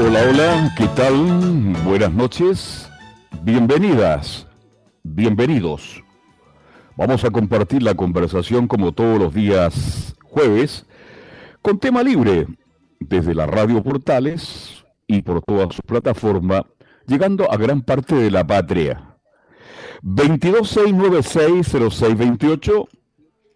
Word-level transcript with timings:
Hola, 0.00 0.20
hola, 0.30 0.72
¿qué 0.76 0.86
tal? 0.94 1.74
Buenas 1.84 2.12
noches, 2.12 2.88
bienvenidas, 3.42 4.46
bienvenidos. 5.02 6.04
Vamos 6.96 7.24
a 7.24 7.30
compartir 7.30 7.82
la 7.82 7.96
conversación 7.96 8.68
como 8.68 8.92
todos 8.92 9.18
los 9.18 9.34
días 9.34 10.14
jueves 10.22 10.86
con 11.62 11.80
tema 11.80 12.04
libre 12.04 12.46
desde 13.00 13.34
la 13.34 13.46
radio 13.46 13.82
Portales 13.82 14.84
y 15.08 15.22
por 15.22 15.42
toda 15.42 15.68
su 15.72 15.82
plataforma, 15.82 16.64
llegando 17.08 17.50
a 17.50 17.56
gran 17.56 17.82
parte 17.82 18.14
de 18.14 18.30
la 18.30 18.46
patria. 18.46 19.16
226960628 20.04 22.86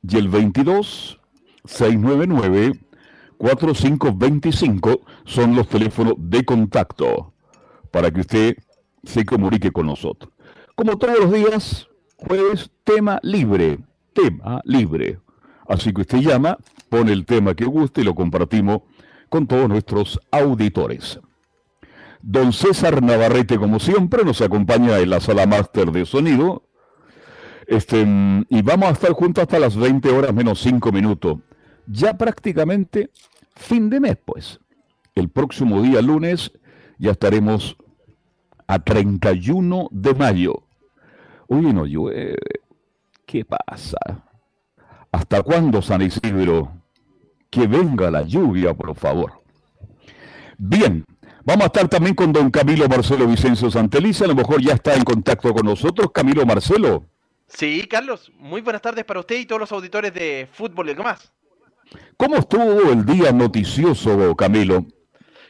y 0.08 0.16
el 0.16 0.28
22699 0.28 2.80
4525 3.42 5.00
son 5.24 5.56
los 5.56 5.66
teléfonos 5.66 6.14
de 6.16 6.44
contacto 6.44 7.32
para 7.90 8.08
que 8.12 8.20
usted 8.20 8.56
se 9.02 9.24
comunique 9.24 9.72
con 9.72 9.86
nosotros. 9.86 10.32
Como 10.76 10.96
todos 10.96 11.18
los 11.18 11.32
días, 11.32 11.88
jueves, 12.16 12.70
tema 12.84 13.18
libre, 13.24 13.80
tema 14.12 14.60
libre. 14.64 15.18
Así 15.66 15.92
que 15.92 16.02
usted 16.02 16.18
llama, 16.18 16.56
pone 16.88 17.10
el 17.10 17.26
tema 17.26 17.56
que 17.56 17.64
guste 17.64 18.02
y 18.02 18.04
lo 18.04 18.14
compartimos 18.14 18.82
con 19.28 19.48
todos 19.48 19.68
nuestros 19.68 20.20
auditores. 20.30 21.18
Don 22.20 22.52
César 22.52 23.02
Navarrete, 23.02 23.58
como 23.58 23.80
siempre, 23.80 24.22
nos 24.24 24.40
acompaña 24.40 25.00
en 25.00 25.10
la 25.10 25.18
sala 25.18 25.46
máster 25.46 25.90
de 25.90 26.06
sonido. 26.06 26.62
Este, 27.66 28.06
y 28.48 28.62
vamos 28.62 28.88
a 28.88 28.92
estar 28.92 29.10
juntos 29.10 29.42
hasta 29.42 29.58
las 29.58 29.74
20 29.74 30.10
horas 30.10 30.32
menos 30.32 30.60
5 30.60 30.92
minutos. 30.92 31.38
Ya 31.86 32.16
prácticamente 32.16 33.10
fin 33.62 33.88
de 33.90 34.00
mes, 34.00 34.16
pues. 34.24 34.60
El 35.14 35.28
próximo 35.28 35.82
día 35.82 36.02
lunes 36.02 36.52
ya 36.98 37.12
estaremos 37.12 37.76
a 38.66 38.78
31 38.78 39.88
de 39.90 40.14
mayo. 40.14 40.62
Uy, 41.48 41.72
no 41.72 41.86
llueve. 41.86 42.38
¿Qué 43.26 43.44
pasa? 43.44 43.98
¿Hasta 45.10 45.42
cuándo, 45.42 45.82
San 45.82 46.02
Isidro? 46.02 46.72
Que 47.50 47.66
venga 47.66 48.10
la 48.10 48.22
lluvia, 48.22 48.72
por 48.74 48.94
favor. 48.94 49.42
Bien, 50.56 51.04
vamos 51.44 51.64
a 51.64 51.66
estar 51.66 51.88
también 51.88 52.14
con 52.14 52.32
don 52.32 52.50
Camilo 52.50 52.88
Marcelo 52.88 53.26
Vicencio 53.26 53.70
Santeliza. 53.70 54.24
A 54.24 54.28
lo 54.28 54.34
mejor 54.34 54.62
ya 54.62 54.74
está 54.74 54.94
en 54.94 55.04
contacto 55.04 55.52
con 55.52 55.66
nosotros. 55.66 56.10
Camilo 56.12 56.46
Marcelo. 56.46 57.04
Sí, 57.46 57.86
Carlos. 57.88 58.32
Muy 58.38 58.62
buenas 58.62 58.80
tardes 58.80 59.04
para 59.04 59.20
usted 59.20 59.38
y 59.38 59.46
todos 59.46 59.60
los 59.60 59.72
auditores 59.72 60.14
de 60.14 60.48
Fútbol 60.50 60.88
y 60.88 60.94
demás. 60.94 61.32
¿Cómo 62.16 62.36
estuvo 62.36 62.90
el 62.92 63.04
día 63.04 63.32
noticioso, 63.32 64.34
Camilo? 64.36 64.86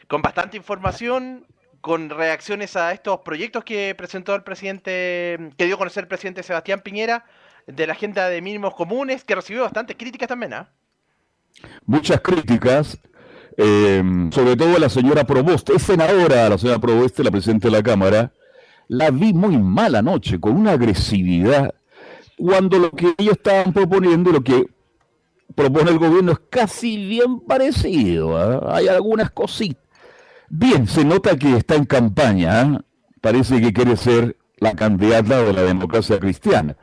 Con 0.07 0.21
bastante 0.21 0.57
información, 0.57 1.45
con 1.81 2.09
reacciones 2.09 2.75
a 2.75 2.91
estos 2.91 3.19
proyectos 3.19 3.63
que 3.63 3.93
presentó 3.95 4.35
el 4.35 4.43
presidente, 4.43 5.51
que 5.57 5.65
dio 5.65 5.75
a 5.75 5.77
conocer 5.77 6.03
el 6.03 6.07
presidente 6.07 6.43
Sebastián 6.43 6.81
Piñera, 6.81 7.25
de 7.67 7.87
la 7.87 7.93
agenda 7.93 8.27
de 8.29 8.41
mínimos 8.41 8.73
comunes, 8.73 9.23
que 9.23 9.35
recibió 9.35 9.63
bastantes 9.63 9.95
críticas 9.97 10.27
también, 10.27 10.53
¿ah? 10.53 10.69
Muchas 11.85 12.19
críticas, 12.21 12.97
eh, 13.57 14.01
sobre 14.31 14.55
todo 14.55 14.79
la 14.79 14.89
señora 14.89 15.23
Proboste, 15.23 15.73
es 15.75 15.83
senadora 15.83 16.49
la 16.49 16.57
señora 16.57 16.79
Proboste, 16.79 17.23
la 17.23 17.31
presidenta 17.31 17.67
de 17.67 17.71
la 17.71 17.83
Cámara, 17.83 18.31
la 18.87 19.11
vi 19.11 19.33
muy 19.33 19.57
mala 19.57 20.01
noche, 20.01 20.39
con 20.39 20.55
una 20.55 20.71
agresividad, 20.71 21.73
cuando 22.37 22.79
lo 22.79 22.91
que 22.91 23.13
ellos 23.17 23.37
estaban 23.37 23.71
proponiendo, 23.73 24.31
lo 24.31 24.43
que 24.43 24.65
propone 25.55 25.91
el 25.91 25.99
gobierno 25.99 26.33
es 26.33 26.39
casi 26.49 27.07
bien 27.07 27.39
parecido. 27.41 28.37
¿ah? 28.37 28.75
Hay 28.75 28.87
algunas 28.87 29.31
cositas. 29.31 29.83
Bien, 30.49 30.87
se 30.87 31.03
nota 31.03 31.37
que 31.37 31.57
está 31.57 31.75
en 31.75 31.85
campaña. 31.85 32.61
¿ah? 32.61 32.81
Parece 33.21 33.61
que 33.61 33.73
quiere 33.73 33.95
ser 33.97 34.37
la 34.57 34.75
candidata 34.75 35.43
de 35.43 35.53
la 35.53 35.63
democracia 35.63 36.19
cristiana. 36.19 36.75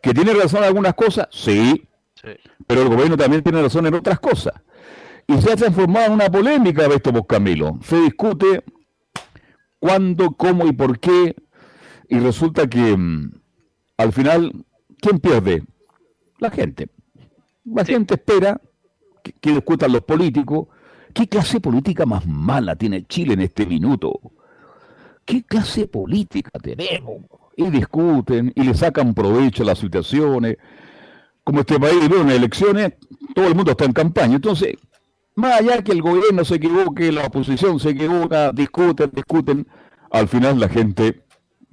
¿Que 0.00 0.12
tiene 0.12 0.34
razón 0.34 0.60
en 0.60 0.68
algunas 0.68 0.94
cosas? 0.94 1.28
Sí. 1.30 1.88
Pero 2.66 2.82
el 2.82 2.88
gobierno 2.88 3.16
también 3.16 3.42
tiene 3.42 3.62
razón 3.62 3.86
en 3.86 3.94
otras 3.94 4.18
cosas. 4.20 4.54
Y 5.26 5.40
se 5.40 5.52
ha 5.52 5.56
transformado 5.56 6.06
en 6.06 6.12
una 6.12 6.30
polémica 6.30 6.86
esto, 6.86 7.24
Camilo. 7.24 7.78
Se 7.82 8.00
discute 8.00 8.64
cuándo, 9.78 10.32
cómo 10.32 10.66
y 10.66 10.72
por 10.72 10.98
qué. 10.98 11.36
Y 12.08 12.18
resulta 12.18 12.66
que 12.66 12.96
mm, 12.96 13.32
al 13.96 14.12
final, 14.12 14.64
¿quién 15.00 15.18
pierde? 15.18 15.62
La 16.38 16.50
gente. 16.50 16.88
La 17.64 17.84
gente 17.84 18.14
espera 18.14 18.60
que, 19.22 19.52
discutan 19.52 19.92
los 19.92 20.02
políticos. 20.02 20.68
¿Qué 21.14 21.28
clase 21.28 21.60
política 21.60 22.06
más 22.06 22.26
mala 22.26 22.74
tiene 22.74 23.06
Chile 23.06 23.34
en 23.34 23.42
este 23.42 23.66
minuto? 23.66 24.18
¿Qué 25.24 25.44
clase 25.44 25.86
política 25.86 26.50
tenemos? 26.60 27.22
Y 27.56 27.70
discuten 27.70 28.52
y 28.54 28.62
le 28.64 28.74
sacan 28.74 29.14
provecho 29.14 29.62
a 29.62 29.66
las 29.66 29.78
situaciones. 29.78 30.56
Como 31.44 31.60
este 31.60 31.78
país 31.78 32.10
en 32.10 32.30
elecciones, 32.30 32.94
todo 33.34 33.46
el 33.46 33.54
mundo 33.54 33.72
está 33.72 33.84
en 33.84 33.92
campaña. 33.92 34.36
Entonces, 34.36 34.76
más 35.34 35.60
allá 35.60 35.82
que 35.82 35.92
el 35.92 36.02
gobierno 36.02 36.44
se 36.44 36.56
equivoque, 36.56 37.12
la 37.12 37.26
oposición 37.26 37.78
se 37.78 37.90
equivoca, 37.90 38.52
discuten, 38.52 39.10
discuten, 39.12 39.66
al 40.10 40.28
final 40.28 40.58
la 40.58 40.68
gente 40.68 41.24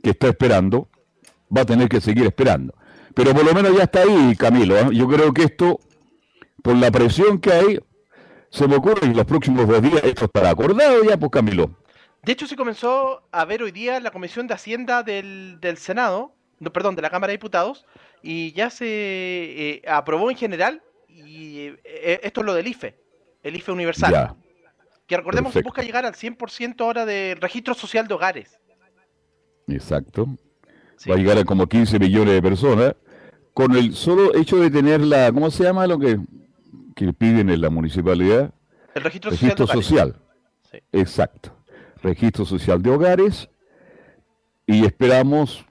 que 0.03 0.11
está 0.11 0.27
esperando 0.27 0.89
va 1.55 1.61
a 1.61 1.65
tener 1.65 1.89
que 1.89 2.01
seguir 2.01 2.25
esperando. 2.25 2.73
Pero 3.13 3.33
por 3.33 3.45
lo 3.45 3.53
menos 3.53 3.75
ya 3.75 3.83
está 3.83 4.01
ahí, 4.01 4.35
Camilo. 4.35 4.77
¿eh? 4.77 4.87
Yo 4.91 5.07
creo 5.07 5.33
que 5.33 5.43
esto, 5.43 5.79
por 6.61 6.75
la 6.75 6.91
presión 6.91 7.39
que 7.39 7.51
hay, 7.51 7.79
se 8.49 8.67
me 8.67 8.75
ocurre 8.75 9.07
en 9.07 9.15
los 9.15 9.25
próximos 9.25 9.67
dos 9.67 9.81
días 9.81 10.03
esto 10.03 10.25
estará 10.25 10.49
acordado 10.49 11.03
ya, 11.03 11.17
pues 11.17 11.31
Camilo. 11.31 11.71
De 12.23 12.33
hecho, 12.33 12.47
se 12.47 12.55
comenzó 12.55 13.23
a 13.31 13.45
ver 13.45 13.63
hoy 13.63 13.71
día 13.71 13.99
la 13.99 14.11
Comisión 14.11 14.47
de 14.47 14.53
Hacienda 14.53 15.03
del, 15.03 15.59
Senado, 15.77 16.35
no, 16.59 16.73
perdón, 16.73 16.95
de 16.95 17.01
la 17.01 17.09
Cámara 17.09 17.31
de 17.31 17.37
Diputados, 17.37 17.85
y 18.21 18.51
ya 18.51 18.69
se 18.69 18.85
eh, 18.87 19.81
aprobó 19.87 20.29
en 20.29 20.37
general, 20.37 20.83
y 21.07 21.67
eh, 21.83 22.19
esto 22.23 22.41
es 22.41 22.45
lo 22.45 22.53
del 22.53 22.67
IFE, 22.67 22.99
el 23.43 23.55
IFE 23.55 23.71
universal. 23.71 24.35
Que 25.07 25.17
recordemos 25.17 25.53
que 25.53 25.61
busca 25.61 25.81
llegar 25.81 26.05
al 26.05 26.13
100% 26.13 26.81
ahora 26.81 27.05
del 27.05 27.39
registro 27.39 27.73
social 27.73 28.07
de 28.07 28.13
hogares. 28.13 28.59
Exacto 29.67 30.27
va 31.07 31.15
a 31.15 31.17
llegar 31.17 31.37
a 31.37 31.45
como 31.45 31.67
15 31.67 31.99
millones 31.99 32.33
de 32.33 32.41
personas, 32.41 32.95
con 33.53 33.75
el 33.75 33.93
solo 33.93 34.35
hecho 34.35 34.57
de 34.57 34.69
tener 34.69 35.01
la, 35.01 35.31
¿cómo 35.31 35.51
se 35.51 35.63
llama 35.63 35.87
lo 35.87 35.99
que, 35.99 36.19
que 36.95 37.13
piden 37.13 37.49
en 37.49 37.61
la 37.61 37.69
municipalidad? 37.69 38.53
El 38.95 39.03
registro, 39.03 39.67
social. 39.67 40.15
Exacto. 40.91 41.55
Registro 42.01 42.45
social 42.45 42.81
de 42.81 42.89
hogares 42.89 43.49
y 44.65 44.85
esperamos, 44.85 45.65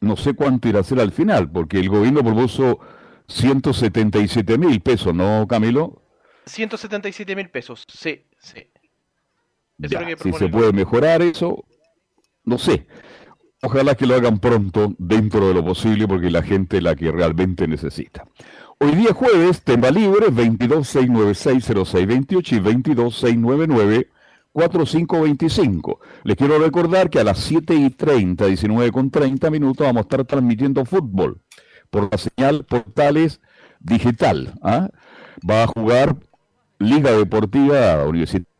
no 0.00 0.16
sé 0.16 0.34
cuánto 0.34 0.68
irá 0.68 0.80
a 0.80 0.84
ser 0.84 1.00
al 1.00 1.12
final, 1.12 1.50
porque 1.50 1.78
el 1.78 1.88
gobierno 1.88 2.22
propuso 2.22 2.80
177 3.28 4.58
mil 4.58 4.80
pesos, 4.80 5.14
¿no, 5.14 5.46
Camilo? 5.48 6.02
177 6.46 7.36
mil 7.36 7.50
pesos, 7.50 7.84
sí, 7.88 8.24
sí. 8.38 8.68
si 10.22 10.32
se 10.32 10.48
puede 10.48 10.72
mejorar 10.72 11.22
eso, 11.22 11.64
no 12.44 12.58
sé. 12.58 12.86
Ojalá 13.64 13.94
que 13.94 14.06
lo 14.06 14.16
hagan 14.16 14.40
pronto, 14.40 14.92
dentro 14.98 15.46
de 15.46 15.54
lo 15.54 15.64
posible, 15.64 16.08
porque 16.08 16.32
la 16.32 16.42
gente 16.42 16.78
es 16.78 16.82
la 16.82 16.96
que 16.96 17.12
realmente 17.12 17.68
necesita. 17.68 18.26
Hoy 18.80 18.96
día 18.96 19.14
jueves, 19.14 19.62
tema 19.62 19.92
libre, 19.92 20.32
226960628 20.32 22.56
y 22.56 22.58
226994525. 24.52 25.98
Les 26.24 26.36
quiero 26.36 26.58
recordar 26.58 27.08
que 27.08 27.20
a 27.20 27.24
las 27.24 27.38
7 27.38 27.76
y 27.76 27.90
30, 27.90 28.46
19 28.46 28.90
con 28.90 29.12
30 29.12 29.48
minutos, 29.50 29.86
vamos 29.86 30.00
a 30.00 30.06
estar 30.06 30.24
transmitiendo 30.24 30.84
fútbol 30.84 31.40
por 31.88 32.10
la 32.10 32.18
señal 32.18 32.64
Portales 32.64 33.40
Digital. 33.78 34.54
¿ah? 34.62 34.88
Va 35.48 35.62
a 35.62 35.68
jugar 35.68 36.16
Liga 36.80 37.12
Deportiva 37.12 38.04
Universitaria 38.06 38.51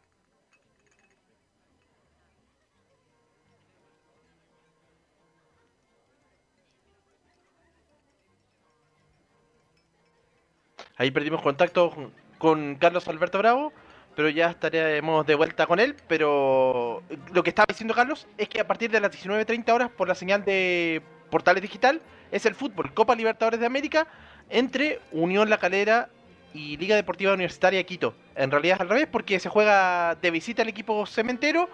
Ahí 10.97 11.11
perdimos 11.11 11.41
contacto 11.41 12.12
con 12.39 12.75
Carlos 12.77 13.09
Alberto 13.09 13.39
Bravo, 13.39 13.73
pero 14.15 14.29
ya 14.29 14.50
estaremos 14.50 15.27
de 15.27 15.35
vuelta 15.35 15.67
con 15.67 15.81
él. 15.81 15.97
Pero 16.06 17.03
lo 17.33 17.43
que 17.43 17.50
estaba 17.50 17.67
diciendo 17.69 17.94
Carlos 17.94 18.27
es 18.37 18.49
que 18.49 18.61
a 18.61 18.67
partir 18.67 18.91
de 18.91 19.00
las 19.00 19.11
19.30 19.11 19.73
horas, 19.73 19.91
por 19.91 20.09
la 20.09 20.15
señal 20.15 20.44
de 20.44 21.03
Portales 21.31 21.62
Digital, 21.62 22.00
es 22.31 22.47
el 22.47 22.55
fútbol 22.55 22.93
Copa 22.93 23.15
Libertadores 23.15 23.61
de 23.61 23.67
América 23.67 24.06
entre 24.50 25.00
Unión 25.12 25.49
La 25.49 25.59
Calera 25.59 26.09
y 26.53 26.77
Liga 26.77 26.97
Deportiva 26.97 27.33
Universitaria 27.33 27.83
Quito. 27.85 28.15
En 28.37 28.50
realidad 28.50 28.77
es 28.77 28.81
al 28.83 28.89
revés 28.89 29.09
porque 29.11 29.41
se 29.41 29.49
juega 29.49 30.15
de 30.17 30.31
visita 30.31 30.62
el 30.62 30.69
equipo 30.69 31.06
cementero. 31.06 31.71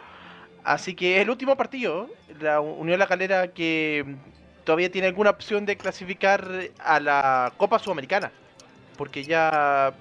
Así 0.65 0.95
que 0.95 1.17
es 1.17 1.23
el 1.23 1.31
último 1.31 1.57
partido. 1.57 2.09
La 2.41 2.61
Unión 2.61 2.99
La 2.99 3.07
Calera 3.07 3.49
que 3.49 4.17
todavía 4.65 4.93
tiene 4.93 5.09
alguna 5.09 5.31
opción 5.31 5.67
de 5.67 5.77
clasificar 5.77 6.49
a 6.79 7.01
la 7.01 7.53
Copa 7.57 7.79
Sudamericana. 7.79 8.31
Porque 8.99 9.23
ya, 9.25 9.95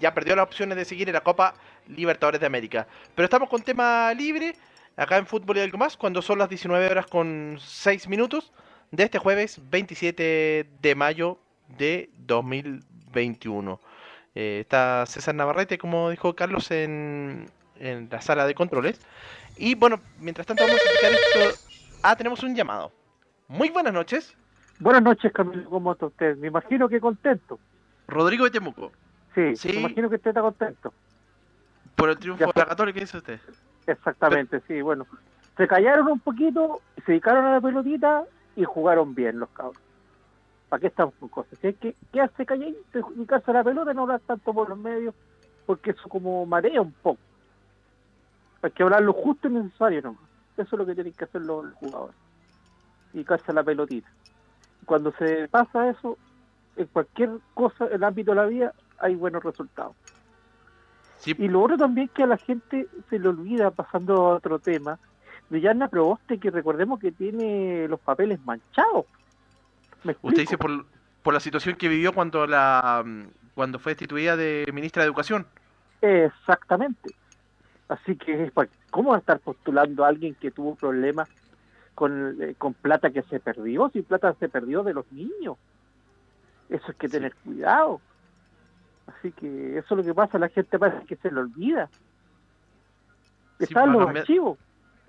ya 0.00 0.14
perdió 0.14 0.36
las 0.36 0.44
opciones 0.44 0.76
de 0.76 0.84
seguir 0.84 1.08
en 1.08 1.14
la 1.14 1.22
Copa 1.22 1.54
Libertadores 1.88 2.40
de 2.40 2.46
América. 2.46 2.86
Pero 3.16 3.24
estamos 3.24 3.48
con 3.48 3.62
tema 3.62 4.14
libre. 4.14 4.54
Acá 4.96 5.16
en 5.16 5.26
Fútbol 5.26 5.56
y 5.56 5.60
algo 5.60 5.78
más. 5.78 5.96
Cuando 5.96 6.22
son 6.22 6.38
las 6.38 6.48
19 6.48 6.86
horas 6.86 7.06
con 7.06 7.56
6 7.58 8.06
minutos. 8.08 8.52
De 8.92 9.04
este 9.04 9.18
jueves 9.18 9.58
27 9.70 10.68
de 10.82 10.94
mayo 10.94 11.38
de 11.78 12.10
2021. 12.18 13.80
Eh, 14.34 14.58
está 14.60 15.06
César 15.06 15.34
Navarrete, 15.34 15.78
como 15.78 16.10
dijo 16.10 16.36
Carlos, 16.36 16.70
en, 16.70 17.46
en 17.76 18.08
la 18.10 18.20
sala 18.20 18.46
de 18.46 18.54
controles. 18.54 19.00
Y 19.56 19.74
bueno, 19.74 19.98
mientras 20.20 20.46
tanto 20.46 20.64
vamos 20.64 20.78
a 20.78 20.90
explicar 20.90 21.12
esto. 21.12 21.58
Ah, 22.02 22.16
tenemos 22.16 22.42
un 22.42 22.54
llamado. 22.54 22.92
Muy 23.48 23.70
buenas 23.70 23.94
noches. 23.94 24.36
Buenas 24.78 25.02
noches, 25.02 25.32
Camilo, 25.32 25.70
¿cómo 25.70 25.92
está 25.92 26.06
usted? 26.06 26.36
Me 26.36 26.48
imagino 26.48 26.88
que 26.88 27.00
contento. 27.00 27.58
Rodrigo 28.08 28.44
de 28.44 28.50
Temuco. 28.50 28.92
Sí, 29.34 29.56
Sí. 29.56 29.68
me 29.68 29.80
imagino 29.80 30.08
que 30.10 30.16
usted 30.16 30.30
está 30.30 30.42
contento. 30.42 30.92
Por 31.96 32.10
el 32.10 32.18
triunfo 32.18 32.40
Ya 32.40 32.52
de 32.52 32.60
la 32.60 32.66
Católica, 32.66 32.94
¿qué 32.94 33.00
dice 33.00 33.18
usted? 33.18 33.40
Exactamente, 33.86 34.60
sí, 34.66 34.80
bueno. 34.82 35.06
Se 35.56 35.66
callaron 35.68 36.08
un 36.08 36.20
poquito, 36.20 36.80
se 37.04 37.12
dedicaron 37.12 37.44
a 37.44 37.52
la 37.54 37.60
pelotita 37.60 38.24
y 38.56 38.64
jugaron 38.64 39.14
bien 39.14 39.38
los 39.38 39.48
cabros. 39.50 39.80
¿Para 40.68 40.80
qué 40.80 40.86
estamos 40.86 41.14
con 41.20 41.28
cosas? 41.28 41.58
Si 41.60 41.66
hay 41.66 41.74
que 41.74 41.94
quedarse 42.12 42.46
calladitos, 42.46 43.14
dedicarse 43.14 43.50
a 43.50 43.54
la 43.54 43.64
pelota 43.64 43.92
no 43.92 44.02
hablar 44.02 44.20
tanto 44.26 44.54
por 44.54 44.68
los 44.68 44.78
medios, 44.78 45.14
porque 45.66 45.90
eso 45.90 46.08
como 46.08 46.46
marea 46.46 46.80
un 46.80 46.92
poco. 46.92 47.20
Hay 48.62 48.70
que 48.70 48.82
hablar 48.82 49.02
lo 49.02 49.12
justo 49.12 49.48
y 49.48 49.52
necesario, 49.52 50.00
¿no? 50.02 50.16
Eso 50.56 50.62
es 50.76 50.78
lo 50.78 50.86
que 50.86 50.94
tienen 50.94 51.12
que 51.12 51.24
hacer 51.24 51.42
los, 51.42 51.64
los 51.64 51.74
jugadores. 51.74 52.16
Dedicarse 53.12 53.50
a 53.50 53.54
la 53.54 53.62
pelotita. 53.64 54.08
Cuando 54.86 55.12
se 55.12 55.48
pasa 55.48 55.90
eso, 55.90 56.16
en 56.76 56.86
cualquier 56.86 57.30
cosa, 57.54 57.86
en 57.86 57.94
el 57.94 58.04
ámbito 58.04 58.32
de 58.32 58.36
la 58.36 58.46
vida, 58.46 58.72
hay 58.98 59.14
buenos 59.14 59.42
resultados. 59.42 59.94
Sí, 61.18 61.34
Y 61.38 61.48
lo 61.48 61.62
otro 61.62 61.76
también 61.76 62.08
que 62.08 62.24
a 62.24 62.26
la 62.26 62.36
gente 62.36 62.88
se 63.08 63.18
le 63.18 63.28
olvida, 63.28 63.70
pasando 63.70 64.14
a 64.14 64.34
otro 64.36 64.58
tema, 64.58 64.98
de 65.50 65.60
Yana 65.60 65.88
Proboste, 65.88 66.38
que 66.38 66.50
recordemos 66.50 66.98
que 66.98 67.12
tiene 67.12 67.86
los 67.86 68.00
papeles 68.00 68.40
manchados. 68.44 69.06
¿Me 70.02 70.16
usted 70.20 70.40
dice 70.40 70.58
por, 70.58 70.84
por 71.22 71.34
la 71.34 71.40
situación 71.40 71.76
que 71.76 71.88
vivió 71.88 72.12
cuando 72.12 72.46
la 72.46 73.04
mm, 73.04 73.22
cuando 73.54 73.78
fue 73.78 73.92
destituida 73.92 74.36
de 74.36 74.64
ministra 74.72 75.02
de 75.02 75.06
Educación. 75.06 75.46
Exactamente. 76.00 77.14
Así 77.88 78.16
que, 78.16 78.50
pues, 78.54 78.70
¿cómo 78.90 79.10
va 79.10 79.16
a 79.16 79.20
estar 79.20 79.38
postulando 79.40 80.04
a 80.04 80.08
alguien 80.08 80.34
que 80.34 80.50
tuvo 80.50 80.74
problemas 80.74 81.28
con, 81.94 82.40
eh, 82.40 82.54
con 82.56 82.74
plata 82.74 83.10
que 83.10 83.22
se 83.22 83.40
perdió? 83.40 83.90
Si 83.92 84.02
plata 84.02 84.34
se 84.40 84.48
perdió 84.48 84.82
de 84.82 84.94
los 84.94 85.10
niños. 85.12 85.56
Eso 86.72 86.84
hay 86.88 86.94
que 86.94 87.08
tener 87.08 87.34
cuidado. 87.36 88.00
Así 89.06 89.32
que 89.32 89.78
eso 89.78 89.94
es 89.94 89.98
lo 89.98 90.04
que 90.04 90.14
pasa, 90.14 90.38
la 90.38 90.48
gente 90.48 90.78
parece 90.78 91.04
que 91.06 91.16
se 91.16 91.30
le 91.30 91.40
olvida. 91.40 91.88
Sí, 93.58 93.64
Están 93.64 93.92
los 93.92 94.02
archivos. 94.20 94.58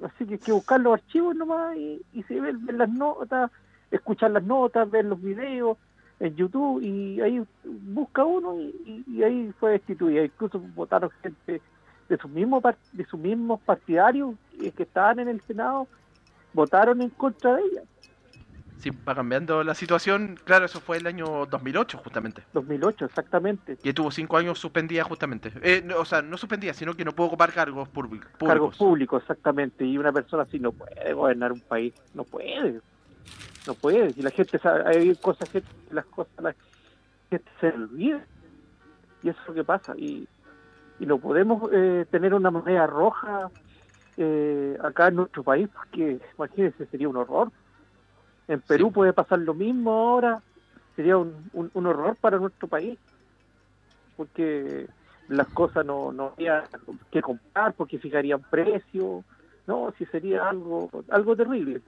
Así 0.03 0.25
que 0.25 0.33
hay 0.33 0.39
que 0.39 0.51
buscar 0.51 0.79
los 0.79 0.93
archivos 0.95 1.35
nomás 1.35 1.75
y, 1.77 2.01
y 2.13 2.23
se 2.23 2.39
ven, 2.39 2.65
las 2.77 2.89
notas, 2.89 3.51
escuchar 3.91 4.31
las 4.31 4.43
notas, 4.43 4.89
ver 4.89 5.05
los 5.05 5.21
videos 5.21 5.77
en 6.19 6.35
YouTube 6.35 6.81
y 6.81 7.21
ahí 7.21 7.43
busca 7.63 8.23
uno 8.25 8.59
y, 8.59 8.75
y- 8.85 9.03
y 9.17 9.23
ahí 9.23 9.53
fue 9.59 9.71
destituida. 9.71 10.23
Incluso 10.23 10.59
votaron 10.59 11.09
gente 11.21 11.61
de 12.09 12.17
sus 12.17 12.29
mismos 12.29 12.61
de 12.91 13.05
sus 13.05 13.19
mismos 13.19 13.61
partidarios 13.61 14.35
eh, 14.61 14.71
que 14.71 14.83
estaban 14.83 15.19
en 15.19 15.29
el 15.29 15.41
Senado, 15.43 15.87
votaron 16.53 17.01
en 17.01 17.09
contra 17.11 17.55
de 17.55 17.61
ella. 17.63 17.81
Sí, 18.83 18.91
va 19.07 19.15
cambiando 19.15 19.63
la 19.63 19.75
situación. 19.75 20.37
Claro, 20.43 20.65
eso 20.65 20.81
fue 20.81 20.97
el 20.97 21.07
año 21.07 21.45
2008 21.49 21.99
justamente. 21.99 22.43
2008, 22.51 23.05
exactamente. 23.05 23.77
Y 23.81 23.87
estuvo 23.87 24.11
cinco 24.11 24.35
años 24.35 24.59
suspendida 24.59 25.05
justamente. 25.05 25.53
Eh, 25.61 25.81
no, 25.85 25.99
o 25.99 26.03
sea, 26.03 26.21
no 26.21 26.35
suspendida, 26.35 26.73
sino 26.73 26.93
que 26.93 27.05
no 27.05 27.13
pudo 27.13 27.27
ocupar 27.27 27.53
cargos 27.53 27.87
públic- 27.87 28.27
públicos. 28.31 28.45
Cargos 28.49 28.77
públicos, 28.77 29.21
exactamente. 29.21 29.85
Y 29.85 29.97
una 29.97 30.11
persona 30.11 30.43
así 30.43 30.59
no 30.59 30.73
puede 30.73 31.13
gobernar 31.13 31.53
un 31.53 31.61
país. 31.61 31.93
No 32.13 32.25
puede. 32.25 32.81
No 33.65 33.73
puede. 33.73 34.13
Y 34.17 34.21
la 34.21 34.31
gente 34.31 34.59
sabe, 34.59 34.83
hay 34.85 35.15
cosas 35.15 35.47
que 35.47 35.63
las 35.89 36.03
cosas 36.07 36.33
la 36.41 36.53
gente 37.29 37.49
se 37.61 37.67
olvida. 37.69 38.21
Y 39.21 39.29
eso 39.29 39.39
es 39.43 39.47
lo 39.47 39.53
que 39.53 39.63
pasa. 39.63 39.93
Y, 39.95 40.27
y 40.99 41.05
no 41.05 41.19
podemos 41.19 41.69
eh, 41.71 42.05
tener 42.11 42.33
una 42.33 42.51
moneda 42.51 42.85
roja 42.85 43.49
eh, 44.17 44.77
acá 44.83 45.07
en 45.07 45.15
nuestro 45.15 45.41
país, 45.41 45.69
porque 45.73 46.19
imagínense, 46.37 46.85
sería 46.87 47.07
un 47.07 47.15
horror. 47.15 47.49
En 48.47 48.61
Perú 48.61 48.87
Sí. 48.87 48.93
puede 48.93 49.13
pasar 49.13 49.39
lo 49.39 49.53
mismo 49.53 49.91
ahora. 49.91 50.41
Sería 50.95 51.17
un, 51.17 51.49
un, 51.53 51.71
un 51.73 51.85
horror 51.85 52.15
para 52.15 52.37
nuestro 52.37 52.67
país. 52.67 52.97
Porque 54.15 54.87
las 55.27 55.47
cosas 55.47 55.85
no, 55.85 56.11
no 56.11 56.27
habría 56.27 56.63
que 57.11 57.21
comprar, 57.21 57.73
porque 57.73 57.97
fijarían 57.97 58.41
precios. 58.41 59.23
No, 59.65 59.93
si 59.97 60.05
sería 60.07 60.49
algo 60.49 60.89
algo 61.09 61.35
terrible. 61.35 61.81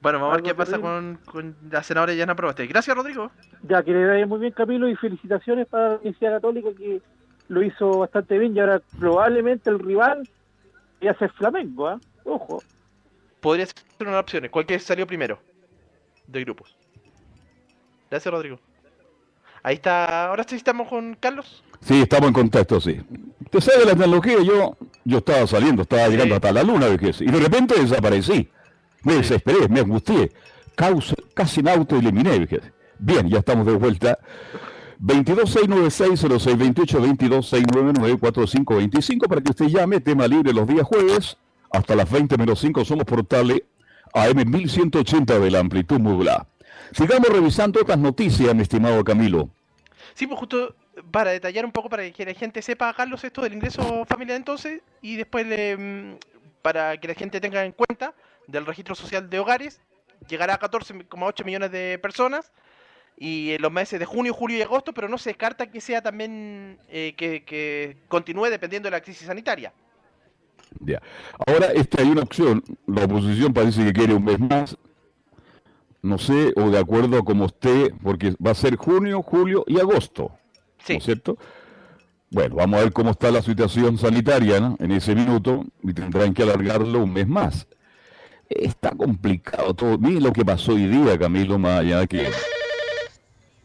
Bueno, 0.00 0.18
vamos 0.18 0.32
a 0.32 0.36
ver 0.36 0.44
qué 0.44 0.54
pasa 0.54 0.78
con, 0.78 1.18
con 1.24 1.56
la 1.70 1.82
senadora 1.82 2.12
Yana 2.12 2.34
Proboste. 2.34 2.66
Gracias, 2.66 2.94
Rodrigo. 2.94 3.30
Ya, 3.62 3.82
que 3.82 3.92
le 3.92 4.06
vaya 4.06 4.26
muy 4.26 4.40
bien 4.40 4.52
Camilo 4.52 4.86
y 4.88 4.96
felicitaciones 4.96 5.66
para 5.66 5.90
la 5.90 5.94
Universidad 5.94 6.32
Católica 6.32 6.68
que 6.76 7.00
lo 7.48 7.62
hizo 7.62 7.98
bastante 8.00 8.38
bien 8.38 8.54
y 8.54 8.60
ahora 8.60 8.82
probablemente 8.98 9.70
el 9.70 9.78
rival 9.78 10.28
va 11.06 11.10
a 11.10 11.18
ser 11.18 11.30
Flamengo, 11.32 11.88
¿ah? 11.88 12.00
Ojo. 12.24 12.62
Podría 13.40 13.66
ser 13.66 14.08
una 14.08 14.18
opciones. 14.18 14.50
¿Cuál 14.50 14.66
que 14.66 14.78
salió 14.78 15.06
primero? 15.06 15.38
De 16.26 16.40
grupos. 16.44 16.76
Gracias, 18.10 18.32
Rodrigo. 18.32 18.58
Ahí 19.62 19.76
está. 19.76 20.28
Ahora 20.28 20.44
sí 20.46 20.56
estamos 20.56 20.88
con 20.88 21.16
Carlos. 21.18 21.62
Sí, 21.80 22.00
estamos 22.02 22.28
en 22.28 22.34
contacto, 22.34 22.80
sí. 22.80 23.00
Usted 23.44 23.60
sabe 23.60 23.84
la 23.84 23.90
tecnología, 23.92 24.42
yo, 24.42 24.76
yo 25.04 25.18
estaba 25.18 25.46
saliendo, 25.46 25.82
estaba 25.82 26.08
llegando 26.08 26.34
hasta 26.34 26.52
la 26.52 26.62
luna, 26.62 26.88
vejez, 26.88 27.20
y 27.20 27.26
de 27.26 27.38
repente 27.38 27.78
desaparecí. 27.80 28.48
Me 29.02 29.14
desesperé, 29.14 29.68
me 29.68 29.80
angustié, 29.80 30.32
causa- 30.74 31.14
casi 31.34 31.62
me 31.62 31.70
autoeliminé, 31.70 32.38
vejez. 32.38 32.62
Bien, 32.98 33.28
ya 33.28 33.38
estamos 33.38 33.66
de 33.66 33.74
vuelta. 33.74 34.18
2260628 34.98 37.00
22 37.00 37.50
para 39.28 39.40
que 39.42 39.50
usted 39.50 39.66
llame, 39.66 40.00
tema 40.00 40.26
libre 40.26 40.52
los 40.52 40.66
días 40.66 40.86
jueves, 40.86 41.36
hasta 41.70 41.94
las 41.94 42.10
20 42.10 42.38
menos 42.38 42.60
5 42.60 42.84
somos 42.84 43.04
portales 43.04 43.62
AM 44.14 44.48
1180 44.48 45.40
de 45.40 45.50
la 45.50 45.58
amplitud 45.58 45.98
modulada. 45.98 46.46
Sigamos 46.92 47.28
revisando 47.28 47.80
otras 47.80 47.98
noticias, 47.98 48.54
mi 48.54 48.62
estimado 48.62 49.02
Camilo. 49.02 49.50
Sí, 50.14 50.28
pues 50.28 50.38
justo 50.38 50.76
para 51.10 51.32
detallar 51.32 51.64
un 51.64 51.72
poco, 51.72 51.88
para 51.90 52.08
que 52.12 52.24
la 52.24 52.32
gente 52.34 52.62
sepa, 52.62 52.94
Carlos, 52.94 53.24
esto 53.24 53.42
del 53.42 53.54
ingreso 53.54 54.04
familiar 54.06 54.36
entonces, 54.36 54.82
y 55.02 55.16
después 55.16 55.44
mm, 55.46 56.12
para 56.62 56.96
que 56.98 57.08
la 57.08 57.14
gente 57.14 57.40
tenga 57.40 57.64
en 57.64 57.72
cuenta 57.72 58.14
del 58.46 58.64
registro 58.64 58.94
social 58.94 59.28
de 59.28 59.40
hogares, 59.40 59.80
llegará 60.28 60.54
a 60.54 60.60
14,8 60.60 61.44
millones 61.44 61.72
de 61.72 61.98
personas, 61.98 62.52
y 63.16 63.52
en 63.52 63.62
los 63.62 63.72
meses 63.72 63.98
de 63.98 64.06
junio, 64.06 64.32
julio 64.32 64.58
y 64.58 64.62
agosto, 64.62 64.92
pero 64.92 65.08
no 65.08 65.18
se 65.18 65.30
descarta 65.30 65.66
que 65.66 65.80
sea 65.80 66.02
también, 66.02 66.78
eh, 66.88 67.14
que, 67.16 67.44
que 67.44 67.96
continúe 68.06 68.46
dependiendo 68.46 68.86
de 68.86 68.92
la 68.92 69.00
crisis 69.00 69.26
sanitaria. 69.26 69.72
Ya. 70.80 71.00
Ahora, 71.46 71.66
este 71.68 72.02
hay 72.02 72.10
una 72.10 72.22
opción. 72.22 72.62
La 72.86 73.04
oposición 73.04 73.52
parece 73.52 73.84
que 73.84 73.92
quiere 73.92 74.14
un 74.14 74.24
mes 74.24 74.38
más. 74.40 74.76
No 76.02 76.18
sé, 76.18 76.52
o 76.56 76.70
de 76.70 76.78
acuerdo 76.78 77.18
a 77.18 77.24
como 77.24 77.46
esté, 77.46 77.94
porque 78.02 78.34
va 78.44 78.50
a 78.50 78.54
ser 78.54 78.76
junio, 78.76 79.22
julio 79.22 79.64
y 79.66 79.80
agosto. 79.80 80.32
Sí, 80.84 80.94
¿No 80.94 80.98
es 80.98 81.04
cierto? 81.04 81.38
Bueno, 82.30 82.56
vamos 82.56 82.78
a 82.78 82.82
ver 82.82 82.92
cómo 82.92 83.10
está 83.10 83.30
la 83.30 83.40
situación 83.40 83.96
sanitaria 83.96 84.60
¿no? 84.60 84.76
en 84.80 84.90
ese 84.90 85.14
minuto 85.14 85.64
y 85.82 85.94
tendrán 85.94 86.34
que 86.34 86.42
alargarlo 86.42 87.04
un 87.04 87.12
mes 87.12 87.28
más. 87.28 87.66
Está 88.48 88.90
complicado 88.90 89.72
todo. 89.72 89.96
Miren 89.98 90.24
lo 90.24 90.32
que 90.32 90.44
pasó 90.44 90.72
hoy 90.72 90.86
día, 90.86 91.18
Camilo, 91.18 91.58
más 91.58 91.80
allá 91.80 92.06
que... 92.06 92.28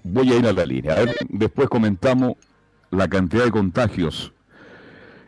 Voy 0.03 0.31
a 0.31 0.37
ir 0.37 0.47
a 0.47 0.53
la 0.53 0.65
línea. 0.65 0.93
A 0.93 0.95
ver, 0.97 1.15
después 1.27 1.67
comentamos 1.67 2.35
la 2.89 3.07
cantidad 3.07 3.43
de 3.43 3.51
contagios 3.51 4.33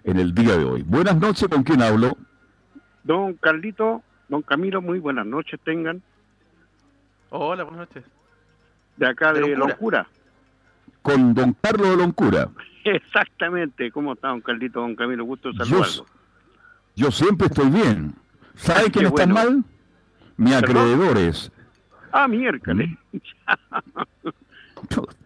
en 0.03 0.19
el 0.19 0.33
día 0.33 0.57
de 0.57 0.65
hoy. 0.65 0.83
Buenas 0.83 1.15
noches, 1.17 1.47
¿con 1.49 1.63
quién 1.63 1.81
hablo? 1.81 2.17
Don 3.03 3.33
Carlito, 3.35 4.01
don 4.29 4.41
Camilo, 4.41 4.81
muy 4.81 4.99
buenas 4.99 5.25
noches 5.25 5.59
tengan. 5.63 6.01
Hola, 7.29 7.63
buenas 7.63 7.87
noches. 7.89 8.03
De 8.97 9.07
acá 9.07 9.33
De 9.33 9.41
de, 9.41 9.55
Loncura. 9.55 9.67
Loncura. 9.67 10.07
Con 11.01 11.33
don 11.33 11.53
Carlos 11.61 11.89
de 11.89 11.97
Loncura. 11.97 12.49
Exactamente. 12.83 13.91
¿Cómo 13.91 14.13
está, 14.13 14.29
don 14.29 14.41
Carlito, 14.41 14.81
don 14.81 14.95
Camilo? 14.95 15.23
Gusto 15.25 15.51
Yo, 15.51 15.65
saludarlo. 15.65 16.05
yo 16.95 17.11
siempre 17.11 17.47
estoy 17.47 17.69
bien. 17.69 18.13
¿Sabe 18.55 18.91
quién 18.91 19.05
está 19.07 19.25
bueno. 19.25 19.33
mal? 19.33 19.63
Mis 20.37 20.53
¿Perdón? 20.55 20.77
acreedores. 20.77 21.51
Ah, 22.11 22.27
miércoles. 22.27 22.89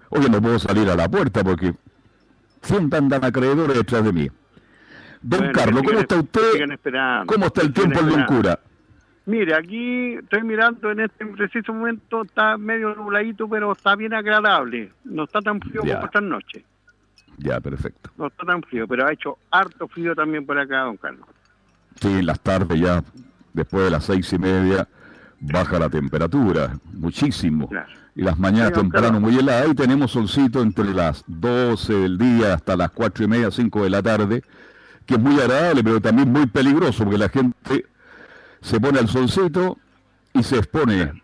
Oye, 0.10 0.29
no 0.29 0.41
puedo 0.41 0.60
salir 0.60 0.89
a 0.89 0.96
la 0.96 1.10
puerta 1.10 1.44
porque 1.44 1.74
siempre 2.62 3.00
andan 3.00 3.24
acreedores 3.24 3.75
detrás 3.75 4.03
de 4.03 4.13
mí. 4.13 4.29
Don 5.27 5.39
Bueno, 5.39 5.53
Carlos, 5.53 5.84
¿cómo 5.84 6.00
está 6.00 6.15
usted? 6.17 6.41
¿Cómo 7.25 7.46
está 7.48 7.62
el 7.62 7.74
tiempo 7.74 8.00
en 8.00 8.05
Don 8.10 8.20
esperando. 8.20 8.27
Cura? 8.44 8.60
Mire, 9.25 9.55
aquí 9.55 10.13
estoy 10.13 10.44
mirando 10.44 10.91
en 10.91 11.00
este 11.00 11.25
preciso 11.25 11.74
momento, 11.74 12.22
está 12.22 12.58
medio 12.60 12.94
nubladito, 12.94 13.50
pero 13.50 13.72
está 13.72 13.96
bien 13.96 14.13
agradable. 14.13 14.91
No 15.03 15.24
está 15.24 15.41
tan 15.41 15.60
frío 15.60 15.82
Ya. 15.84 15.96
como 15.96 16.05
esta 16.05 16.22
noche. 16.22 16.63
Ya, 17.39 17.60
perfecto. 17.60 18.12
No 18.17 18.27
está 18.27 18.46
tan 18.46 18.62
frío, 18.62 18.88
pero 18.88 19.08
ha 19.08 19.12
hecho 19.12 19.39
harto 19.50 19.88
frío 19.88 20.13
también 20.13 20.46
por 20.46 20.60
acá, 20.60 20.82
don 20.82 20.98
Carlos. 20.98 21.27
Sí, 22.00 22.08
en 22.20 22.25
las 22.27 22.39
tardes 22.39 22.79
ya, 22.79 23.03
después 23.51 23.86
de 23.86 23.89
las 23.89 24.05
seis 24.05 24.32
y 24.32 24.38
media, 24.38 24.88
baja 25.39 25.79
la 25.79 25.89
temperatura, 25.89 26.77
muchísimo. 26.94 27.67
Claro. 27.67 27.89
Y 28.15 28.22
las 28.22 28.38
mañanas 28.38 28.74
Sí, 28.75 28.79
temprano 28.82 29.08
Carlos. 29.08 29.22
muy 29.24 29.39
heladas. 29.39 29.70
Y 29.70 29.74
tenemos 29.75 30.12
solcito 30.12 30.62
entre 30.62 30.94
las 30.94 31.24
12 31.27 31.94
del 31.96 32.17
día 32.20 32.53
hasta 32.53 32.77
las 32.77 32.91
cuatro 32.91 33.25
y 33.25 33.27
media, 33.27 33.50
5 33.50 33.84
de 33.84 33.89
la 33.89 34.03
tarde, 34.03 34.44
que 35.06 35.16
es 35.16 35.20
muy 35.20 35.40
agradable, 35.40 35.84
pero 35.84 36.02
también 36.02 36.32
muy 36.32 36.48
peligroso, 36.48 37.04
porque 37.04 37.18
la 37.18 37.30
gente 37.30 37.86
se 38.62 38.80
pone 38.80 39.00
al 39.00 39.08
solcito 39.08 39.78
y 40.34 40.44
se 40.44 40.58
expone 40.58 41.22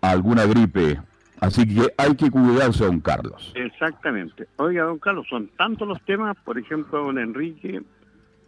a 0.00 0.10
alguna 0.10 0.44
gripe. 0.46 1.00
Así 1.40 1.66
que 1.66 1.92
hay 1.96 2.14
que 2.14 2.30
cuidarse, 2.30 2.84
don 2.84 3.00
Carlos. 3.00 3.52
Exactamente. 3.56 4.46
Oiga, 4.56 4.84
don 4.84 4.98
Carlos, 4.98 5.26
son 5.28 5.48
tantos 5.56 5.88
los 5.88 6.00
temas, 6.02 6.36
por 6.44 6.58
ejemplo, 6.58 7.04
don 7.04 7.18
Enrique, 7.18 7.82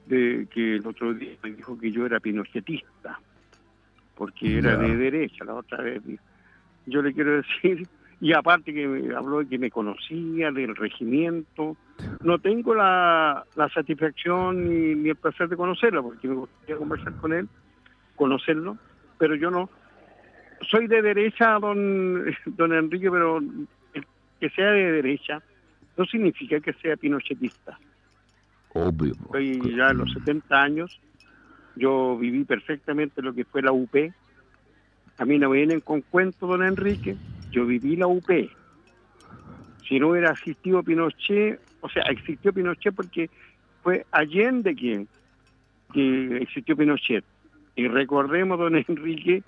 de 0.06 0.46
que 0.52 0.76
el 0.76 0.86
otro 0.86 1.12
día 1.14 1.32
me 1.42 1.52
dijo 1.52 1.78
que 1.78 1.90
yo 1.90 2.06
era 2.06 2.20
pinochetista, 2.20 3.18
porque 4.14 4.58
era 4.58 4.72
Ya. 4.72 4.78
de 4.78 4.96
derecha 4.96 5.44
la 5.44 5.54
otra 5.54 5.82
vez. 5.82 6.02
Yo 6.86 7.02
le 7.02 7.12
quiero 7.14 7.36
decir, 7.36 7.88
y 8.24 8.32
aparte 8.32 8.72
que 8.72 8.88
me 8.88 9.14
habló 9.14 9.40
de 9.40 9.48
que 9.48 9.58
me 9.58 9.70
conocía, 9.70 10.50
del 10.50 10.74
regimiento, 10.74 11.76
no 12.22 12.38
tengo 12.38 12.74
la, 12.74 13.44
la 13.54 13.68
satisfacción 13.68 14.66
ni, 14.66 14.94
ni 14.94 15.10
el 15.10 15.16
placer 15.16 15.46
de 15.46 15.58
conocerlo, 15.58 16.02
porque 16.02 16.28
me 16.28 16.36
gustaría 16.36 16.78
conversar 16.78 17.14
con 17.16 17.34
él, 17.34 17.46
conocerlo, 18.16 18.78
pero 19.18 19.34
yo 19.34 19.50
no. 19.50 19.68
Soy 20.70 20.86
de 20.86 21.02
derecha, 21.02 21.58
don, 21.58 22.24
don 22.46 22.72
Enrique, 22.72 23.10
pero 23.10 23.40
el 23.92 24.06
que 24.40 24.48
sea 24.48 24.70
de 24.70 24.92
derecha 24.92 25.42
no 25.98 26.06
significa 26.06 26.58
que 26.60 26.72
sea 26.72 26.96
pinochetista. 26.96 27.78
Obvio. 28.72 29.12
Estoy 29.12 29.76
ya 29.76 29.88
a 29.88 29.92
los 29.92 30.10
70 30.14 30.62
años, 30.62 30.98
yo 31.76 32.16
viví 32.16 32.44
perfectamente 32.44 33.20
lo 33.20 33.34
que 33.34 33.44
fue 33.44 33.60
la 33.60 33.72
UP. 33.72 33.94
A 35.18 35.26
mí 35.26 35.38
no 35.38 35.50
me 35.50 35.58
vienen 35.58 35.80
con 35.80 36.00
cuentos, 36.00 36.48
don 36.48 36.62
Enrique, 36.62 37.18
yo 37.54 37.64
viví 37.64 37.96
la 37.96 38.08
UP. 38.08 38.28
Si 39.88 40.00
no 40.00 40.08
hubiera 40.08 40.32
existido 40.32 40.82
Pinochet, 40.82 41.60
o 41.80 41.88
sea, 41.88 42.02
existió 42.04 42.52
Pinochet 42.52 42.94
porque 42.94 43.30
fue 43.82 44.04
Allende 44.10 44.74
quien 44.74 45.06
que 45.92 46.38
existió 46.38 46.76
Pinochet. 46.76 47.24
Y 47.76 47.86
recordemos, 47.86 48.58
don 48.58 48.76
Enrique, 48.76 49.42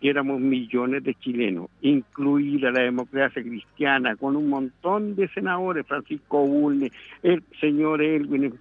que 0.00 0.10
éramos 0.10 0.40
millones 0.40 1.02
de 1.02 1.14
chilenos, 1.14 1.68
incluida 1.80 2.70
la 2.70 2.82
democracia 2.82 3.42
cristiana, 3.42 4.14
con 4.14 4.36
un 4.36 4.48
montón 4.48 5.16
de 5.16 5.26
senadores, 5.28 5.86
Francisco 5.86 6.46
Bulne, 6.46 6.92
el 7.22 7.42
señor 7.60 8.02
Elwin, 8.02 8.54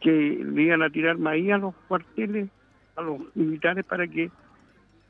que 0.00 0.10
le 0.44 0.62
iban 0.62 0.82
a 0.82 0.90
tirar 0.90 1.18
maíz 1.18 1.52
a 1.52 1.58
los 1.58 1.74
cuarteles, 1.88 2.48
a 2.94 3.02
los 3.02 3.20
militares 3.34 3.84
para 3.84 4.06
que 4.06 4.30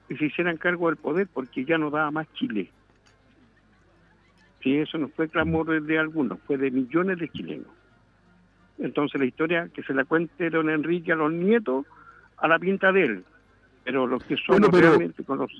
se 0.08 0.24
hicieran 0.24 0.56
cargo 0.56 0.88
del 0.88 0.96
poder, 0.96 1.28
porque 1.32 1.64
ya 1.64 1.76
no 1.76 1.90
daba 1.90 2.10
más 2.10 2.32
Chile. 2.34 2.70
Si 4.64 4.76
eso 4.78 4.98
no 4.98 5.08
fue 5.14 5.28
clamor 5.28 5.66
de- 5.68 5.80
de 5.80 5.98
algunos, 5.98 6.38
fue 6.46 6.56
de 6.56 6.70
millones 6.72 7.18
de 7.18 7.28
chilenos. 7.28 7.68
Entonces 8.78 9.20
la 9.20 9.26
historia 9.26 9.68
que 9.72 9.82
se 9.84 9.94
la 9.94 10.04
cuente 10.04 10.50
don 10.50 10.68
Enrique 10.70 11.12
a 11.12 11.16
los 11.16 11.30
nietos, 11.32 11.86
a 12.38 12.48
la 12.48 12.58
pinta 12.58 12.90
de 12.90 13.02
él. 13.04 13.24
Pero 13.84 14.06
los 14.06 14.24
que 14.24 14.36
son 14.36 14.46
Bueno, 14.58 14.68
pero- 14.72 14.88
realmente 14.88 15.22
con 15.22 15.38
los... 15.38 15.52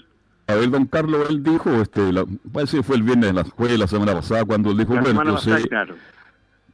A 0.46 0.54
ver, 0.56 0.68
don 0.70 0.86
Carlos, 0.86 1.26
él 1.30 1.42
dijo, 1.42 1.70
este, 1.80 2.12
la, 2.12 2.24
parece 2.52 2.78
que 2.78 2.82
fue 2.82 2.96
el 2.96 3.02
viernes, 3.02 3.32
la, 3.34 3.44
fue 3.44 3.78
la 3.78 3.86
semana 3.86 4.12
pasada, 4.14 4.44
cuando 4.44 4.70
él 4.72 4.78
dijo, 4.78 4.94
La 4.94 5.00
bueno, 5.02 5.24
yo 5.24 5.34
pasada, 5.34 5.60
claro. 5.62 5.94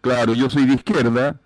claro, 0.01 0.35
yo 0.35 0.49
soy 0.51 0.67
de 0.67 0.75
izquierda, 0.75 1.37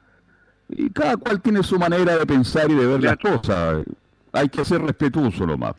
y 0.71 0.89
cada 0.91 1.19
cual 1.19 1.43
tiene 1.43 1.63
su 1.63 1.79
manera 1.79 2.17
de 2.17 2.25
pensar 2.25 2.71
y 2.71 2.75
de 2.75 2.87
ver 2.87 3.03
las 3.03 3.19
cosas. 3.19 3.85
Hay 4.33 4.49
que 4.49 4.65
ser 4.65 4.81
respetuoso 4.81 5.47
nomás, 5.47 5.75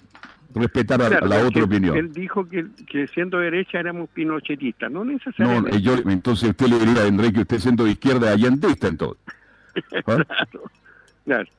respetar 0.56 1.02
a, 1.02 1.08
Claro, 1.10 1.26
a 1.26 1.30
la 1.30 1.48
otra 1.48 1.64
opinión. 1.64 1.96
Él 1.98 2.12
dijo 2.14 2.48
que, 2.48 2.66
que 2.88 3.08
siendo 3.08 3.38
derecha 3.40 3.80
éramos 3.80 4.10
pinochetistas, 4.10 4.90
no 4.92 5.04
No, 5.06 5.12
necesariamente. 5.12 5.78
eh, 5.78 5.82
yo, 5.82 5.94
entonces 6.10 6.50
usted 6.50 6.68
le 6.68 6.80
diría 6.80 7.04
a 7.04 7.08
Enrique, 7.08 7.42
usted 7.42 7.60
siendo 7.60 7.84
de 7.84 7.92
izquierda, 7.92 8.32
allendista 8.32 8.88
entonces. 8.88 9.22
¿Ah? 9.26 10.18
Claro, 10.26 10.26
claro. 11.26 11.50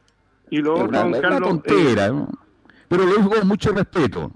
Y 0.51 0.59
luego, 0.59 0.85
una, 0.85 0.99
don 1.01 1.09
una 1.09 1.21
Carlos, 1.21 1.49
tontera, 1.49 2.07
eh, 2.07 2.13
¿no? 2.13 2.29
pero 2.89 3.05
lo 3.05 3.17
digo 3.17 3.31
con 3.31 3.49
mucho 3.49 3.73
respeto. 3.73 4.33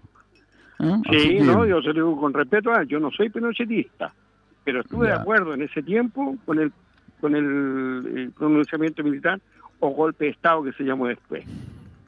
¿Ah? 0.78 1.00
Así 1.08 1.18
sí, 1.20 1.28
que- 1.38 1.42
no, 1.44 1.64
yo 1.66 1.80
se 1.80 1.88
lo 1.88 1.94
digo 1.94 2.20
con 2.20 2.34
respeto, 2.34 2.72
a 2.72 2.82
él, 2.82 2.88
yo 2.88 2.98
no 3.00 3.10
soy 3.12 3.30
pinochetista, 3.30 4.12
pero 4.64 4.80
estuve 4.80 5.06
Ya. 5.08 5.14
de 5.14 5.20
acuerdo 5.20 5.54
en 5.54 5.62
ese 5.62 5.82
tiempo 5.82 6.36
con 6.44 6.58
el 6.58 6.72
con 7.20 7.36
el, 7.36 8.02
eh, 8.16 8.30
pronunciamiento 8.36 9.04
militar 9.04 9.38
o 9.78 9.90
golpe 9.90 10.24
de 10.24 10.30
Estado 10.30 10.62
que 10.62 10.72
se 10.72 10.84
llamó 10.84 11.06
después. 11.06 11.44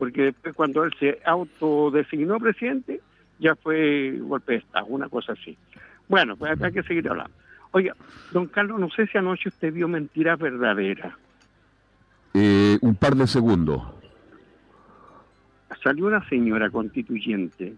Porque 0.02 0.22
después 0.22 0.52
cuando 0.56 0.82
él 0.82 0.92
se 0.98 1.20
autodesignó 1.24 2.40
presidente, 2.40 3.00
ya 3.38 3.54
fue 3.54 4.18
golpe 4.18 4.54
de 4.54 4.58
Estado, 4.58 4.86
una 4.86 5.08
cosa 5.08 5.34
así. 5.34 5.56
Bueno, 6.08 6.34
pues 6.36 6.60
hay 6.60 6.72
que 6.72 6.82
seguir 6.82 7.08
hablando. 7.08 7.30
Oiga, 7.70 7.94
don 8.32 8.48
Carlos, 8.48 8.80
no 8.80 8.90
sé 8.90 9.06
si 9.06 9.16
anoche 9.16 9.48
usted 9.48 9.72
vio 9.72 9.86
mentiras 9.86 10.40
verdaderas. 10.40 11.14
Eh, 12.34 12.78
un 12.80 12.96
par 12.96 13.14
de 13.14 13.28
segundos. 13.28 13.80
Salió 15.84 16.06
una 16.06 16.28
señora 16.28 16.68
constituyente 16.68 17.76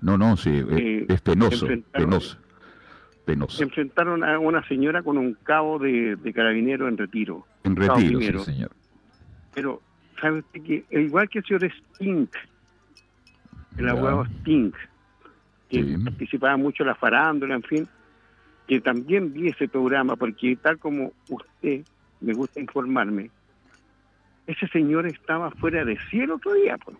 No, 0.00 0.16
no, 0.16 0.36
sí, 0.36 0.50
eh, 0.50 0.66
Eh, 0.70 1.06
es 1.08 1.20
penoso, 1.22 1.66
penoso, 1.90 2.38
penoso. 3.24 3.60
enfrentaron 3.64 4.22
a 4.22 4.38
una 4.38 4.64
señora 4.68 5.02
con 5.02 5.18
un 5.18 5.34
cabo 5.42 5.80
de, 5.80 6.14
de 6.14 6.32
carabinero 6.32 6.86
en 6.86 6.96
retiro. 6.96 7.44
En 7.64 7.74
retiro, 7.74 8.20
sí, 8.44 8.52
señor. 8.52 8.70
Pero, 9.52 9.82
¿sabe 10.20 10.38
usted 10.40 10.62
que 10.62 10.84
igual 10.90 11.28
que 11.28 11.38
el 11.40 11.44
señor 11.44 11.72
Stink, 11.94 12.30
el 13.78 13.88
abogado 13.88 14.24
Stink, 14.40 14.74
que 15.68 15.82
Sí. 15.82 15.96
participaba 16.04 16.56
mucho 16.56 16.82
en 16.82 16.88
la 16.88 16.94
farándula, 16.94 17.54
en 17.54 17.62
fin, 17.62 17.88
que 18.68 18.80
también 18.80 19.32
vi 19.32 19.48
ese 19.48 19.68
programa, 19.68 20.16
porque 20.16 20.56
tal 20.56 20.78
como 20.78 21.12
usted, 21.28 21.82
me 22.20 22.32
gusta 22.32 22.60
informarme, 22.60 23.30
ese 24.46 24.66
señor 24.68 25.06
estaba 25.06 25.50
fuera 25.52 25.84
de 25.84 25.98
sí 26.10 26.20
el 26.20 26.30
otro 26.30 26.52
día, 26.54 26.76
pues. 26.78 26.96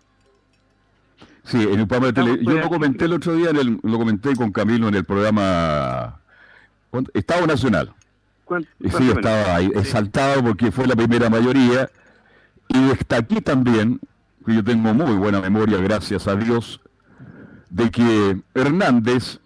Sí, 1.44 1.62
en 1.62 1.78
el 1.80 1.86
programa 1.86 2.06
de 2.06 2.12
tele, 2.14 2.38
yo 2.44 2.58
lo 2.58 2.68
comenté 2.68 3.04
el 3.04 3.12
otro 3.12 3.34
día, 3.36 3.50
en 3.50 3.56
el- 3.56 3.78
lo 3.82 3.98
comenté 3.98 4.34
con 4.34 4.50
Camilo 4.50 4.88
en 4.88 4.94
el 4.94 5.04
programa. 5.04 6.20
Estado 7.12 7.46
Nacional. 7.46 7.92
¿Cuánto- 8.44 8.68
Y 8.78 8.88
cuánto 8.88 8.98
sí, 8.98 9.10
estaba 9.10 9.56
ahí, 9.56 9.66
exaltado 9.74 10.42
porque 10.44 10.70
fue 10.70 10.86
la 10.86 10.94
primera 10.96 11.28
mayoría. 11.28 11.88
Y 12.74 12.88
destaqué 12.88 13.40
también, 13.40 14.00
que 14.44 14.54
yo 14.56 14.62
tengo 14.64 14.92
muy 14.92 15.14
buena 15.16 15.40
memoria, 15.40 15.78
gracias 15.78 16.26
a 16.28 16.34
Dios, 16.36 16.80
de 17.70 17.90
que 17.90 18.36
Hernández, 18.54 19.38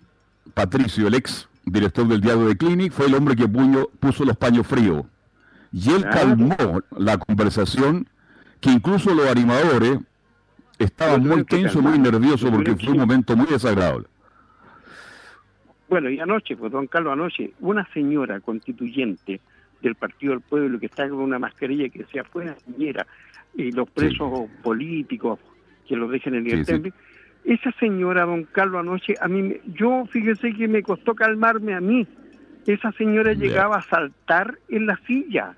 Patricio, 0.54 1.06
el 1.06 1.14
ex 1.14 1.48
director 1.64 2.08
del 2.08 2.20
diario 2.22 2.46
de 2.46 2.56
Clinic, 2.56 2.92
fue 2.92 3.06
el 3.06 3.14
hombre 3.14 3.36
que 3.36 3.46
puño- 3.46 3.88
puso 4.00 4.24
los 4.24 4.36
paños 4.36 4.66
fríos. 4.66 5.04
Y 5.70 5.90
él 5.90 6.02
Claro. 6.02 6.16
calmó 6.16 6.56
la 6.96 7.18
conversación, 7.18 8.08
que 8.60 8.70
incluso 8.70 9.14
los 9.14 9.28
animadores 9.28 9.98
estaban 10.78 11.22
muy 11.22 11.44
tensos, 11.44 11.82
muy 11.82 11.98
nerviosos, 11.98 12.50
porque 12.50 12.74
fue 12.76 12.92
un 12.94 12.98
momento 13.00 13.36
muy 13.36 13.46
desagradable. 13.46 14.06
Bueno, 15.88 16.10
y 16.10 16.18
anoche, 16.20 16.56
pues 16.56 16.72
don 16.72 16.86
Carlos, 16.86 17.12
anoche, 17.12 17.52
una 17.60 17.86
señora 17.92 18.40
constituyente 18.40 19.40
del 19.82 19.94
Partido 19.94 20.32
del 20.32 20.40
Pueblo 20.42 20.78
que 20.80 20.86
está 20.86 21.08
con 21.08 21.20
una 21.20 21.38
mascarilla 21.38 21.88
que 21.88 22.00
decía 22.00 22.24
fuera 22.24 22.56
señora 22.64 23.06
y 23.54 23.72
los 23.72 23.88
presos 23.90 24.48
políticos 24.62 25.38
que 25.86 25.96
los 25.96 26.10
dejen 26.10 26.34
en 26.34 26.44
libertad. 26.44 26.80
sí. 26.82 26.92
Esa 27.44 27.70
señora, 27.80 28.26
don 28.26 28.44
Carlos, 28.44 28.80
anoche, 28.80 29.14
a 29.20 29.26
mí, 29.28 29.54
yo 29.66 30.04
fíjese 30.10 30.52
que 30.52 30.68
me 30.68 30.82
costó 30.82 31.14
calmarme 31.14 31.74
a 31.74 31.80
mí. 31.80 32.06
Esa 32.66 32.92
señora 32.92 33.32
llegaba 33.32 33.76
a 33.78 33.82
saltar 33.82 34.58
en 34.68 34.86
la 34.86 35.00
silla. 35.06 35.54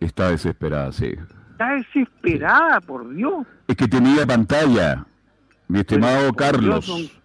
Está 0.00 0.30
desesperada, 0.30 0.90
sí. 0.90 1.14
Está 1.52 1.74
desesperada, 1.76 2.80
por 2.80 3.08
Dios. 3.14 3.46
Es 3.68 3.76
que 3.76 3.86
tenía 3.86 4.26
pantalla, 4.26 5.06
mi 5.68 5.80
estimado 5.80 6.20
Pero, 6.22 6.34
Carlos. 6.34 6.86
Dios, 6.86 6.98
don- 7.12 7.18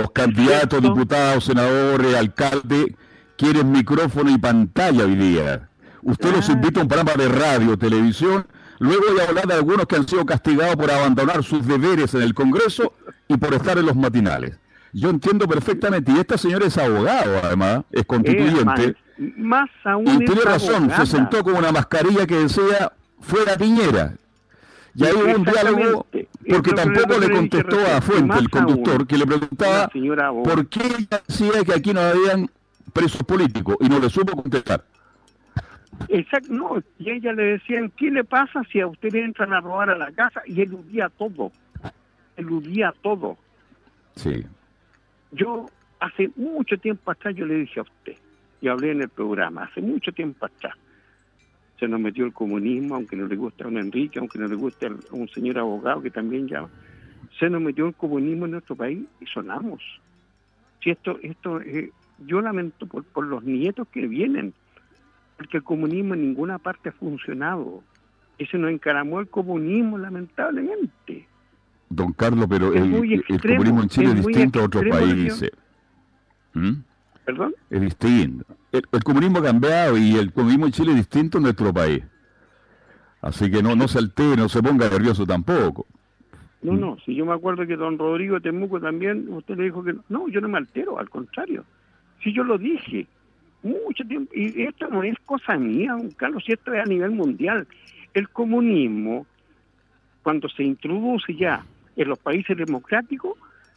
Los 0.00 0.10
candidatos, 0.12 0.80
diputados, 0.82 1.44
senadores, 1.44 2.14
alcaldes, 2.14 2.86
quieren 3.36 3.70
micrófono 3.72 4.30
y 4.30 4.38
pantalla 4.38 5.04
hoy 5.04 5.16
día. 5.16 5.68
Usted 6.02 6.34
los 6.34 6.48
invita 6.48 6.80
a 6.80 6.82
un 6.84 6.88
programa 6.88 7.14
de 7.16 7.28
radio, 7.28 7.76
televisión, 7.76 8.46
luego 8.78 9.14
de 9.14 9.22
hablar 9.22 9.46
de 9.46 9.54
algunos 9.54 9.86
que 9.86 9.96
han 9.96 10.06
sido 10.08 10.24
castigados 10.24 10.76
por 10.76 10.90
abandonar 10.90 11.42
sus 11.42 11.66
deberes 11.66 12.14
en 12.14 12.22
el 12.22 12.34
Congreso 12.34 12.92
y 13.26 13.36
por 13.36 13.52
estar 13.54 13.78
en 13.78 13.86
los 13.86 13.96
matinales. 13.96 14.56
Yo 14.92 15.10
entiendo 15.10 15.46
perfectamente, 15.46 16.12
y 16.12 16.18
esta 16.18 16.38
señora 16.38 16.66
es 16.66 16.78
abogado 16.78 17.40
además, 17.42 17.82
es 17.92 18.04
constituyente, 18.04 18.96
Eh, 19.18 19.34
más 19.36 19.68
aún 19.84 20.06
y 20.06 20.24
tiene 20.24 20.42
razón, 20.42 20.84
abogada. 20.84 21.04
se 21.04 21.16
sentó 21.16 21.42
con 21.42 21.56
una 21.56 21.72
mascarilla 21.72 22.26
que 22.26 22.36
decía 22.36 22.92
fuera 23.20 23.56
Piñera. 23.56 24.14
Y 24.94 25.04
ahí 25.04 25.12
hubo 25.14 25.34
un 25.36 25.44
diálogo, 25.44 26.06
porque 26.48 26.72
tampoco 26.72 27.18
le 27.18 27.30
contestó 27.30 27.76
a 27.94 28.00
Fuente, 28.00 28.26
más 28.26 28.38
el 28.38 28.48
conductor, 28.50 28.94
aún, 28.94 29.06
que 29.06 29.18
le 29.18 29.26
preguntaba 29.26 29.90
por 30.44 30.66
qué 30.68 30.80
ella 30.86 31.22
decía 31.26 31.64
que 31.64 31.72
aquí 31.74 31.92
no 31.92 32.00
habían 32.00 32.50
presos 32.92 33.22
políticos, 33.24 33.76
y 33.80 33.88
no 33.88 33.98
le 33.98 34.08
supo 34.08 34.40
contestar. 34.40 34.84
Exacto, 36.08 36.52
no, 36.52 36.82
y 36.98 37.10
ella 37.10 37.32
le 37.32 37.44
decían, 37.44 37.90
¿qué 37.96 38.10
le 38.10 38.24
pasa 38.24 38.62
si 38.70 38.80
a 38.80 38.86
usted 38.86 39.12
le 39.12 39.24
entran 39.24 39.52
a 39.52 39.60
robar 39.60 39.90
a 39.90 39.98
la 39.98 40.10
casa? 40.12 40.42
Y 40.46 40.60
eludía 40.60 41.08
todo, 41.08 41.52
eludía 42.36 42.94
todo. 43.02 43.36
Sí. 44.14 44.44
Yo 45.32 45.66
hace 46.00 46.30
mucho 46.36 46.78
tiempo 46.78 47.10
atrás 47.10 47.34
yo 47.34 47.46
le 47.46 47.56
dije 47.56 47.80
a 47.80 47.82
usted, 47.82 48.16
y 48.60 48.68
hablé 48.68 48.92
en 48.92 49.02
el 49.02 49.08
programa, 49.08 49.64
hace 49.64 49.80
mucho 49.80 50.12
tiempo 50.12 50.46
atrás, 50.46 50.74
se 51.78 51.86
nos 51.86 52.00
metió 52.00 52.24
el 52.24 52.32
comunismo, 52.32 52.96
aunque 52.96 53.16
no 53.16 53.26
le 53.26 53.36
guste 53.36 53.64
a 53.64 53.68
un 53.68 53.78
Enrique, 53.78 54.18
aunque 54.18 54.38
no 54.38 54.48
le 54.48 54.56
guste 54.56 54.86
a 54.86 54.92
un 55.12 55.28
señor 55.28 55.58
abogado 55.58 56.02
que 56.02 56.10
también 56.10 56.48
llama, 56.48 56.70
se 57.38 57.48
nos 57.48 57.60
metió 57.60 57.86
el 57.86 57.94
comunismo 57.94 58.46
en 58.46 58.52
nuestro 58.52 58.74
país 58.74 59.06
y 59.20 59.26
sonamos. 59.26 59.82
Si 60.82 60.90
esto, 60.90 61.18
esto, 61.22 61.60
eh, 61.60 61.92
yo 62.26 62.40
lamento 62.40 62.86
por, 62.86 63.04
por 63.04 63.26
los 63.26 63.44
nietos 63.44 63.86
que 63.88 64.06
vienen, 64.06 64.54
porque 65.38 65.56
el 65.56 65.62
comunismo 65.62 66.14
en 66.14 66.22
ninguna 66.22 66.58
parte 66.58 66.90
ha 66.90 66.92
funcionado. 66.92 67.82
Se 68.50 68.58
nos 68.58 68.70
encaramó 68.70 69.20
el 69.20 69.28
comunismo, 69.28 69.96
lamentablemente. 69.96 71.26
Don 71.88 72.12
Carlos, 72.12 72.46
pero 72.50 72.74
el, 72.74 72.90
comunismo 73.40 73.82
en 73.82 73.88
Chile 73.88 74.10
es 74.10 74.26
distinto 74.26 74.60
a 74.60 74.64
otros 74.64 74.84
países. 74.90 75.50
¿Mm? 76.52 76.72
¿Perdón? 77.24 77.54
Es 77.70 77.80
distinto. 77.80 78.44
El, 78.72 78.82
el 78.92 79.04
comunismo 79.04 79.38
ha 79.38 79.42
cambiado 79.44 79.96
y 79.96 80.16
el 80.16 80.32
comunismo 80.32 80.66
en 80.66 80.72
Chile 80.72 80.90
es 80.90 80.96
distinto 80.98 81.38
en 81.38 81.44
nuestro 81.44 81.72
país. 81.72 82.04
Así 83.22 83.50
que 83.50 83.62
no, 83.62 83.74
no 83.74 83.88
se 83.88 83.98
altere, 83.98 84.36
no 84.36 84.48
se 84.48 84.62
ponga 84.62 84.88
nervioso 84.88 85.24
tampoco. 85.24 85.86
No, 86.62 86.72
no, 86.72 86.96
si 87.04 87.14
yo 87.14 87.24
me 87.24 87.32
acuerdo 87.32 87.66
que 87.66 87.76
don 87.76 87.96
Rodrigo 87.96 88.40
Temuco 88.40 88.80
también, 88.80 89.32
usted 89.32 89.56
le 89.56 89.64
dijo 89.64 89.84
que 89.84 89.92
no, 89.92 90.02
no, 90.08 90.28
yo 90.28 90.40
no 90.40 90.48
me 90.48 90.58
altero, 90.58 90.98
al 90.98 91.08
contrario. 91.08 91.64
Si 92.22 92.32
yo 92.32 92.42
lo 92.42 92.58
dije, 92.58 93.06
mucho 93.62 94.04
tiempo, 94.06 94.32
y 94.34 94.62
esto 94.62 94.88
no 94.88 95.02
es 95.02 95.16
cosa 95.26 95.56
mía, 95.56 95.92
don 95.92 96.10
Carlos, 96.12 96.42
si 96.46 96.52
esto 96.52 96.72
es 96.74 96.80
a 96.80 96.84
nivel 96.88 97.10
mundial. 97.10 97.66
El 98.14 98.28
comunismo, 98.28 99.26
cuando 100.22 100.48
se 100.48 100.62
introduce 100.62 101.34
ya 101.34 101.64
en 101.96 102.08
los 102.08 102.18
países 102.18 102.56
democráticos, 102.56 103.32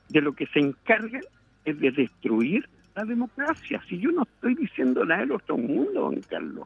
de 0.10 0.22
lo 0.22 0.34
que 0.34 0.46
se 0.48 0.60
encarga 0.60 1.20
es 1.66 1.80
de 1.80 1.92
destruir 1.92 2.68
la 2.96 3.06
democracia. 3.06 3.82
Si 3.88 3.98
yo 3.98 4.12
no 4.12 4.24
estoy 4.24 4.56
diciendo 4.56 5.06
nada 5.06 5.22
del 5.22 5.32
otro 5.32 5.58
mundo, 5.58 6.02
don 6.02 6.22
Carlos, 6.30 6.66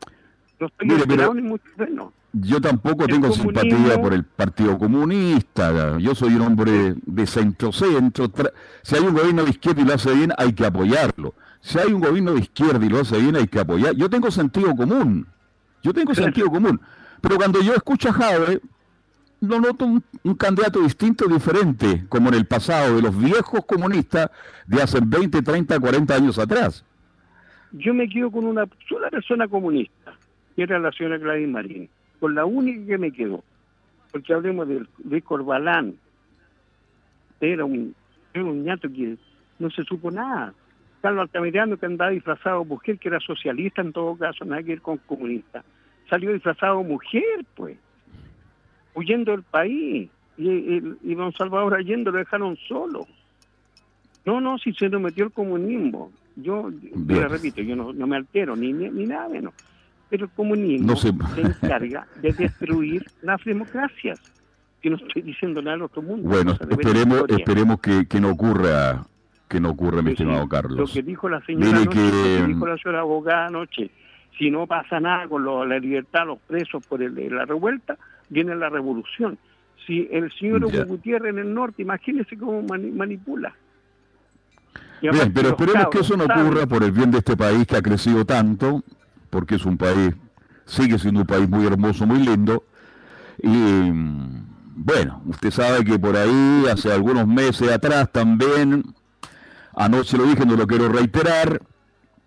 no 0.59 0.67
estoy 0.67 0.87
Mire, 0.87 1.03
pero- 1.07 1.33
ni 1.33 1.41
mucho 1.43 1.65
menos. 1.77 2.11
Yo 2.37 2.59
tampoco 2.59 3.05
El 3.05 3.11
tengo 3.11 3.29
comunismo- 3.29 3.61
simpatía 3.61 4.01
por 4.01 4.13
el 4.13 4.25
Partido 4.25 4.77
Comunista. 4.77 5.97
Yo 5.99 6.13
soy 6.15 6.33
un 6.33 6.41
hombre 6.41 6.95
de 7.05 7.25
centro-centro. 7.27 8.29
Si 8.81 8.95
hay 8.95 9.01
un 9.03 9.13
gobierno 9.13 9.43
de 9.45 9.51
izquierda 9.51 9.81
y 9.81 9.85
lo 9.85 9.93
hace 9.93 10.13
bien, 10.13 10.31
hay 10.37 10.51
que 10.51 10.65
apoyarlo. 10.65 11.33
Si 11.65 11.79
hay 11.79 11.91
un 11.91 11.99
gobierno 11.99 12.33
de 12.35 12.41
izquierda 12.41 12.85
y 12.85 12.89
lo 12.89 12.99
hace 12.99 13.17
bien, 13.17 13.35
hay 13.35 13.47
que 13.47 13.59
apoyar. 13.59 13.95
Yo 13.95 14.07
tengo 14.07 14.29
sentido 14.29 14.75
común. 14.75 15.25
Yo 15.81 15.95
tengo 15.95 16.13
sentido 16.13 16.47
común. 16.51 16.79
Pero 17.21 17.37
cuando 17.37 17.59
yo 17.63 17.73
escucho 17.73 18.09
a 18.09 18.13
Jave, 18.13 18.61
no 19.41 19.59
noto 19.59 19.83
un, 19.83 20.03
un 20.23 20.35
candidato 20.35 20.79
distinto, 20.81 21.25
diferente, 21.25 22.05
como 22.07 22.29
en 22.29 22.35
el 22.35 22.45
pasado, 22.45 22.97
de 22.97 23.01
los 23.01 23.17
viejos 23.17 23.65
comunistas 23.65 24.29
de 24.67 24.79
hace 24.79 24.99
20, 25.03 25.41
30, 25.41 25.79
40 25.79 26.13
años 26.13 26.37
atrás. 26.37 26.85
yo 27.71 27.95
me 27.95 28.07
quedo 28.09 28.29
con 28.29 28.45
una 28.45 28.67
sola 28.87 29.09
persona 29.09 29.47
comunista, 29.47 30.13
que 30.55 30.61
era 30.61 30.77
la 30.77 30.91
señora 30.91 31.17
Gladys 31.17 31.49
Marín, 31.49 31.89
con 32.19 32.35
la 32.35 32.45
única 32.45 32.85
que 32.85 32.97
me 32.99 33.11
quedó. 33.11 33.43
Porque 34.11 34.35
hablemos 34.35 34.67
de 34.67 34.85
Luis 35.03 35.23
Corbalán, 35.23 35.95
era 37.41 37.65
un, 37.65 37.95
era 38.35 38.43
un 38.43 38.63
ñato 38.63 38.87
que 38.87 39.17
no 39.57 39.71
se 39.71 39.83
supo 39.83 40.11
nada. 40.11 40.53
Carlos 41.05 41.21
Altamirano, 41.21 41.77
que 41.77 41.85
andaba 41.85 42.09
disfrazado 42.09 42.61
de 42.61 42.65
mujer, 42.65 42.97
que 42.97 43.09
era 43.09 43.19
socialista 43.19 43.81
en 43.81 43.93
todo 43.93 44.15
caso, 44.17 44.43
nada 44.43 44.63
que 44.63 44.69
ver 44.69 44.81
con 44.81 44.97
comunista, 44.97 45.63
salió 46.09 46.33
disfrazado 46.33 46.79
de 46.79 46.85
mujer, 46.85 47.45
pues, 47.55 47.77
huyendo 48.95 49.31
del 49.31 49.43
país. 49.43 50.09
Y, 50.37 50.49
y, 50.49 50.97
y 51.03 51.15
don 51.15 51.31
Salvador 51.33 51.75
Allende 51.75 52.11
lo 52.11 52.17
dejaron 52.17 52.57
solo. 52.67 53.05
No, 54.25 54.41
no, 54.41 54.57
si 54.57 54.73
se 54.73 54.89
nos 54.89 54.99
metió 54.99 55.25
el 55.25 55.31
comunismo. 55.31 56.11
Yo, 56.35 56.69
le 57.07 57.27
repito, 57.27 57.61
yo 57.61 57.75
no, 57.75 57.93
no 57.93 58.07
me 58.07 58.17
altero, 58.17 58.55
ni, 58.55 58.73
ni, 58.73 58.89
ni 58.89 59.05
nada 59.05 59.29
menos. 59.29 59.53
Pero 60.09 60.25
el 60.25 60.31
comunismo 60.31 60.87
No 60.87 60.95
se- 60.95 61.13
se 61.35 61.41
encarga 61.41 62.07
de 62.21 62.33
destruir 62.33 63.05
las 63.21 63.43
democracias. 63.45 64.19
Que 64.81 64.89
no 64.89 64.97
estoy 64.97 65.21
diciendo 65.21 65.61
nada 65.61 65.75
al 65.75 65.83
otro 65.83 66.01
mundo. 66.01 66.27
Bueno, 66.27 66.51
esperemos, 66.69 67.23
esperemos 67.29 67.79
que, 67.79 68.05
que 68.07 68.19
no 68.19 68.31
ocurra, 68.31 69.05
que 69.47 69.59
no 69.59 69.69
ocurra, 69.71 70.01
mi 70.01 70.11
estimado 70.11 70.41
Lo 70.41 70.47
Carlos. 70.49 70.91
que 70.91 71.03
dijo 71.03 71.29
la 71.29 71.39
señora 71.45 71.77
anoche, 71.77 71.89
que- 71.89 72.05
lo 72.39 72.45
que 72.45 72.47
dijo 72.53 72.67
la 72.67 72.77
señora 72.77 72.99
abogada 73.01 73.45
anoche, 73.47 73.91
si 74.37 74.49
no 74.51 74.65
pasa 74.67 74.99
nada 74.99 75.27
con 75.27 75.43
lo- 75.43 75.65
la 75.65 75.79
libertad, 75.79 76.25
los 76.25 76.39
presos 76.39 76.85
por 76.87 77.01
el- 77.01 77.33
la 77.35 77.45
revuelta, 77.45 77.97
viene 78.29 78.55
la 78.55 78.69
revolución. 78.69 79.37
Si 79.85 80.07
el 80.11 80.31
señor 80.33 80.71
Ya. 80.71 80.83
Gutiérrez 80.83 81.29
en 81.31 81.39
el 81.39 81.53
norte, 81.53 81.83
imagínese 81.83 82.37
cómo 82.37 82.63
mani- 82.63 82.91
manipula. 82.91 83.53
Bien, 85.01 85.31
pero 85.33 85.49
esperemos 85.49 85.87
que 85.91 85.99
eso 85.99 86.17
no 86.17 86.23
ocurra 86.23 86.65
por 86.65 86.83
el 86.83 86.91
bien 86.91 87.11
de 87.11 87.19
este 87.19 87.37
país 87.37 87.67
que 87.67 87.75
ha 87.75 87.81
crecido 87.81 88.25
tanto, 88.25 88.81
porque 89.29 89.55
es 89.55 89.65
un 89.65 89.77
país, 89.77 90.15
sigue 90.65 90.97
siendo 90.97 91.19
un 91.21 91.27
país 91.27 91.47
muy 91.47 91.65
hermoso, 91.67 92.07
muy 92.07 92.19
lindo. 92.19 92.63
Y 93.43 93.47
mm, 93.49 94.45
bueno, 94.77 95.21
usted 95.27 95.51
sabe 95.51 95.83
que 95.85 95.99
por 95.99 96.15
ahí, 96.15 96.63
hace 96.71 96.91
algunos 96.91 97.27
meses 97.27 97.71
atrás 97.71 98.11
también, 98.11 98.83
anoche 99.75 100.17
lo 100.17 100.25
dije, 100.25 100.45
no 100.45 100.55
lo 100.55 100.65
quiero 100.67 100.89
reiterar, 100.89 101.61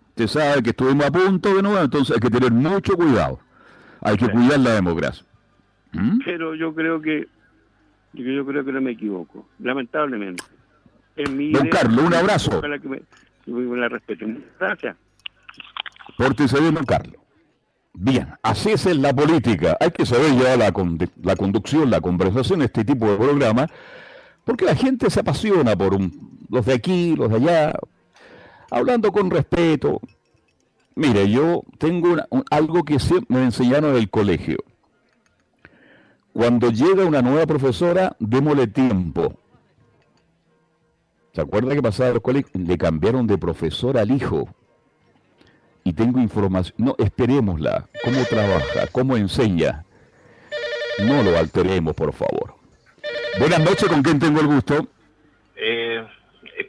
usted 0.09 0.27
sabe 0.27 0.63
que 0.63 0.69
estuvimos 0.71 1.05
a 1.05 1.11
punto 1.11 1.53
de 1.55 1.61
nuevo, 1.61 1.79
entonces 1.79 2.15
hay 2.15 2.19
que 2.21 2.29
tener 2.29 2.51
mucho 2.51 2.95
cuidado. 2.95 3.39
Hay 4.01 4.15
que 4.17 4.25
Sí. 4.25 4.31
cuidar 4.31 4.59
la 4.59 4.71
democracia. 4.75 5.25
¿Mm? 5.91 6.19
Pero 6.23 6.55
yo 6.55 6.73
creo 6.73 7.01
que 7.01 7.27
yo, 8.13 8.23
yo 8.23 8.45
creo 8.45 8.63
que 8.65 8.71
no 8.71 8.81
me 8.81 8.91
equivoco, 8.91 9.47
lamentablemente. 9.59 10.43
En 11.15 11.35
mi 11.37 11.51
Don 11.51 11.67
idea- 11.67 11.81
Carlos, 11.81 12.05
un 12.05 12.13
abrazo. 12.13 12.57
Ojalá 12.59 12.79
que 12.79 12.87
me, 12.87 13.01
que 13.45 13.51
me 13.51 13.77
la 13.77 13.89
respeten. 13.89 14.45
Gracias. 14.59 14.95
Pórtese 16.17 16.59
bien, 16.59 16.73
don 16.75 16.85
Carlos. 16.85 17.15
Bien, 17.93 18.27
así 18.43 18.69
es 18.71 18.85
en 18.85 19.01
la 19.01 19.13
política. 19.13 19.75
Hay 19.79 19.91
que 19.91 20.05
saber 20.05 20.31
llevar 20.31 20.57
la, 20.57 20.71
la 21.23 21.35
conducción, 21.35 21.89
la 21.89 21.99
conversación, 22.01 22.61
este 22.61 22.85
tipo 22.85 23.09
de 23.09 23.17
programa, 23.17 23.67
porque 24.49 24.65
la 24.65 24.73
gente 24.75 25.11
se 25.11 25.19
apasiona 25.19 25.75
por 25.77 25.93
un- 25.93 26.39
los 26.49 26.65
de 26.65 26.73
aquí, 26.73 27.15
los 27.15 27.29
de 27.29 27.35
allá, 27.35 27.73
hablando 28.71 29.11
con 29.11 29.29
respeto. 29.29 30.01
Mire, 30.95 31.29
yo 31.29 31.61
tengo 31.77 32.15
algo 32.49 32.83
que 32.83 32.97
siempre 32.97 33.37
me 33.37 33.43
enseñaron 33.45 33.91
en 33.91 33.97
el 33.97 34.09
colegio. 34.09 34.57
Cuando 36.33 36.71
llega 36.71 37.05
una 37.05 37.21
nueva 37.21 37.45
profesora, 37.45 38.15
démosle 38.19 38.65
tiempo. 38.65 39.35
¿Se 41.33 41.41
acuerda 41.41 41.75
que 41.75 41.83
pasaba 41.83 42.09
los 42.13 42.23
colegios? 42.23 42.51
Le 42.55 42.75
cambiaron 42.75 43.27
de 43.27 43.37
profesor 43.37 43.99
al 43.99 44.09
hijo 44.09 44.49
y 45.83 45.93
tengo 45.93 46.19
información. 46.19 46.73
No, 46.79 46.95
esperémosla. 46.97 47.87
¿Cómo 48.03 48.23
trabaja? 48.23 48.87
¿Cómo 48.91 49.15
enseña? 49.15 49.85
No 51.05 51.21
lo 51.21 51.37
alteremos, 51.37 51.93
por 51.93 52.13
favor. 52.13 52.55
Buenas 53.37 53.59
noches, 53.59 53.87
¿con 53.87 54.01
quién 54.01 54.19
tengo 54.19 54.39
el 54.41 54.47
gusto? 54.47 54.87
Eh, 55.55 56.05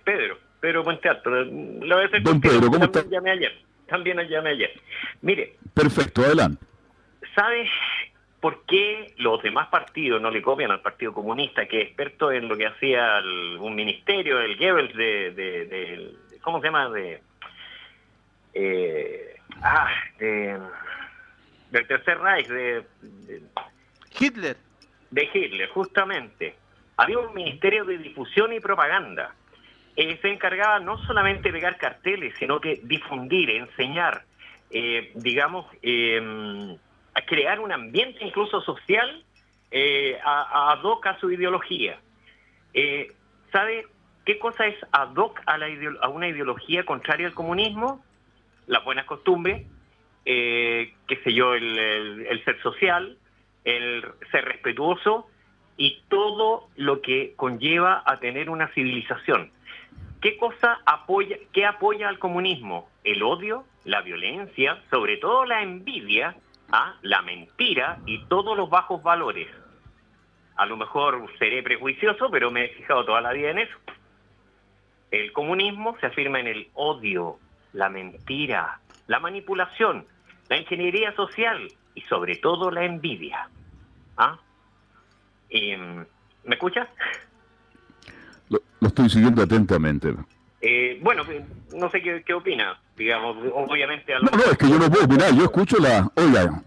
Pedro, 0.05 0.39
Pedro 0.61 0.85
Puente 0.85 1.09
Alto. 1.09 1.31
Lo 1.31 1.95
voy 1.97 2.05
a 2.05 2.07
hacer 2.07 2.23
Don 2.23 2.35
contigo, 2.35 2.55
Pedro, 2.55 2.71
¿cómo 2.71 2.91
también 2.91 3.05
está? 3.05 3.11
llamé 3.11 3.31
ayer. 3.31 3.59
También 3.89 4.19
llamé 4.29 4.51
ayer. 4.51 4.81
Mire, 5.23 5.57
Perfecto, 5.75 6.23
adelante. 6.23 6.65
¿sabes 7.35 7.69
por 8.41 8.65
qué 8.67 9.15
los 9.19 9.43
demás 9.43 9.69
partidos 9.69 10.21
no 10.21 10.31
le 10.31 10.43
copian 10.43 10.71
al 10.71 10.81
Partido 10.81 11.13
Comunista, 11.13 11.67
que 11.67 11.81
es 11.83 11.87
experto 11.89 12.33
en 12.33 12.49
lo 12.49 12.57
que 12.57 12.67
hacía 12.67 13.19
el- 13.19 13.57
un 13.59 13.75
ministerio, 13.75 14.41
el 14.41 14.57
Goebbels 14.57 14.97
de, 14.97 15.31
de- 15.33 15.65
de- 15.67 16.15
¿Cómo 16.41 16.61
se 16.61 16.67
llama? 16.67 16.89
De, 16.91 17.21
eh, 18.55 19.37
ah, 19.63 19.89
de- 20.19 20.59
del 21.71 21.87
Tercer 21.87 22.19
Reich, 22.19 22.49
de- 22.49 22.85
de 23.03 23.43
Hitler. 24.19 24.57
De 25.11 25.69
justamente, 25.73 26.55
había 26.97 27.19
un 27.19 27.35
ministerio 27.35 27.85
de 27.85 27.99
difusión 27.99 28.53
y 28.53 28.61
propaganda. 28.61 29.35
Eh, 29.97 30.19
se 30.23 30.29
encargaba 30.29 30.79
no 30.79 30.99
solamente 31.07 31.49
de 31.49 31.53
pegar 31.53 31.77
carteles, 31.77 32.35
sino 32.39 32.61
que 32.61 32.81
difundir, 32.85 33.51
enseñar 33.51 34.25
eh, 34.73 35.11
digamos, 35.17 35.67
a 35.67 37.21
crear 37.27 37.59
un 37.59 37.73
ambiente 37.73 38.25
incluso 38.25 38.61
social 38.61 39.25
a, 40.25 40.73
ad 40.73 40.85
hoc 40.85 41.07
a 41.07 41.19
su 41.19 41.29
ideología. 41.33 41.99
¿Sabe 43.51 43.87
qué 44.25 44.39
cosa 44.39 44.67
es 44.67 44.77
ad 44.93 45.17
hoc 45.17 45.41
a, 45.47 45.59
la 45.59 45.67
a 46.03 46.09
una 46.09 46.29
ideología 46.29 46.85
contraria 46.85 47.27
al 47.27 47.35
comunismo? 47.35 48.05
Las 48.69 48.85
buenas 48.85 49.07
costumbres, 49.07 49.67
qué 50.25 51.21
sé 51.25 51.33
yo, 51.35 51.55
el 51.55 52.41
ser 52.45 52.63
social, 52.63 53.19
el 53.65 54.05
ser 54.31 54.45
respetuoso 54.45 55.29
y 55.77 56.03
todo 56.09 56.69
lo 56.77 57.01
que 57.01 57.35
conlleva 57.37 58.03
a 58.05 58.19
tener 58.19 58.51
una 58.51 58.69
civilización. 58.69 59.51
¿Qué 60.21 60.37
cosa 60.37 60.79
apoya, 60.85 61.39
qué 61.53 61.65
apoya 61.65 62.09
al 62.09 62.19
comunismo? 62.19 62.91
El 63.05 63.23
odio, 63.23 63.65
la 63.85 64.03
violencia, 64.03 64.83
sobre 64.91 65.17
todo 65.17 65.47
la 65.47 65.63
envidia, 65.63 66.37
¿ah? 66.71 66.97
la 67.03 67.23
mentira 67.23 67.99
y 68.05 68.25
todos 68.27 68.57
los 68.57 68.69
bajos 68.69 69.03
valores. 69.03 69.49
A 70.57 70.67
lo 70.67 70.77
mejor 70.77 71.27
seré 71.39 71.63
prejuicioso, 71.63 72.31
pero 72.31 72.51
me 72.51 72.67
he 72.67 72.69
fijado 72.69 73.07
toda 73.07 73.23
la 73.23 73.33
vida 73.33 73.51
en 73.51 73.61
eso. 73.61 73.77
El 75.11 75.33
comunismo 75.33 75.97
se 76.01 76.07
afirma 76.07 76.39
en 76.41 76.49
el 76.49 76.69
odio, 76.75 77.39
la 77.73 77.89
mentira, 77.89 78.81
la 79.07 79.19
manipulación, 79.19 80.07
la 80.51 80.59
ingeniería 80.59 81.15
social 81.17 81.69
y 82.01 82.09
sobre 82.09 82.37
todo 82.37 82.71
la 82.71 82.85
envidia. 82.85 83.49
¿Ah? 84.17 84.39
¿Me 85.51 86.55
escuchas? 86.55 86.89
Lo, 88.49 88.61
estoy 88.81 89.11
siguiendo 89.11 89.43
atentamente. 89.43 90.15
Eh, 90.61 90.99
bueno, 91.03 91.23
no 91.75 91.91
sé 91.91 92.03
qué, 92.03 92.35
opina, 92.35 92.79
digamos, 92.97 93.37
obviamente... 93.55 94.13
No, 94.15 94.37
no, 94.37 94.45
es 94.45 94.59
que 94.59 94.69
yo 94.69 94.79
no 94.79 94.91
puedo 94.91 95.05
opinar, 95.05 95.35
yo 95.35 95.45
escucho 95.45 95.79
la... 95.79 96.11
Oiga, 96.15 96.63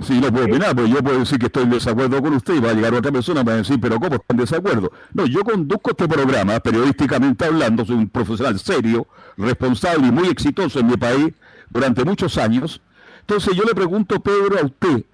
sí, 0.00 0.20
no 0.20 0.32
puedo 0.32 0.46
opinar, 0.46 0.74
pero 0.74 0.86
yo 0.86 1.02
puedo 1.02 1.18
decir 1.20 1.38
que 1.38 1.46
estoy 1.46 1.64
en 1.64 1.70
desacuerdo 1.70 2.22
con 2.22 2.34
usted 2.34 2.54
y 2.54 2.60
va 2.60 2.70
a 2.70 2.74
llegar 2.74 2.94
otra 2.94 3.12
persona 3.12 3.42
y 3.42 3.44
va 3.44 3.52
a 3.52 3.56
decir, 3.56 3.78
pero 3.80 4.00
¿cómo 4.00 4.16
está 4.16 4.26
en 4.30 4.36
desacuerdo? 4.36 4.92
No, 5.12 5.26
yo 5.26 5.40
conduzco 5.40 5.90
este 5.90 6.08
programa, 6.08 6.58
periodísticamente 6.60 7.44
hablando, 7.44 7.84
soy 7.84 7.96
un 7.96 8.08
profesional 8.08 8.58
serio, 8.58 9.06
responsable 9.36 10.08
y 10.08 10.10
muy 10.10 10.28
exitoso 10.28 10.80
en 10.80 10.86
mi 10.86 10.96
país 10.96 11.32
durante 11.70 12.04
muchos 12.04 12.38
años. 12.38 12.80
Entonces 13.24 13.56
yo 13.56 13.64
le 13.64 13.74
pregunto, 13.74 14.20
Pedro, 14.20 14.58
a 14.60 14.64
usted, 14.64 15.04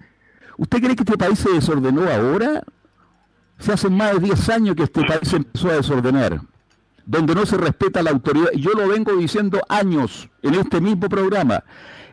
¿usted 0.57 0.79
cree 0.79 0.95
que 0.95 1.03
este 1.03 1.17
país 1.17 1.39
se 1.39 1.49
desordenó 1.51 2.09
ahora 2.09 2.61
se 3.61 3.71
hace 3.71 3.89
más 3.89 4.13
de 4.13 4.19
10 4.19 4.49
años 4.49 4.75
que 4.75 4.83
este 4.83 5.03
país 5.05 5.31
empezó 5.33 5.69
a 5.69 5.73
desordenar, 5.73 6.41
donde 7.05 7.35
no 7.35 7.45
se 7.45 7.57
respeta 7.57 8.01
la 8.01 8.09
autoridad. 8.09 8.49
Yo 8.55 8.71
lo 8.71 8.87
vengo 8.87 9.15
diciendo 9.15 9.61
años 9.69 10.29
en 10.41 10.55
este 10.55 10.81
mismo 10.81 11.07
programa. 11.07 11.63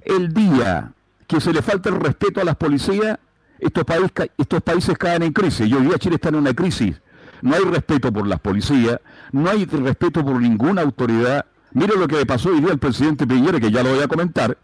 El 0.03 0.33
día 0.33 0.93
que 1.27 1.41
se 1.41 1.53
le 1.53 1.63
falta 1.63 1.89
el 1.89 1.97
respeto 1.97 2.41
a 2.41 2.45
las 2.45 2.57
policías, 2.57 3.19
estos, 3.59 3.85
países, 3.85 4.11
estos 4.37 4.63
países 4.63 4.97
caen 4.99 5.23
en 5.23 5.33
crisis. 5.33 5.67
Y 5.67 5.75
hoy 5.75 5.87
día 5.87 5.99
Chile 5.99 6.17
está 6.17 6.29
en 6.29 6.37
una 6.37 6.55
crisis. 6.55 7.01
No 7.41 7.55
hay 7.55 7.65
respeto 7.65 8.13
por 8.13 8.27
las 8.27 8.41
policías, 8.41 9.01
no 9.33 9.49
hay 9.49 9.65
respeto 9.65 10.25
por 10.25 10.41
ninguna 10.41 10.83
autoridad. 10.83 11.47
Mire 11.73 11.97
lo 11.97 12.09
que 12.09 12.17
le 12.17 12.27
pasó 12.27 12.51
hoy 12.51 12.61
día 12.61 12.71
al 12.71 12.79
presidente 12.79 13.27
Piñera, 13.27 13.61
que 13.61 13.71
ya 13.71 13.83
lo 13.83 13.91
voy 13.91 14.03
a 14.03 14.09
comentar, 14.09 14.57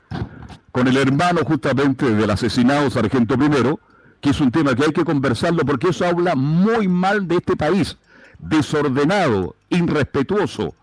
con 0.72 0.88
el 0.88 0.96
hermano 0.96 1.40
justamente 1.44 2.10
del 2.10 2.30
asesinado 2.30 2.90
sargento 2.90 3.36
primero, 3.36 3.78
que 4.20 4.30
es 4.30 4.40
un 4.40 4.50
tema 4.50 4.74
que 4.74 4.84
hay 4.84 4.92
que 4.92 5.04
conversarlo 5.04 5.64
porque 5.64 5.88
eso 5.88 6.06
habla 6.06 6.34
muy 6.34 6.88
mal 6.88 7.28
de 7.28 7.36
este 7.36 7.56
país, 7.56 7.98
desordenado, 8.38 9.54
irrespetuoso, 9.68 10.74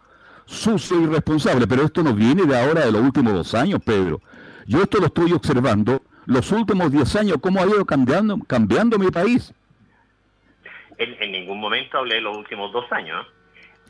sucio 0.45 1.01
irresponsable. 1.01 1.67
Pero 1.67 1.83
esto 1.83 2.03
no 2.03 2.13
viene 2.13 2.45
de 2.45 2.57
ahora, 2.57 2.85
de 2.85 2.91
los 2.91 3.01
últimos 3.01 3.33
dos 3.33 3.55
años, 3.55 3.81
Pedro. 3.83 4.21
Yo 4.67 4.83
esto 4.83 4.99
lo 4.99 5.07
estoy 5.07 5.33
observando 5.33 6.03
los 6.25 6.51
últimos 6.51 6.91
diez 6.91 7.15
años, 7.15 7.37
cómo 7.41 7.61
ha 7.61 7.65
ido 7.65 7.83
cambiando, 7.85 8.37
cambiando 8.47 8.99
mi 8.99 9.09
país. 9.09 9.53
En, 10.97 11.31
ningún 11.31 11.59
momento 11.59 11.97
hablé 11.97 12.15
de 12.15 12.21
los 12.21 12.37
últimos 12.37 12.71
dos 12.71 12.85
años. 12.91 13.25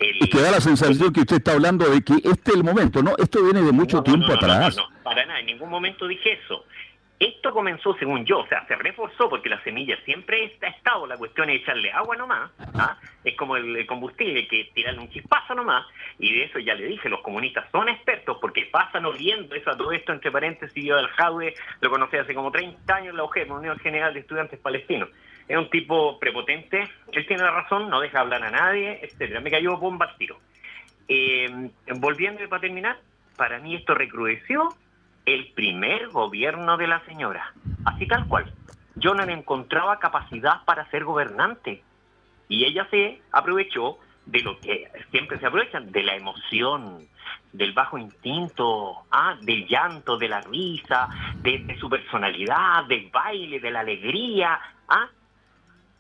Y 0.02 0.30
que 0.30 0.42
da 0.42 0.52
la 0.52 0.62
sensación 0.62 1.14
que 1.14 1.22
usted 1.22 1.38
está 1.38 1.54
hablando 1.54 1.90
de 1.90 2.02
que 2.02 2.16
este 2.16 2.52
es 2.52 2.56
el 2.56 2.64
momento, 2.64 3.02
¿no? 3.04 3.16
Esto 3.18 3.44
viene 3.44 3.62
de 3.62 3.72
mucho 3.72 4.02
tiempo 4.02 4.34
atrás. 4.34 4.76
No, 4.76 4.88
para 5.04 5.26
nada, 5.26 5.40
en 5.40 5.46
ningún 5.46 5.70
momento 5.70 6.08
dije 6.08 6.40
eso. 6.44 6.66
Esto 7.20 7.54
comenzó, 7.54 7.96
según 8.00 8.26
yo, 8.26 8.40
o 8.40 8.48
sea, 8.48 8.66
se 8.66 8.76
reforzó 8.76 9.30
porque 9.30 9.48
la 9.48 9.62
semilla 9.64 9.96
siempre 10.06 10.58
ha 10.60 10.68
estado, 10.70 11.06
la 11.06 11.18
cuestión 11.18 11.52
es 11.52 11.62
echarle 11.62 11.92
agua 11.92 12.16
nomás, 12.16 12.50
¿ah? 12.74 12.98
es 13.24 13.38
como 13.38 13.58
el, 13.58 13.86
combustible, 13.86 14.48
que 14.48 14.72
tirarle 14.74 15.02
un 15.02 15.10
chispazo 15.12 15.54
nomás, 15.54 15.86
y 16.18 16.34
de 16.34 16.46
eso 16.46 16.58
ya 16.58 16.74
le 16.74 16.88
dije, 16.88 17.10
los 17.10 17.22
comunistas 17.22 17.70
son 17.72 17.90
expertos 17.90 18.40
porque 18.42 18.66
pasan 18.72 19.06
oliendo 19.06 19.54
eso 19.54 19.70
a 19.70 19.78
todo 19.78 19.92
esto, 19.92 20.12
entre 20.14 20.32
paréntesis, 20.32 20.84
yo 20.84 20.96
del 20.96 21.10
Jaude 21.10 21.54
lo 21.80 21.92
conocí 21.92 22.18
hace 22.18 22.34
como 22.34 22.52
30 22.52 22.92
años 22.92 23.12
en 23.12 23.18
la 23.18 23.24
UGEP, 23.26 23.52
Unión 23.52 23.78
General 23.78 24.12
de 24.16 24.22
Estudiantes 24.22 24.60
Palestinos. 24.60 25.10
Es 25.52 25.58
un 25.58 25.70
tipo 25.70 26.18
prepotente, 26.18 26.88
él 27.12 27.28
tiene 27.28 27.44
la 27.44 27.52
razón, 27.52 27.90
no 27.90 28.00
deja 28.00 28.22
hablar 28.22 28.42
a 28.42 28.52
nadie, 28.52 29.02
etcétera. 29.04 29.42
Me 29.42 29.52
cayó 29.52 29.76
bomba 29.76 30.06
al 30.06 30.16
tiro. 30.16 30.40
Eh, 31.10 31.70
volviendo 31.98 32.40
para 32.48 32.62
terminar, 32.62 32.98
para 33.36 33.60
mí 33.60 33.76
esto 33.76 33.94
recrudeció 33.94 34.70
el 35.26 35.52
primer 35.52 36.08
gobierno 36.08 36.78
de 36.78 36.88
la 36.88 37.04
señora. 37.04 37.54
Así 37.84 38.08
tal 38.08 38.30
cual. 38.30 38.50
Yo 38.96 39.14
no 39.14 39.26
le 39.26 39.34
encontraba 39.34 40.00
capacidad 40.00 40.64
para 40.64 40.90
ser 40.90 41.04
gobernante. 41.04 41.84
Y 42.48 42.64
ella 42.64 42.88
se 42.90 43.22
aprovechó 43.34 43.98
de 44.28 44.40
lo 44.40 44.58
que 44.58 44.88
siempre 45.12 45.38
se 45.38 45.48
aprovechan, 45.48 45.92
de 45.92 46.04
la 46.04 46.16
emoción, 46.16 47.00
del 47.52 47.74
bajo 47.74 47.98
instinto, 47.98 49.00
ah, 49.12 49.36
del 49.42 49.68
llanto, 49.68 50.18
de 50.18 50.30
la 50.30 50.40
risa, 50.40 51.10
de, 51.42 51.76
su 51.78 51.90
personalidad, 51.90 52.86
del 52.86 53.10
baile, 53.10 53.60
de 53.60 53.72
la 53.72 53.82
alegría, 53.82 54.58
ah, 54.88 55.10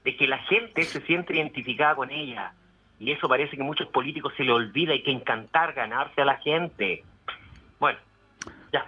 de 0.04 0.18
que 0.18 0.28
la 0.28 0.40
gente 0.40 0.84
se 0.84 1.02
siente 1.02 1.36
identificada 1.36 1.96
con 1.96 2.12
ella. 2.12 2.54
Y 3.00 3.12
eso 3.12 3.28
parece 3.28 3.56
que 3.56 3.64
a 3.64 3.66
muchos 3.66 3.88
políticos 3.88 4.34
se 4.38 4.44
le 4.44 4.52
olvida, 4.52 4.94
hay 4.94 5.04
que 5.04 5.12
encantar, 5.12 5.74
ganarse 5.74 6.22
a 6.22 6.26
la 6.26 6.38
gente. 6.38 7.04
Bueno, 7.80 7.98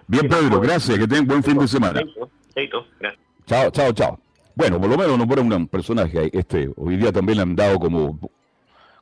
Bien, 0.08 0.28
Pedro, 0.28 0.60
gracias. 0.60 0.98
Que 0.98 1.08
tengan 1.08 1.28
buen 1.28 1.44
fin 1.44 1.58
de 1.58 1.68
semana. 1.68 2.02
Chao, 3.46 3.72
chao, 3.72 3.92
chao. 3.94 4.20
Bueno, 4.56 4.80
por 4.80 4.90
lo 4.90 4.98
menos 4.98 5.18
no 5.18 5.26
fuera 5.26 5.42
un 5.42 5.68
personaje. 5.68 6.30
Este, 6.32 6.70
hoy 6.76 6.98
día 6.98 7.12
también 7.12 7.38
le 7.38 7.44
han 7.44 7.56
dado 7.56 7.80
como 7.80 8.20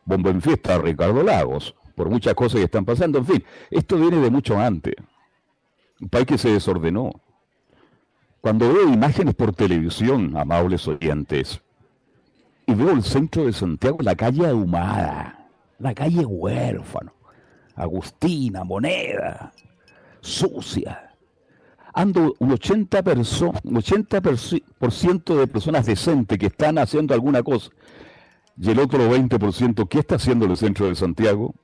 bombo 0.05 0.29
en 0.29 0.41
fiesta 0.41 0.75
a 0.75 0.77
Ricardo 0.79 1.23
Lagos, 1.23 1.75
por 1.95 2.09
muchas 2.09 2.33
cosas 2.33 2.59
que 2.59 2.65
están 2.65 2.85
pasando. 2.85 3.19
En 3.19 3.25
fin, 3.25 3.43
esto 3.69 3.97
viene 3.97 4.17
de 4.17 4.29
mucho 4.29 4.57
antes. 4.59 4.95
Un 5.99 6.09
país 6.09 6.25
que 6.25 6.37
se 6.37 6.51
desordenó. 6.51 7.11
Cuando 8.39 8.73
veo 8.73 8.91
imágenes 8.91 9.35
por 9.35 9.53
televisión, 9.53 10.35
amables 10.35 10.87
oyentes, 10.87 11.61
y 12.65 12.73
veo 12.73 12.91
el 12.91 13.03
centro 13.03 13.45
de 13.45 13.53
Santiago, 13.53 13.97
la 14.01 14.15
calle 14.15 14.47
ahumada, 14.47 15.49
la 15.79 15.93
calle 15.93 16.25
huérfano, 16.25 17.13
Agustina, 17.75 18.63
Moneda, 18.63 19.51
sucia. 20.21 21.07
Ando 21.93 22.35
un 22.39 22.51
80%, 22.51 23.61
80 24.79 25.33
de 25.35 25.47
personas 25.47 25.85
decentes 25.85 26.37
que 26.37 26.45
están 26.45 26.77
haciendo 26.77 27.13
alguna 27.13 27.43
cosa 27.43 27.69
y 28.61 28.69
el 28.69 28.79
otro 28.79 28.99
20% 29.09 29.87
que 29.87 29.99
está 29.99 30.15
haciendo 30.15 30.45
el 30.45 30.55
centro 30.55 30.87
de 30.87 30.95
Santiago, 30.95 31.55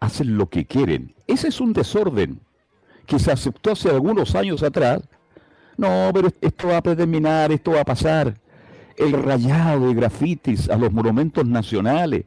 hacen 0.00 0.36
lo 0.36 0.48
que 0.48 0.66
quieren. 0.66 1.14
Ese 1.26 1.48
es 1.48 1.60
un 1.60 1.72
desorden 1.72 2.40
que 3.06 3.18
se 3.18 3.32
aceptó 3.32 3.72
hace 3.72 3.88
algunos 3.88 4.34
años 4.34 4.62
atrás. 4.62 5.02
No, 5.76 6.10
pero 6.12 6.28
esto 6.40 6.68
va 6.68 6.78
a 6.78 6.82
predominar, 6.82 7.52
esto 7.52 7.72
va 7.72 7.80
a 7.80 7.84
pasar. 7.84 8.34
El 9.00 9.22
rayado 9.22 9.88
de 9.88 9.94
grafitis 9.94 10.68
a 10.68 10.76
los 10.76 10.92
monumentos 10.92 11.46
nacionales. 11.46 12.24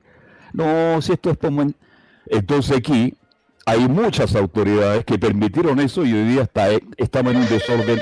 No, 0.53 1.01
si 1.01 1.13
esto 1.13 1.31
es 1.31 1.37
como... 1.37 1.71
Entonces 2.25 2.77
aquí 2.77 3.15
hay 3.65 3.87
muchas 3.87 4.35
autoridades 4.35 5.05
que 5.05 5.19
permitieron 5.19 5.79
eso 5.79 6.05
y 6.05 6.13
hoy 6.13 6.23
día 6.25 6.43
está, 6.43 6.67
estamos 6.97 7.33
en 7.33 7.41
un 7.41 7.49
desorden 7.49 7.99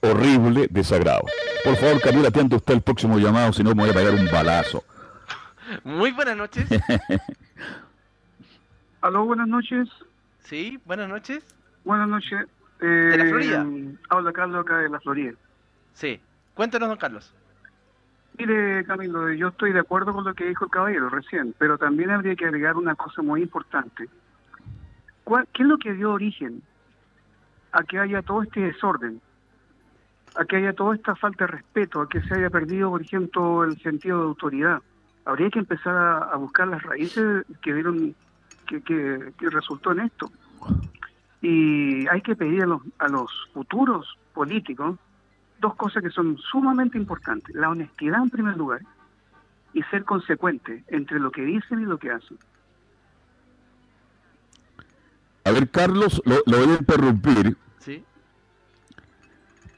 horrible, 0.00 0.68
desagrado. 0.70 1.22
Por 1.64 1.76
favor, 1.76 2.00
Camila, 2.00 2.28
atiende 2.28 2.56
usted 2.56 2.74
el 2.74 2.82
próximo 2.82 3.18
llamado, 3.18 3.52
si 3.52 3.62
no 3.62 3.74
me 3.74 3.82
voy 3.82 3.90
a 3.90 3.94
pegar 3.94 4.14
un 4.14 4.26
balazo. 4.30 4.84
Muy 5.84 6.10
buenas 6.10 6.36
noches. 6.36 6.68
Aló, 9.00 9.24
buenas 9.24 9.48
noches. 9.48 9.88
Sí, 10.44 10.78
buenas 10.84 11.08
noches. 11.08 11.42
Buenas 11.84 12.08
noches. 12.08 12.46
¿De 12.80 13.16
la 13.16 13.24
Florida? 13.26 13.66
Eh, 13.68 13.94
habla 14.08 14.32
Carlos 14.32 14.62
acá 14.62 14.78
de 14.78 14.88
la 14.88 15.00
Florida. 15.00 15.32
Sí. 15.94 16.20
Cuéntanos, 16.54 16.88
don 16.88 16.98
Carlos. 16.98 17.32
Mire, 18.40 18.86
Camilo, 18.86 19.30
yo 19.34 19.48
estoy 19.48 19.70
de 19.70 19.80
acuerdo 19.80 20.14
con 20.14 20.24
lo 20.24 20.32
que 20.32 20.46
dijo 20.46 20.64
el 20.64 20.70
caballero 20.70 21.10
recién, 21.10 21.54
pero 21.58 21.76
también 21.76 22.10
habría 22.10 22.34
que 22.34 22.46
agregar 22.46 22.76
una 22.76 22.94
cosa 22.94 23.20
muy 23.20 23.42
importante. 23.42 24.08
¿Qué 25.52 25.62
es 25.62 25.68
lo 25.68 25.76
que 25.76 25.92
dio 25.92 26.12
origen 26.12 26.62
a 27.72 27.82
que 27.82 27.98
haya 27.98 28.22
todo 28.22 28.42
este 28.42 28.60
desorden? 28.60 29.20
A 30.36 30.46
que 30.46 30.56
haya 30.56 30.72
toda 30.72 30.94
esta 30.94 31.14
falta 31.16 31.44
de 31.44 31.52
respeto, 31.52 32.00
a 32.00 32.08
que 32.08 32.22
se 32.22 32.34
haya 32.34 32.48
perdido, 32.48 32.88
por 32.88 33.02
ejemplo, 33.02 33.62
el 33.62 33.78
sentido 33.82 34.20
de 34.20 34.24
autoridad. 34.28 34.80
Habría 35.26 35.50
que 35.50 35.58
empezar 35.58 35.94
a, 35.94 36.34
buscar 36.36 36.66
las 36.66 36.82
raíces 36.82 37.44
que 37.60 37.74
dieron, 37.74 38.14
que, 38.66 38.80
que, 38.80 39.50
resultó 39.50 39.92
en 39.92 40.00
esto. 40.00 40.32
Y 41.42 42.08
hay 42.08 42.22
que 42.22 42.34
pedir 42.34 42.62
a 42.62 42.66
los, 42.66 42.80
a 43.00 43.08
los 43.08 43.30
futuros 43.52 44.16
políticos 44.32 44.98
dos 45.60 45.74
cosas 45.76 46.02
que 46.02 46.10
son 46.10 46.38
sumamente 46.38 46.98
importantes. 46.98 47.54
La 47.54 47.70
honestidad 47.70 48.22
en 48.22 48.30
primer 48.30 48.56
lugar 48.56 48.80
y 49.72 49.82
ser 49.84 50.04
consecuente 50.04 50.84
entre 50.88 51.20
lo 51.20 51.30
que 51.30 51.42
dicen 51.42 51.80
y 51.80 51.84
lo 51.84 51.98
que 51.98 52.10
hacen. 52.10 52.38
A 55.44 55.52
ver, 55.52 55.70
Carlos, 55.70 56.22
lo, 56.24 56.36
lo 56.46 56.58
voy 56.58 56.74
a 56.74 56.78
interrumpir. 56.78 57.56
Sí. 57.78 58.04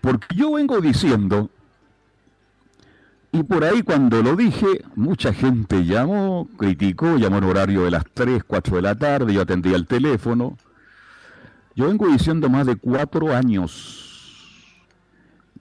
Porque 0.01 0.35
yo 0.35 0.53
vengo 0.53 0.81
diciendo, 0.81 1.51
y 3.31 3.43
por 3.45 3.65
ahí 3.65 3.83
cuando 3.83 4.23
lo 4.23 4.35
dije, 4.35 4.85
mucha 4.97 5.33
gente 5.33 5.85
llamó, 5.85 6.49
criticó, 6.57 7.17
llamó 7.17 7.39
en 7.39 7.45
horario 7.45 7.85
de 7.85 7.91
las 7.91 8.05
3, 8.13 8.45
4 8.45 8.77
de 8.77 8.83
la 8.83 8.95
tarde, 8.95 9.33
yo 9.33 9.43
atendía 9.43 9.77
el 9.77 9.87
teléfono. 9.87 10.57
Yo 11.75 11.87
vengo 11.87 12.09
diciendo 12.09 12.51
más 12.51 12.67
de 12.67 12.77
cuatro 12.77 13.35
años 13.35 14.12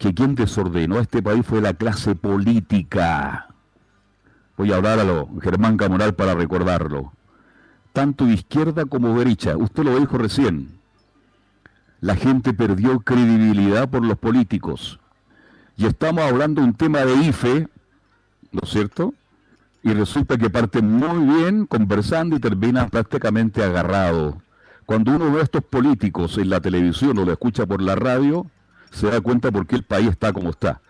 que 0.02 0.16
quien 0.16 0.34
desordenó 0.34 0.98
a 0.98 1.02
este 1.02 1.22
país 1.22 1.46
fue 1.46 1.62
la 1.62 1.76
clase 1.76 2.16
política. 2.16 3.50
Voy 4.58 4.72
a 4.72 4.78
hablar 4.78 4.98
a 4.98 5.04
lo 5.04 5.30
Germán 5.42 5.78
Camoral 5.78 6.16
para 6.16 6.34
recordarlo. 6.34 7.14
Tanto 7.94 8.28
izquierda 8.28 8.86
como 8.86 9.16
derecha. 9.16 9.56
Usted 9.56 9.84
lo 9.84 10.00
dijo 10.00 10.18
recién. 10.18 10.80
La 12.00 12.16
gente 12.16 12.52
perdió 12.52 13.02
credibilidad 13.02 13.88
por 13.92 14.04
los 14.04 14.18
políticos. 14.18 15.00
Y 15.78 15.86
estamos 15.86 16.24
hablando 16.24 16.64
un 16.64 16.74
tema 16.74 17.02
de 17.02 17.14
IFE, 17.18 17.68
¿no 18.52 18.62
es 18.64 18.70
cierto? 18.70 19.14
Y 19.84 19.94
resulta 19.94 20.36
que 20.36 20.50
parten 20.50 20.92
muy 20.92 21.28
bien 21.32 21.68
conversando 21.68 22.36
y 22.36 22.40
terminan 22.40 22.90
prácticamente 22.90 23.64
agarrados. 23.64 24.34
Cuando 24.88 25.16
uno 25.16 25.32
ve 25.32 25.42
a 25.42 25.44
estos 25.44 25.64
políticos 25.64 26.40
en 26.40 26.50
la 26.50 26.60
televisión 26.60 27.20
o 27.20 27.26
lo 27.26 27.34
escucha 27.34 27.68
por 27.68 27.84
la 27.84 27.94
radio, 27.94 28.48
se 28.92 29.10
da 29.10 29.20
cuenta 29.22 29.52
por 29.52 29.66
qué 29.66 29.78
el 29.78 29.84
país 29.84 30.10
está 30.10 30.32
como 30.32 30.52
está. 30.52 30.82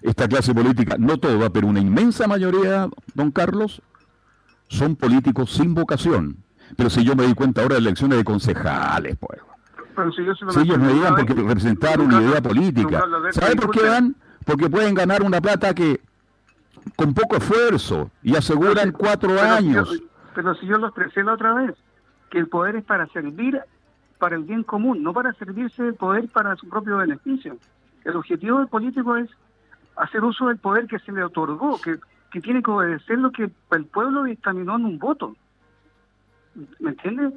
Esta 0.00 0.26
clase 0.26 0.52
política, 0.52 0.96
no 0.98 1.16
toda, 1.18 1.50
pero 1.50 1.68
una 1.68 1.78
inmensa 1.80 2.26
mayoría, 2.26 2.88
don 3.14 3.30
Carlos, 3.30 3.80
son 4.68 4.96
políticos 4.96 5.52
sin 5.52 5.74
vocación. 5.74 6.38
Pero 6.76 6.90
si 6.90 7.04
yo 7.04 7.14
me 7.14 7.26
di 7.26 7.34
cuenta 7.34 7.62
ahora 7.62 7.74
de 7.74 7.80
elecciones 7.82 8.18
de 8.18 8.24
concejales, 8.24 9.16
pues. 9.20 9.40
Pero 9.94 10.10
si 10.10 10.24
yo 10.24 10.32
ellos 10.62 10.78
me 10.78 10.92
digan 10.94 11.14
porque 11.14 11.34
representaron 11.34 12.06
una 12.06 12.22
idea 12.22 12.40
política. 12.42 13.04
¿Sabe 13.30 13.54
por 13.56 13.70
qué 13.70 13.82
dan? 13.84 14.16
Porque 14.44 14.68
pueden 14.68 14.94
ganar 14.94 15.22
una 15.22 15.40
plata 15.40 15.74
que 15.74 16.00
con 16.96 17.14
poco 17.14 17.36
esfuerzo 17.36 18.10
y 18.22 18.34
aseguran 18.34 18.90
cuatro 18.92 19.28
pero 19.28 19.40
si 19.40 19.46
yo- 19.46 19.54
años. 19.54 20.02
pero 20.34 20.54
si 20.56 20.66
yo 20.66 20.78
lo 20.78 20.86
expresé 20.88 21.22
la 21.22 21.34
otra 21.34 21.54
vez, 21.54 21.74
que 22.30 22.38
el 22.38 22.48
poder 22.48 22.76
es 22.76 22.84
para 22.84 23.06
servir 23.08 23.60
para 24.22 24.36
el 24.36 24.44
bien 24.44 24.62
común, 24.62 25.02
no 25.02 25.12
para 25.12 25.32
servirse 25.32 25.82
del 25.82 25.94
poder 25.96 26.28
para 26.28 26.54
su 26.54 26.68
propio 26.68 26.98
beneficio. 26.98 27.56
El 28.04 28.14
objetivo 28.14 28.58
del 28.60 28.68
político 28.68 29.16
es 29.16 29.28
hacer 29.96 30.22
uso 30.22 30.46
del 30.46 30.58
poder 30.58 30.86
que 30.86 31.00
se 31.00 31.10
le 31.10 31.24
otorgó, 31.24 31.80
que, 31.80 31.96
que 32.30 32.40
tiene 32.40 32.62
que 32.62 32.70
obedecer 32.70 33.18
lo 33.18 33.32
que 33.32 33.50
el 33.72 33.84
pueblo 33.86 34.22
dictaminó 34.22 34.76
en 34.76 34.84
un 34.84 34.98
voto. 35.00 35.34
¿Me 36.78 36.90
entiendes? 36.90 37.32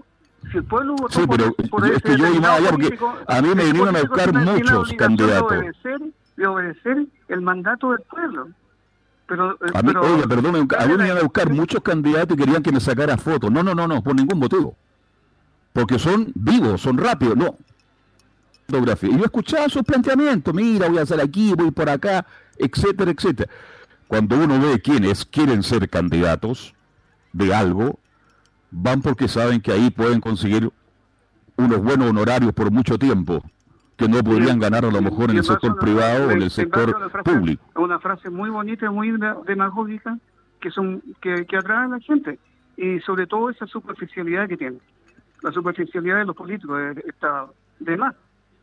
Si 0.51 0.57
el 0.57 0.63
pueblo 0.63 0.93
votó 0.95 1.19
Sí, 1.19 1.25
por- 1.25 1.37
pero 1.37 1.53
por 1.71 1.85
es 1.87 1.91
ese 1.93 2.01
que 2.03 2.17
yo 2.17 2.27
iba 2.27 2.53
allá 2.53 2.69
porque 2.69 2.99
a 3.29 3.41
mí 3.41 3.55
me 3.55 3.63
vinieron 3.65 3.95
a 3.95 4.01
buscar 4.03 4.31
muchos 4.31 4.93
candidatos. 4.93 5.49
De 5.49 5.57
obedecer, 5.57 5.99
de 6.37 6.47
obedecer 6.47 7.05
el 7.29 7.41
mandato 7.41 7.93
del 7.93 8.01
pueblo. 8.01 8.49
Pero, 9.25 9.53
eh, 9.53 9.71
A 9.73 9.81
mí, 9.81 9.87
pero- 9.87 10.01
oiga, 10.01 10.77
a 10.77 10.85
mí 10.85 10.97
me 10.97 11.05
iban 11.07 11.17
a 11.17 11.23
buscar 11.23 11.49
muchos 11.49 11.81
candidatos 11.81 12.37
y 12.37 12.39
querían 12.39 12.61
que 12.61 12.71
me 12.71 12.79
sacara 12.79 13.17
fotos. 13.17 13.51
No, 13.51 13.63
no, 13.63 13.73
no, 13.73 13.87
no, 13.87 14.03
por 14.03 14.13
ningún 14.15 14.37
motivo. 14.37 14.77
Porque 15.75 15.99
son 15.99 16.31
vivos, 16.35 16.79
son 16.79 16.97
rápidos, 16.97 17.35
no. 17.35 17.57
Y 18.69 19.17
yo 19.17 19.25
escuchaba 19.25 19.67
sus 19.67 19.83
planteamientos, 19.83 20.53
mira, 20.53 20.87
voy 20.87 20.99
a 20.99 21.01
hacer 21.01 21.19
aquí, 21.19 21.53
voy 21.53 21.69
por 21.71 21.89
acá, 21.89 22.25
etcétera, 22.57 23.11
etcétera. 23.11 23.51
Cuando 24.07 24.37
uno 24.37 24.57
ve 24.59 24.79
quienes 24.81 25.25
quieren 25.25 25.63
ser 25.63 25.89
candidatos 25.89 26.73
de 27.33 27.53
algo, 27.53 27.99
van 28.71 29.01
porque 29.01 29.27
saben 29.27 29.59
que 29.59 29.73
ahí 29.73 29.91
pueden 29.91 30.21
conseguir 30.21 30.71
unos 31.57 31.83
buenos 31.83 32.09
honorarios 32.09 32.53
por 32.53 32.71
mucho 32.71 32.97
tiempo, 32.97 33.43
que 33.97 34.07
no 34.07 34.23
podrían 34.23 34.59
ganar 34.59 34.85
a 34.85 34.91
lo 34.91 35.01
mejor 35.01 35.29
en 35.29 35.35
Y 35.35 35.39
el 35.39 35.43
sector 35.43 35.77
privado 35.77 36.27
o 36.27 36.31
en 36.31 36.41
el 36.41 36.51
sector 36.51 37.11
frase- 37.11 37.23
público. 37.23 37.63
Una 37.75 37.99
frase 37.99 38.29
muy 38.29 38.49
bonita, 38.49 38.89
muy 38.89 39.11
de- 39.11 39.35
demagógica, 39.45 40.17
que 40.61 40.71
son 40.71 41.03
que, 41.21 41.45
que 41.45 41.57
atrae 41.57 41.85
a 41.85 41.87
la 41.89 41.99
gente. 41.99 42.39
Y 42.77 42.99
sobre 43.01 43.27
todo 43.27 43.49
esa 43.49 43.67
superficialidad 43.67 44.47
que 44.47 44.57
tiene. 44.57 44.77
La 45.45 45.51
superficialidad 45.51 46.17
de 46.17 46.25
los 46.25 46.35
políticos 46.35 46.79
está 47.05 47.45
de 47.79 47.97
más. 47.97 48.15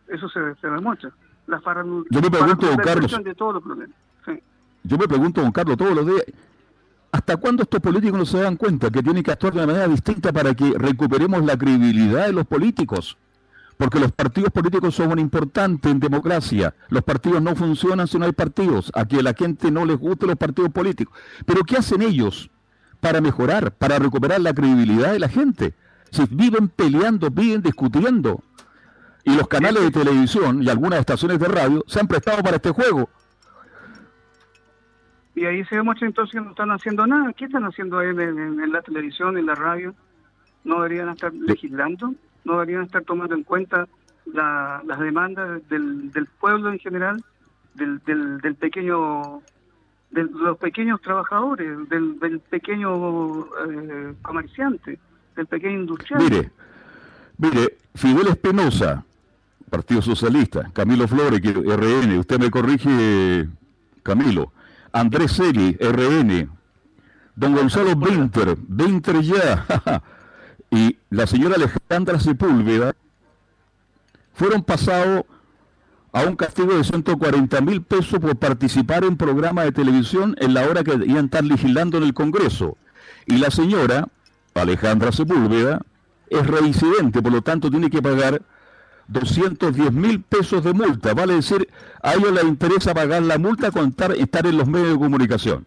Eso 0.08 0.28
se, 0.28 0.40
se 0.60 0.66
demuestra. 0.68 1.12
La 1.46 1.60
farandu- 1.60 2.04
Yo 2.10 2.20
me 2.20 2.28
pregunto, 2.28 2.66
don 2.66 2.76
Carlos. 2.78 3.24
de 3.24 3.34
todos 3.36 3.54
los 3.54 3.62
problemas. 3.62 3.96
Sí. 4.26 4.32
Yo 4.82 4.98
me 4.98 5.06
pregunto, 5.06 5.40
don 5.42 5.52
Carlos, 5.52 5.76
todos 5.76 5.94
los 5.94 6.04
días, 6.06 6.24
¿hasta 7.12 7.36
cuándo 7.36 7.62
estos 7.62 7.78
políticos 7.80 8.18
no 8.18 8.26
se 8.26 8.40
dan 8.40 8.56
cuenta 8.56 8.90
que 8.90 9.00
tienen 9.00 9.22
que 9.22 9.30
actuar 9.30 9.52
de 9.52 9.60
una 9.60 9.66
manera 9.68 9.86
distinta 9.86 10.32
para 10.32 10.54
que 10.54 10.74
recuperemos 10.76 11.44
la 11.44 11.56
credibilidad 11.56 12.26
de 12.26 12.32
los 12.32 12.46
políticos? 12.46 13.16
Porque 13.76 14.00
los 14.00 14.10
partidos 14.10 14.50
políticos 14.50 14.94
son 14.96 15.18
importantes 15.20 15.90
en 15.90 16.00
democracia. 16.00 16.74
Los 16.88 17.04
partidos 17.04 17.40
no 17.42 17.54
funcionan 17.54 18.08
si 18.08 18.18
no 18.18 18.24
hay 18.24 18.32
partidos. 18.32 18.90
A 18.94 19.04
que 19.06 19.18
a 19.20 19.22
la 19.22 19.34
gente 19.34 19.70
no 19.70 19.84
les 19.84 19.98
gusten 19.98 20.28
los 20.30 20.36
partidos 20.38 20.72
políticos. 20.72 21.16
Pero 21.46 21.62
¿qué 21.62 21.76
hacen 21.76 22.02
ellos 22.02 22.50
para 23.00 23.20
mejorar, 23.20 23.70
para 23.72 24.00
recuperar 24.00 24.40
la 24.40 24.52
credibilidad 24.52 25.12
de 25.12 25.20
la 25.20 25.28
gente? 25.28 25.74
Si 26.12 26.24
viven 26.30 26.68
peleando, 26.68 27.30
viven 27.30 27.62
discutiendo. 27.62 28.42
Y 29.24 29.34
los 29.36 29.48
canales 29.48 29.82
de 29.82 29.90
televisión 29.90 30.62
y 30.62 30.68
algunas 30.68 31.00
estaciones 31.00 31.38
de 31.40 31.48
radio 31.48 31.82
se 31.88 31.98
han 32.00 32.06
prestado 32.08 32.42
para 32.42 32.56
este 32.56 32.70
juego. 32.70 33.08
Y 35.34 35.44
ahí 35.46 35.64
se 35.64 35.76
demuestra 35.76 36.06
entonces 36.06 36.34
que 36.34 36.40
no 36.44 36.50
están 36.50 36.70
haciendo 36.70 37.06
nada. 37.06 37.32
¿Qué 37.32 37.46
están 37.46 37.64
haciendo 37.64 37.98
ahí 37.98 38.08
en, 38.10 38.20
en- 38.20 38.60
en 38.60 38.72
la 38.72 38.82
televisión, 38.82 39.38
en 39.38 39.46
la 39.46 39.54
radio? 39.54 39.94
¿No 40.64 40.76
deberían 40.82 41.08
estar 41.08 41.32
legislando? 41.32 42.14
¿No 42.44 42.52
deberían 42.54 42.82
estar 42.82 43.02
tomando 43.04 43.34
en 43.34 43.42
cuenta 43.44 43.88
la- 44.26 44.82
las 44.86 44.98
demandas 45.00 45.66
del, 45.68 46.10
del 46.12 46.26
pueblo 46.26 46.70
en 46.70 46.78
general, 46.78 47.24
del, 47.74 47.98
del, 48.00 48.38
del 48.42 48.54
pequeño, 48.56 49.40
de 50.10 50.24
los 50.24 50.58
pequeños 50.58 51.00
trabajadores, 51.00 51.88
del, 51.88 52.18
del 52.20 52.40
pequeño 52.40 53.46
eh, 53.70 54.14
comerciante, 54.20 54.98
del 55.36 55.46
pequeño 55.46 55.80
industrial? 55.80 56.22
Mire, 56.22 56.50
mire, 57.38 57.78
Fidel 57.94 58.28
Espinosa, 58.28 59.04
Partido 59.70 60.02
Socialista, 60.02 60.70
Camilo 60.72 61.08
Flores, 61.08 61.40
RN, 61.42 62.18
usted 62.18 62.38
me 62.38 62.50
corrige, 62.50 63.48
Camilo, 64.02 64.52
Andrés 64.92 65.32
Segui, 65.32 65.76
RN, 65.80 66.48
don 67.34 67.54
Gonzalo 67.54 67.92
Winter, 67.92 68.56
Winter 68.68 69.20
ya, 69.22 69.66
y 70.70 70.98
la 71.10 71.26
señora 71.26 71.56
Alejandra 71.56 72.20
Sepúlveda, 72.20 72.94
fueron 74.34 74.62
pasados 74.62 75.24
a 76.12 76.24
un 76.24 76.36
castigo 76.36 76.74
de 76.74 76.84
140 76.84 77.60
mil 77.62 77.82
pesos 77.82 78.18
por 78.20 78.36
participar 78.36 79.04
en 79.04 79.16
programa 79.16 79.64
de 79.64 79.72
televisión 79.72 80.36
en 80.38 80.52
la 80.52 80.66
hora 80.66 80.84
que 80.84 80.92
iban 80.92 81.16
a 81.16 81.20
estar 81.20 81.44
legislando 81.44 81.96
en 81.96 82.04
el 82.04 82.14
Congreso. 82.14 82.76
Y 83.26 83.38
la 83.38 83.50
señora, 83.50 84.08
Alejandra 84.54 85.12
Sepúlveda, 85.12 85.80
es 86.28 86.46
reincidente, 86.46 87.20
por 87.22 87.32
lo 87.32 87.42
tanto 87.42 87.70
tiene 87.70 87.90
que 87.90 88.00
pagar 88.02 88.42
210 89.08 89.92
mil 89.92 90.20
pesos 90.22 90.62
de 90.64 90.72
multa. 90.72 91.14
Vale 91.14 91.34
decir, 91.34 91.68
a 92.02 92.14
ellos 92.14 92.32
les 92.32 92.44
interesa 92.44 92.94
pagar 92.94 93.22
la 93.22 93.38
multa 93.38 93.70
con 93.70 93.88
estar, 93.88 94.12
estar 94.12 94.46
en 94.46 94.56
los 94.56 94.68
medios 94.68 94.92
de 94.92 94.98
comunicación. 94.98 95.66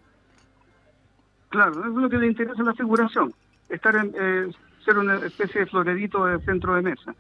Claro, 1.50 1.86
es 1.86 1.94
lo 1.94 2.10
que 2.10 2.18
le 2.18 2.28
interesa 2.28 2.62
a 2.62 2.66
la 2.66 2.74
figuración, 2.74 3.34
estar 3.70 3.96
en, 3.96 4.14
eh, 4.20 4.52
ser 4.84 4.98
una 4.98 5.16
especie 5.18 5.62
de 5.62 5.68
florerito 5.68 6.26
de 6.26 6.40
centro 6.42 6.76
de 6.76 6.82
mesa. 6.82 7.14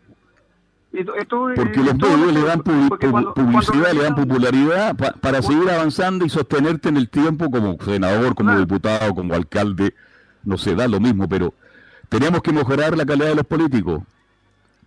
Esto 0.93 1.49
es- 1.49 1.55
Porque 1.59 1.83
los 1.83 1.95
medios 1.95 2.33
le 2.33 2.41
dan 2.41 2.61
cuando- 2.61 3.33
publicidad, 3.33 3.81
cuando 3.81 3.93
le 3.93 4.01
dan 4.03 4.15
popularidad 4.15 4.95
pa- 4.95 5.11
para 5.13 5.41
seguir 5.41 5.69
avanzando 5.69 6.25
y 6.25 6.29
sostenerte 6.29 6.87
en 6.89 6.97
el 6.97 7.09
tiempo 7.09 7.51
como 7.51 7.77
senador, 7.83 8.33
como 8.33 8.49
Claro. 8.51 8.59
diputado, 8.61 9.13
como 9.13 9.33
alcalde. 9.33 9.93
No 10.45 10.57
se 10.57 10.75
da 10.75 10.87
lo 10.87 10.99
mismo, 10.99 11.27
pero 11.27 11.53
tenemos 12.09 12.41
que 12.41 12.53
mejorar 12.53 12.95
la 12.95 13.05
calidad 13.05 13.27
de 13.29 13.35
los 13.35 13.45
políticos. 13.45 14.01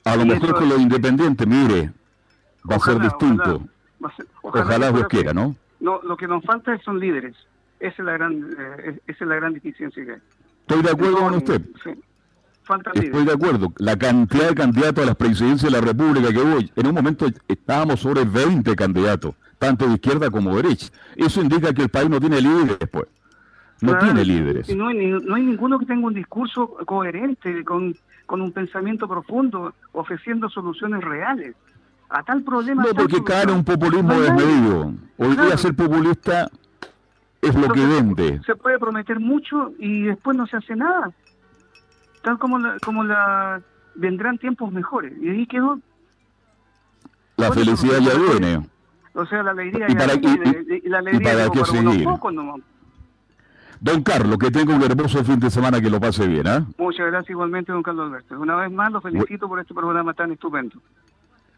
A 0.05 0.17
lo 0.17 0.23
Sí, 0.23 0.29
mejor 0.29 0.55
con 0.55 0.69
los 0.69 0.81
independientes, 0.81 1.47
mire, 1.47 1.93
va 2.71 2.77
a 2.77 2.81
ser 2.81 2.99
distinto. 3.01 3.63
ojalá. 4.43 4.87
Ser- 4.87 4.95
Dios 4.95 5.09
quiera. 5.09 5.33
¿no? 5.35 5.55
No, 5.81 6.01
lo 6.03 6.17
que 6.17 6.27
nos 6.27 6.43
falta 6.45 6.79
son 6.85 6.99
líderes. 6.99 7.37
Esa 7.81 7.95
es 7.99 8.05
la 8.05 8.13
gran, 8.13 8.33
eh, 8.59 8.99
esa 9.07 9.25
es 9.25 9.29
la 9.29 9.37
gran 9.37 9.53
deficiencia 9.55 10.05
que 10.05 10.13
hay. 10.13 10.19
Estoy 10.61 10.83
de 10.83 10.91
acuerdo 10.91 11.17
con 11.19 11.35
usted. 11.35 11.63
Sí. 11.85 11.91
Faltan 12.65 12.93
Estoy 12.95 13.11
líderes. 13.11 13.27
de 13.27 13.33
acuerdo. 13.33 13.73
La 13.79 13.97
cantidad 13.97 14.49
de 14.49 14.55
candidatos 14.55 15.03
a 15.05 15.07
las 15.07 15.17
presidencias 15.17 15.73
de 15.73 15.79
la 15.81 15.85
República 15.87 16.29
que 16.33 16.39
hubo, 16.39 16.59
en 16.59 16.87
un 16.87 16.95
momento 16.95 17.27
estábamos 17.47 18.01
sobre 18.01 18.25
20 18.25 18.75
candidatos, 18.77 19.35
tanto 19.59 19.87
de 19.87 19.95
izquierda 19.95 20.31
como 20.31 20.57
de 20.57 20.63
derecha. 20.63 20.89
Eso 21.17 21.41
indica 21.41 21.73
que 21.73 21.83
el 21.83 21.89
país 21.89 22.09
no 22.11 22.21
tiene 22.21 22.41
líderes, 22.41 22.77
pues. 22.91 23.07
No 23.81 23.91
Claro, 23.93 24.07
tiene 24.07 24.25
líderes. 24.25 24.69
y 24.69 24.75
no, 24.75 24.89
hay, 24.89 24.97
no 25.25 25.35
hay 25.37 25.43
ninguno 25.43 25.79
que 25.79 25.87
tenga 25.87 26.07
un 26.07 26.15
discurso 26.15 26.67
coherente, 26.85 27.65
con, 27.65 27.95
con 28.27 28.41
un 28.43 28.51
pensamiento 28.53 29.07
profundo, 29.07 29.73
ofreciendo 29.93 30.49
soluciones 30.51 31.03
reales 31.05 31.55
a 32.11 32.23
tal 32.25 32.43
problema. 32.43 32.83
No, 32.83 32.93
porque 32.95 33.23
cae 33.23 33.45
en 33.45 33.51
un 33.51 33.65
populismo 33.65 34.15
No 34.15 34.21
desmedido. 34.21 34.93
Hoy 35.19 35.37
día 35.37 35.57
ser 35.57 35.75
populista 35.77 36.49
es 37.41 37.55
lo 37.55 37.69
que 37.69 37.87
vende. 37.87 38.41
Se 38.45 38.57
puede 38.57 38.79
prometer 38.81 39.21
mucho 39.21 39.73
y 39.79 40.03
después 40.03 40.37
no 40.37 40.47
se 40.49 40.57
hace 40.57 40.75
nada. 40.75 41.13
Tal 42.23 42.37
como 42.39 42.59
la, 42.59 42.77
como 42.85 43.05
la 43.05 43.61
vendrán 43.95 44.39
tiempos 44.39 44.73
mejores. 44.73 45.13
Y 45.23 45.29
ahí 45.29 45.47
quedó, 45.47 45.79
La 47.37 47.53
felicidad 47.53 47.99
ya 48.01 48.15
viene. 48.19 48.67
o 49.15 49.25
sea, 49.27 49.43
la 49.45 49.53
alegría 49.53 49.87
¿Y 49.89 49.95
ya 49.95 50.07
viene, 50.17 50.65
y- 50.69 50.75
y, 50.75 50.87
y 50.87 50.89
la 50.89 50.97
y 50.97 51.01
alegría 51.01 51.33
para 51.33 51.51
qué 51.51 51.61
para 51.61 51.73
unos 51.81 51.93
seguir? 51.93 52.05
pocos 52.09 52.35
nomás. 52.35 52.61
Don 53.81 54.03
Carlos, 54.03 54.39
que 54.39 54.51
tenga 54.51 54.75
un 54.75 54.83
hermoso 54.83 55.25
fin 55.25 55.39
de 55.39 55.51
semana, 55.51 55.81
que 55.81 55.89
lo 55.89 56.01
pase 56.01 56.27
bien, 56.27 56.47
¿ah? 56.47 56.67
Muchas 56.79 57.07
gracias 57.07 57.31
igualmente, 57.31 57.73
don 57.73 57.83
Carlos 57.83 58.07
Alberto. 58.07 58.39
Una 58.39 58.57
vez 58.57 58.73
más, 58.73 58.91
lo 58.91 59.01
felicito 59.01 59.49
por 59.49 59.61
este 59.61 59.75
programa 59.75 60.15
tan 60.15 60.33
estupendo. 60.33 60.81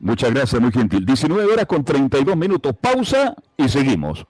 Muchas 0.00 0.32
gracias, 0.32 0.60
muy 0.60 0.72
gentil. 0.72 1.04
19 1.04 1.44
horas 1.44 1.66
con 1.66 1.84
32 1.84 2.36
minutos. 2.36 2.74
Pausa 2.80 3.34
y 3.56 3.68
seguimos. 3.68 4.26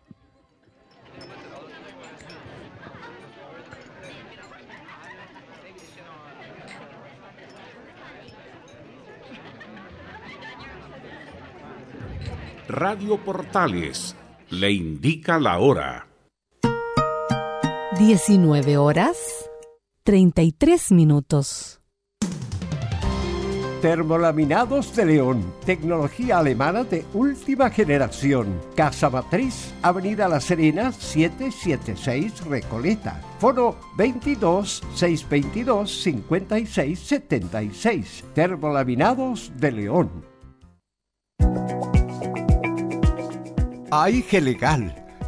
Radio 12.68 13.16
Portales 13.16 14.16
le 14.50 14.70
indica 14.70 15.40
la 15.40 15.58
hora. 15.58 16.09
19 18.00 18.78
horas 18.78 19.18
33 20.04 20.90
minutos. 20.92 21.82
Termolaminados 23.82 24.96
de 24.96 25.04
León, 25.04 25.52
tecnología 25.66 26.38
alemana 26.38 26.84
de 26.84 27.04
última 27.12 27.68
generación. 27.68 28.58
Casa 28.74 29.10
Matriz, 29.10 29.74
Avenida 29.82 30.28
La 30.28 30.40
Serena, 30.40 30.92
776 30.92 32.46
Recoleta. 32.46 33.20
Foro 33.38 33.76
22 33.98 34.82
622 34.94 36.02
56 36.02 36.98
76. 36.98 38.24
Termolaminados 38.32 39.52
de 39.56 39.72
León. 39.72 40.10
AIG 43.90 44.42
Legal, 44.42 45.09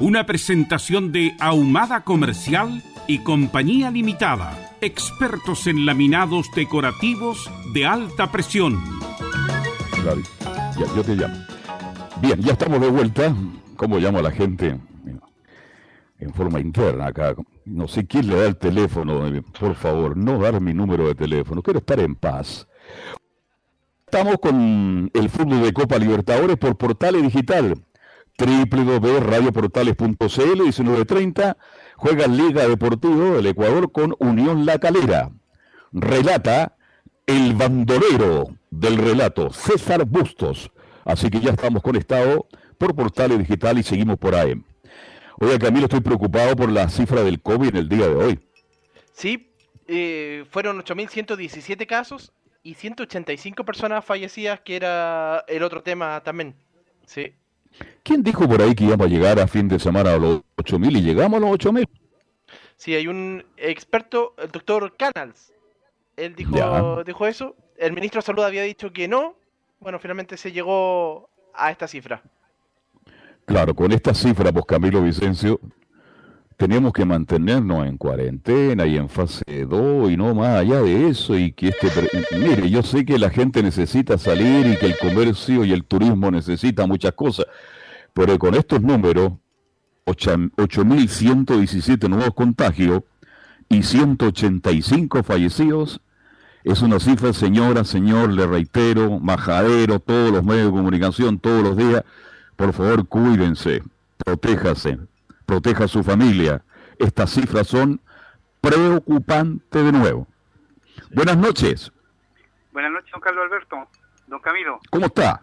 una 0.00 0.24
presentación 0.24 1.12
de 1.12 1.36
Ahumada 1.38 2.04
Comercial 2.04 2.82
y 3.06 3.18
Compañía 3.18 3.90
Limitada, 3.90 4.76
expertos 4.80 5.66
en 5.66 5.84
laminados 5.84 6.50
decorativos 6.56 7.50
de 7.74 7.84
alta 7.84 8.32
presión. 8.32 8.80
Claro, 10.02 10.22
ya, 10.78 10.94
yo 10.96 11.04
te 11.04 11.14
llamo. 11.14 11.36
Bien, 12.22 12.40
ya 12.40 12.52
estamos 12.52 12.80
de 12.80 12.88
vuelta. 12.88 13.34
¿Cómo 13.76 13.98
llamo 13.98 14.20
a 14.20 14.22
la 14.22 14.30
gente? 14.30 14.78
En 16.18 16.32
forma 16.32 16.60
interna 16.60 17.08
acá. 17.08 17.34
No 17.66 17.86
sé 17.86 18.06
quién 18.06 18.26
le 18.26 18.36
da 18.36 18.46
el 18.46 18.56
teléfono. 18.56 19.22
Por 19.58 19.74
favor, 19.74 20.16
no 20.16 20.38
dar 20.38 20.60
mi 20.62 20.72
número 20.72 21.08
de 21.08 21.14
teléfono. 21.14 21.62
Quiero 21.62 21.80
estar 21.80 22.00
en 22.00 22.14
paz. 22.14 22.66
Estamos 24.06 24.36
con 24.40 25.10
el 25.12 25.28
fútbol 25.28 25.62
de 25.62 25.72
Copa 25.72 25.98
Libertadores 25.98 26.56
por 26.56 26.76
Portales 26.76 27.22
Digital. 27.22 27.74
www.radioportales.cl 28.40 30.16
1930 30.18 31.56
juega 31.96 32.26
Liga 32.26 32.66
Deportivo 32.66 33.36
del 33.36 33.46
Ecuador 33.46 33.92
con 33.92 34.16
Unión 34.18 34.64
La 34.64 34.78
Calera. 34.78 35.30
Relata 35.92 36.76
el 37.26 37.54
bandolero 37.54 38.48
del 38.70 38.96
relato, 38.96 39.52
César 39.52 40.04
Bustos. 40.06 40.70
Así 41.04 41.28
que 41.28 41.40
ya 41.40 41.50
estamos 41.50 41.82
conectados 41.82 42.44
por 42.78 42.94
Portales 42.94 43.38
Digital 43.38 43.78
y 43.78 43.82
seguimos 43.82 44.16
por 44.18 44.34
ahí. 44.34 44.54
Oiga, 45.38 45.58
Camilo, 45.58 45.84
estoy 45.84 46.00
preocupado 46.00 46.56
por 46.56 46.70
la 46.70 46.88
cifra 46.88 47.22
del 47.22 47.40
COVID 47.40 47.68
en 47.68 47.76
el 47.76 47.88
día 47.88 48.08
de 48.08 48.14
hoy. 48.14 48.40
Sí, 49.12 49.52
eh, 49.86 50.44
fueron 50.50 50.78
8.117 50.82 51.86
casos 51.86 52.32
y 52.62 52.74
185 52.74 53.64
personas 53.64 54.04
fallecidas, 54.04 54.60
que 54.60 54.76
era 54.76 55.44
el 55.48 55.62
otro 55.62 55.82
tema 55.82 56.22
también. 56.22 56.54
Sí. 57.06 57.34
¿Quién 58.02 58.22
dijo 58.22 58.48
por 58.48 58.60
ahí 58.62 58.74
que 58.74 58.84
íbamos 58.84 59.06
a 59.06 59.10
llegar 59.10 59.38
a 59.40 59.46
fin 59.46 59.68
de 59.68 59.78
semana 59.78 60.14
a 60.14 60.18
los 60.18 60.40
8.000 60.56 60.98
y 60.98 61.02
llegamos 61.02 61.38
a 61.38 61.46
los 61.46 61.50
8.000? 61.58 61.88
Sí, 62.76 62.94
hay 62.94 63.06
un 63.06 63.44
experto, 63.56 64.34
el 64.38 64.50
doctor 64.50 64.96
Canals. 64.96 65.52
Él 66.16 66.34
dijo, 66.34 66.56
Ya. 66.56 67.02
dijo 67.04 67.26
eso. 67.26 67.54
El 67.76 67.92
ministro 67.92 68.20
de 68.20 68.26
Salud 68.26 68.42
había 68.44 68.62
dicho 68.62 68.92
que 68.92 69.06
no. 69.08 69.34
Bueno, 69.80 69.98
finalmente 69.98 70.36
se 70.36 70.52
llegó 70.52 71.28
a 71.54 71.70
esta 71.70 71.86
cifra. 71.88 72.22
Claro, 73.46 73.74
con 73.74 73.92
esta 73.92 74.14
cifra, 74.14 74.52
pues 74.52 74.64
Camilo 74.66 75.02
Vicencio, 75.02 75.58
tenemos 76.60 76.92
que 76.92 77.04
mantenernos 77.06 77.86
en 77.86 77.96
cuarentena 77.96 78.84
y 78.84 78.98
en 78.98 79.08
fase 79.08 79.64
2 79.66 80.10
y 80.10 80.18
no 80.18 80.34
más 80.34 80.58
allá 80.58 80.82
de 80.82 81.08
eso 81.08 81.38
y 81.38 81.52
que 81.52 81.68
este... 81.68 81.88
Mire, 82.38 82.68
yo 82.68 82.82
sé 82.82 83.06
que 83.06 83.18
la 83.18 83.30
gente 83.30 83.62
necesita 83.62 84.18
salir 84.18 84.66
y 84.66 84.76
que 84.76 84.84
el 84.84 84.98
comercio 84.98 85.64
y 85.64 85.72
el 85.72 85.84
turismo 85.84 86.30
necesitan 86.30 86.86
muchas 86.86 87.14
cosas, 87.14 87.46
pero 88.12 88.38
con 88.38 88.54
estos 88.54 88.82
números 88.82 89.32
8.117 90.04 92.10
nuevos 92.10 92.34
contagios 92.34 93.04
y 93.70 93.82
185 93.82 95.22
fallecidos. 95.22 96.02
Es 96.62 96.82
una 96.82 97.00
cifra, 97.00 97.32
señora, 97.32 97.84
señor, 97.84 98.34
le 98.34 98.46
reitero, 98.46 99.18
majadero, 99.18 99.98
todos 99.98 100.30
los 100.30 100.44
medios 100.44 100.66
de 100.66 100.72
comunicación, 100.72 101.38
todos 101.38 101.62
los 101.62 101.78
días. 101.78 102.04
Por 102.56 102.74
favor, 102.74 103.08
cuídense, 103.08 103.82
protéjase, 104.18 104.98
proteja 105.50 105.84
a 105.84 105.88
su 105.88 106.04
familia. 106.04 106.62
Estas 106.96 107.30
cifras 107.30 107.66
son 107.66 108.00
preocupantes 108.60 109.84
de 109.84 109.90
nuevo. 109.90 110.28
Buenas 111.10 111.36
noches. 111.36 111.90
Buenas 112.72 112.92
noches, 112.92 113.10
don 113.10 113.20
Carlos 113.20 113.44
Alberto. 113.46 113.88
Don 114.28 114.38
Camilo. 114.38 114.78
¿Cómo 114.90 115.06
está? 115.06 115.40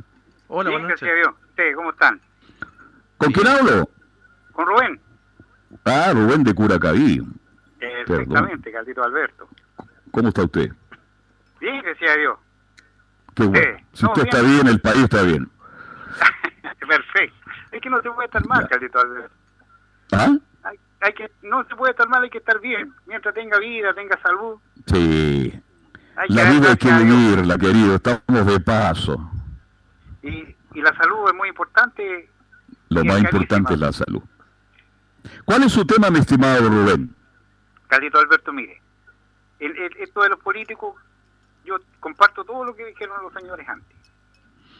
Hola, 0.47 0.69
Bien, 0.69 0.81
buenas 0.81 1.01
gracias 1.01 1.01
noches. 1.01 1.11
a 1.11 1.15
Dios. 1.33 1.49
¿Ustedes 1.49 1.75
cómo 1.75 1.89
están? 1.89 2.21
¿Con 3.17 3.31
quién 3.33 3.47
hablo? 3.47 3.89
¿Con 4.53 4.65
Rubén? 4.65 5.01
Ah, 5.83 6.11
Rubén 6.13 6.43
de 6.45 6.53
Curacaví. 6.53 7.21
Perfectamente, 7.77 8.71
Caldito 8.71 9.03
Alberto. 9.03 9.49
¿Cómo 10.11 10.29
está 10.29 10.43
usted? 10.43 10.71
Bien, 11.59 11.81
gracias 11.81 12.11
a 12.11 12.15
Dios. 12.17 12.37
Qué 13.35 13.43
bueno. 13.43 13.77
Si 13.91 14.05
no, 14.05 14.13
usted 14.13 14.23
bien. 14.23 14.35
está 14.35 14.47
bien, 14.47 14.67
el 14.67 14.79
país 14.79 15.03
está 15.03 15.23
bien. 15.23 15.51
Perfecto. 16.87 17.35
Es 17.73 17.81
que 17.81 17.89
no 17.89 18.01
se 18.01 18.09
puede 18.09 18.27
estar 18.27 18.47
mal, 18.47 18.61
Ya. 18.61 18.67
Caldito 18.69 18.99
Alberto. 19.01 19.35
¿Ah? 20.11 20.29
Hay, 20.63 20.77
hay 21.01 21.13
que, 21.13 21.31
no 21.43 21.63
se 21.67 21.75
puede 21.75 21.91
estar 21.91 22.07
mal, 22.09 22.23
hay 22.23 22.29
que 22.29 22.37
estar 22.39 22.59
bien. 22.59 22.93
Mientras 23.05 23.33
tenga 23.33 23.57
vida, 23.59 23.93
tenga 23.93 24.19
salud. 24.21 24.57
Sí. 24.87 25.53
Hay 26.15 26.29
La 26.29 26.49
vida 26.49 26.69
hay 26.71 26.77
que 26.77 26.91
vivirla, 26.91 27.57
querido. 27.57 27.95
Estamos 27.95 28.45
de 28.45 28.59
paso. 28.59 29.31
Y, 30.23 30.55
y 30.73 30.81
la 30.81 30.95
salud 30.97 31.27
es 31.29 31.35
muy 31.35 31.49
importante. 31.49 32.29
Lo 32.89 33.03
más 33.05 33.17
es 33.17 33.23
importante 33.23 33.73
es 33.73 33.79
la 33.79 33.91
salud. 33.91 34.21
¿Cuál 35.45 35.63
es 35.63 35.71
su 35.73 35.85
tema, 35.85 36.09
mi 36.09 36.19
estimado 36.19 36.69
Rubén? 36.69 37.13
Caldito 37.87 38.17
Alberto, 38.19 38.51
mire. 38.53 38.81
El, 39.59 39.75
el- 39.77 39.97
esto 39.97 40.21
de 40.23 40.29
los 40.29 40.39
políticos, 40.39 40.95
yo 41.65 41.77
comparto 41.99 42.43
todo 42.45 42.63
lo 42.63 42.75
que 42.75 42.85
dijeron 42.85 43.21
los 43.21 43.33
señores 43.33 43.67
antes, 43.67 43.97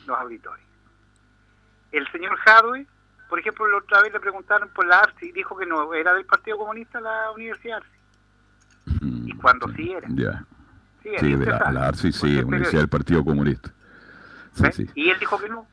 los 0.05 0.17
auditores. 0.17 0.63
El 1.91 2.09
señor 2.11 2.37
Jadwe, 2.39 2.85
por 3.29 3.39
ejemplo, 3.39 3.67
la 3.67 3.77
otra 3.77 4.01
vez 4.01 4.13
le 4.13 4.19
preguntaron 4.19 4.69
por 4.69 4.85
la 4.85 4.99
ARSI, 4.99 5.31
dijo 5.31 5.57
que 5.57 5.65
no 5.65 5.93
era 5.93 6.13
del 6.13 6.25
Partido 6.25 6.57
Comunista 6.57 6.99
la 7.01 7.31
Universidad 7.31 7.77
ARSI. 7.77 7.91
Y 9.25 9.33
cuando 9.37 9.67
sí 9.73 9.91
era. 9.91 10.07
Ya. 10.11 10.43
Sí, 11.03 11.09
Sí, 11.19 11.35
de 11.35 11.45
la, 11.45 11.71
la 11.71 11.87
ARSI, 11.87 12.11
sí, 12.11 12.37
Universidad 12.39 12.81
del 12.81 12.89
Partido 12.89 13.23
Comunista. 13.23 13.69
Sí, 14.53 14.63
¿Ves? 14.63 14.75
sí. 14.75 14.89
Y 14.95 15.09
él 15.09 15.19
dijo 15.19 15.37
que 15.39 15.49
no. 15.49 15.67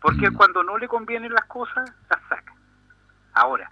Porque 0.00 0.30
Mm. 0.30 0.34
cuando 0.34 0.62
no 0.62 0.76
le 0.78 0.86
convienen 0.88 1.32
las 1.32 1.44
cosas, 1.46 1.90
las 2.10 2.20
saca. 2.28 2.52
Ahora, 3.32 3.68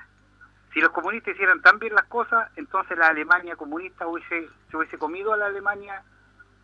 si 0.73 0.81
los 0.81 0.91
comunistas 0.91 1.35
hicieran 1.35 1.61
tan 1.61 1.79
bien 1.79 1.95
las 1.95 2.05
cosas, 2.07 2.51
entonces 2.57 2.97
la 2.97 3.09
Alemania 3.09 3.55
comunista 3.57 4.07
hubiese, 4.07 4.49
se 4.71 4.77
hubiese 4.77 4.97
comido 4.99 5.33
a 5.33 5.37
la 5.37 5.47
Alemania 5.47 6.03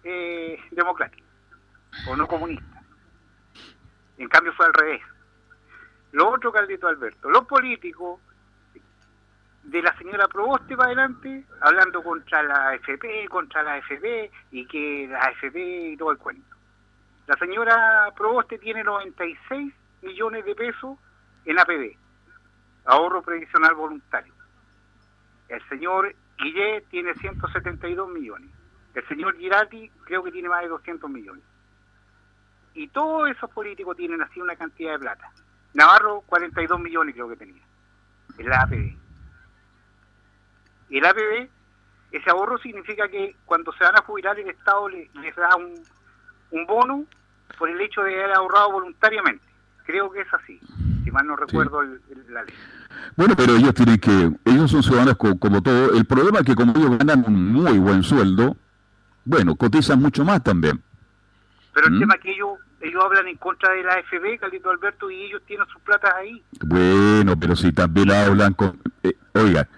eh, 0.04 0.58
democrática, 0.70 1.22
o 2.08 2.16
no 2.16 2.26
comunista. 2.26 2.82
En 4.16 4.28
cambio 4.28 4.52
fue 4.54 4.66
al 4.66 4.72
revés. 4.74 5.02
Lo 6.12 6.30
otro, 6.30 6.52
Caldito 6.52 6.88
Alberto, 6.88 7.28
los 7.28 7.46
políticos 7.46 8.20
de 9.64 9.82
la 9.82 9.96
señora 9.98 10.28
Proboste 10.28 10.76
para 10.76 10.88
adelante, 10.88 11.44
hablando 11.60 12.02
contra 12.02 12.42
la 12.42 12.68
AFP, 12.70 13.28
contra 13.28 13.62
la 13.62 13.74
AFP, 13.74 14.30
y 14.52 14.66
que 14.66 15.06
la 15.10 15.20
AFP 15.20 15.90
y 15.92 15.96
todo 15.96 16.10
el 16.10 16.18
cuento. 16.18 16.56
La 17.26 17.36
señora 17.36 18.10
Proboste 18.16 18.58
tiene 18.58 18.82
96 18.82 19.74
millones 20.02 20.44
de 20.46 20.54
pesos 20.54 20.98
en 21.44 21.58
APB, 21.58 21.96
ahorro 22.86 23.20
previsional 23.22 23.74
voluntario. 23.74 24.32
El 25.48 25.66
señor 25.68 26.14
Guillé 26.38 26.82
tiene 26.90 27.14
172 27.14 28.08
millones. 28.08 28.50
El 28.94 29.06
señor 29.08 29.36
Girati 29.36 29.90
creo 30.04 30.22
que 30.22 30.32
tiene 30.32 30.48
más 30.48 30.62
de 30.62 30.68
200 30.68 31.10
millones. 31.10 31.44
Y 32.74 32.88
todos 32.88 33.30
esos 33.30 33.50
políticos 33.50 33.96
tienen 33.96 34.22
así 34.22 34.40
una 34.40 34.56
cantidad 34.56 34.92
de 34.92 34.98
plata. 34.98 35.30
Navarro 35.74 36.22
42 36.26 36.80
millones 36.80 37.14
creo 37.14 37.28
que 37.28 37.36
tenía 37.36 37.62
en 38.38 38.48
la 38.48 38.62
APB. 38.62 38.96
Y 40.90 40.98
el 40.98 41.04
APB, 41.04 41.48
ese 42.12 42.30
ahorro 42.30 42.58
significa 42.58 43.08
que 43.08 43.36
cuando 43.44 43.72
se 43.72 43.84
van 43.84 43.96
a 43.96 44.02
jubilar 44.02 44.38
el 44.38 44.48
Estado 44.48 44.88
le- 44.88 45.10
les 45.20 45.34
da 45.36 45.54
un, 45.56 45.74
un 46.52 46.66
bono 46.66 47.04
por 47.58 47.68
el 47.68 47.80
hecho 47.80 48.02
de 48.02 48.14
haber 48.22 48.34
ahorrado 48.36 48.72
voluntariamente. 48.72 49.44
Creo 49.84 50.10
que 50.10 50.20
es 50.20 50.32
así, 50.34 50.60
si 51.04 51.10
mal 51.10 51.26
no 51.26 51.36
recuerdo 51.36 51.82
el- 51.82 52.00
el- 52.10 52.32
la 52.34 52.42
ley. 52.44 52.54
Bueno, 53.16 53.34
pero 53.36 53.54
ellos 53.56 53.74
tienen 53.74 53.98
que, 53.98 54.30
ellos 54.44 54.70
son 54.70 54.82
ciudadanos 54.82 55.16
co- 55.16 55.38
como 55.38 55.62
todo. 55.62 55.94
El 55.94 56.04
problema 56.06 56.38
es 56.40 56.44
que 56.46 56.54
como 56.54 56.72
ellos 56.76 56.98
ganan 56.98 57.24
un 57.26 57.52
muy 57.52 57.78
buen 57.78 58.02
sueldo, 58.02 58.56
bueno, 59.24 59.56
cotizan 59.56 60.00
mucho 60.00 60.24
más 60.24 60.42
también. 60.42 60.82
Pero 61.74 61.88
el 61.88 61.94
¿Mm? 61.94 61.98
tema 62.00 62.14
es 62.14 62.20
que 62.20 62.30
ellos, 62.32 62.50
ellos 62.80 63.02
hablan 63.04 63.28
en 63.28 63.36
contra 63.36 63.72
de 63.72 63.82
la 63.82 63.94
AFB, 63.94 64.38
Carlito 64.40 64.70
Alberto, 64.70 65.10
y 65.10 65.24
ellos 65.24 65.42
tienen 65.46 65.66
sus 65.68 65.80
platas 65.82 66.12
ahí. 66.16 66.42
Bueno, 66.60 67.38
pero 67.38 67.56
si 67.56 67.72
también 67.72 68.10
hablan 68.10 68.54
con... 68.54 68.78
eh, 69.02 69.14
oiga, 69.34 69.68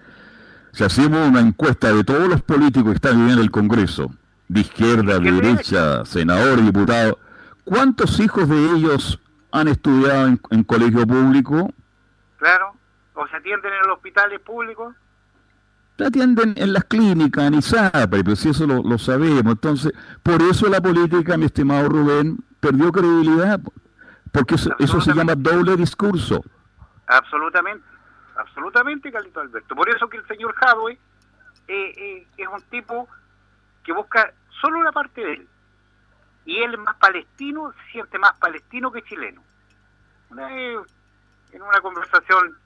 si 0.71 0.83
hacemos 0.83 1.27
una 1.27 1.39
encuesta 1.41 1.91
de 1.91 2.03
todos 2.03 2.27
los 2.29 2.41
políticos 2.41 2.91
que 2.91 2.95
están 2.95 3.13
viviendo 3.13 3.41
en 3.41 3.45
el 3.45 3.51
Congreso, 3.51 4.11
de 4.47 4.61
izquierda, 4.61 5.19
de 5.19 5.31
derecha, 5.31 6.05
senador, 6.05 6.61
diputado, 6.61 7.17
¿cuántos 7.63 8.19
hijos 8.19 8.47
de 8.47 8.71
ellos 8.75 9.19
han 9.51 9.67
estudiado 9.67 10.27
en, 10.27 10.41
en 10.49 10.63
colegio 10.63 11.05
público? 11.07 11.73
Claro, 12.37 12.73
o 13.15 13.27
se 13.27 13.35
atienden 13.35 13.73
en 13.73 13.87
los 13.87 13.97
hospitales 13.97 14.39
públicos. 14.41 14.95
Te 15.95 16.05
atienden 16.05 16.53
en 16.57 16.73
las 16.73 16.85
clínicas, 16.85 17.45
en 17.45 17.55
ISAPRE, 17.55 18.23
pero 18.23 18.35
si 18.35 18.49
eso 18.49 18.65
lo, 18.65 18.81
lo 18.81 18.97
sabemos. 18.97 19.53
Entonces, 19.53 19.91
por 20.23 20.41
eso 20.41 20.67
la 20.69 20.81
política, 20.81 21.37
mi 21.37 21.45
estimado 21.45 21.89
Rubén, 21.89 22.37
perdió 22.61 22.91
credibilidad, 22.91 23.59
porque 24.31 24.55
eso, 24.55 24.73
eso 24.79 25.01
se 25.01 25.13
llama 25.13 25.33
doble 25.35 25.75
discurso. 25.75 26.41
Absolutamente, 27.07 27.83
absolutamente, 28.37 29.11
Carlito 29.11 29.41
Alberto. 29.41 29.75
Por 29.75 29.89
eso 29.89 30.07
que 30.07 30.17
el 30.17 30.27
señor 30.27 30.53
Jadwe 30.55 30.93
eh, 31.67 31.93
eh, 31.97 32.27
es 32.37 32.47
un 32.47 32.61
tipo 32.69 33.09
que 33.83 33.91
busca 33.91 34.33
solo 34.61 34.81
la 34.83 34.91
parte 34.91 35.19
de 35.21 35.33
él. 35.33 35.47
Y 36.45 36.57
él 36.61 36.77
más 36.77 36.95
palestino, 36.95 37.73
se 37.73 37.91
siente 37.91 38.17
más 38.17 38.33
palestino 38.33 38.91
que 38.91 39.01
chileno. 39.03 39.43
Una 40.29 40.47
vez, 40.47 40.77
en 41.51 41.61
una 41.61 41.81
conversación 41.81 42.57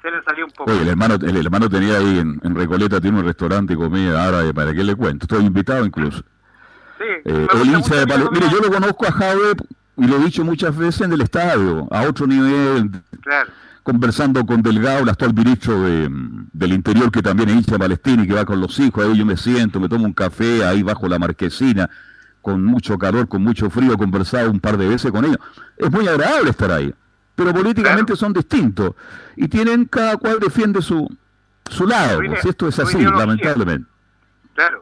se 0.00 0.10
le 0.10 0.22
salió 0.22 0.44
un 0.44 0.52
poco. 0.52 0.70
Oye, 0.70 0.82
el 0.82 0.88
hermano, 0.88 1.14
el 1.14 1.36
hermano 1.36 1.68
tenía 1.68 1.96
ahí 1.98 2.18
en, 2.20 2.40
en 2.42 2.54
Recoleta, 2.54 3.00
tiene 3.00 3.18
un 3.18 3.24
restaurante 3.24 3.74
de 3.74 3.78
comida 3.78 4.24
árabe, 4.24 4.54
¿para 4.54 4.72
qué 4.72 4.84
le 4.84 4.94
cuento? 4.94 5.24
Estoy 5.24 5.44
invitado 5.44 5.84
incluso. 5.84 6.22
Sí, 6.98 7.04
Eh, 7.24 7.46
el 7.54 7.66
hincha 7.74 7.94
de 7.94 8.00
la 8.02 8.06
Pale- 8.06 8.24
comida. 8.26 8.40
Mire, 8.46 8.52
yo 8.52 8.60
lo 8.66 8.72
conozco 8.72 9.06
a 9.06 9.12
Jave 9.12 9.52
y 9.96 10.06
lo 10.06 10.16
he 10.16 10.24
dicho 10.24 10.44
muchas 10.44 10.76
veces 10.76 11.02
en 11.02 11.12
el 11.12 11.20
estadio, 11.20 11.88
a 11.90 12.02
otro 12.02 12.26
nivel, 12.26 12.90
Claro, 13.22 13.50
conversando 13.82 14.44
con 14.44 14.62
Delgado, 14.62 15.00
el 15.04 15.08
actual 15.08 15.32
ministro 15.34 15.82
de, 15.82 16.08
del 16.52 16.72
Interior, 16.72 17.10
que 17.10 17.22
también 17.22 17.48
es 17.50 17.56
hincha 17.56 17.72
de 17.72 17.78
Palestina 17.78 18.22
y 18.22 18.26
que 18.28 18.34
va 18.34 18.44
con 18.44 18.60
los 18.60 18.78
hijos. 18.78 19.04
Ahí 19.04 19.16
yo 19.16 19.24
me 19.24 19.36
siento, 19.36 19.80
me 19.80 19.88
tomo 19.88 20.04
un 20.04 20.12
café 20.12 20.64
ahí 20.64 20.82
bajo 20.82 21.08
la 21.08 21.18
marquesina, 21.18 21.88
con 22.42 22.62
mucho 22.64 22.98
calor, 22.98 23.28
con 23.28 23.42
mucho 23.42 23.70
frío, 23.70 23.94
he 23.94 23.96
conversado 23.96 24.50
un 24.50 24.60
par 24.60 24.76
de 24.76 24.88
veces 24.88 25.10
con 25.10 25.24
ellos. 25.24 25.38
Es 25.76 25.90
muy 25.90 26.06
agradable 26.06 26.50
estar 26.50 26.70
ahí, 26.70 26.92
pero 27.34 27.52
políticamente 27.54 28.14
son 28.16 28.32
distintos 28.32 28.92
y 29.36 29.48
tienen, 29.48 29.84
cada 29.86 30.16
cual 30.16 30.38
defiende 30.40 30.80
su, 30.82 31.08
su 31.70 31.86
lado. 31.86 32.20
Pues, 32.26 32.44
esto 32.44 32.68
es 32.68 32.78
así, 32.78 32.98
lamentablemente. 33.02 33.88
claro. 34.54 34.80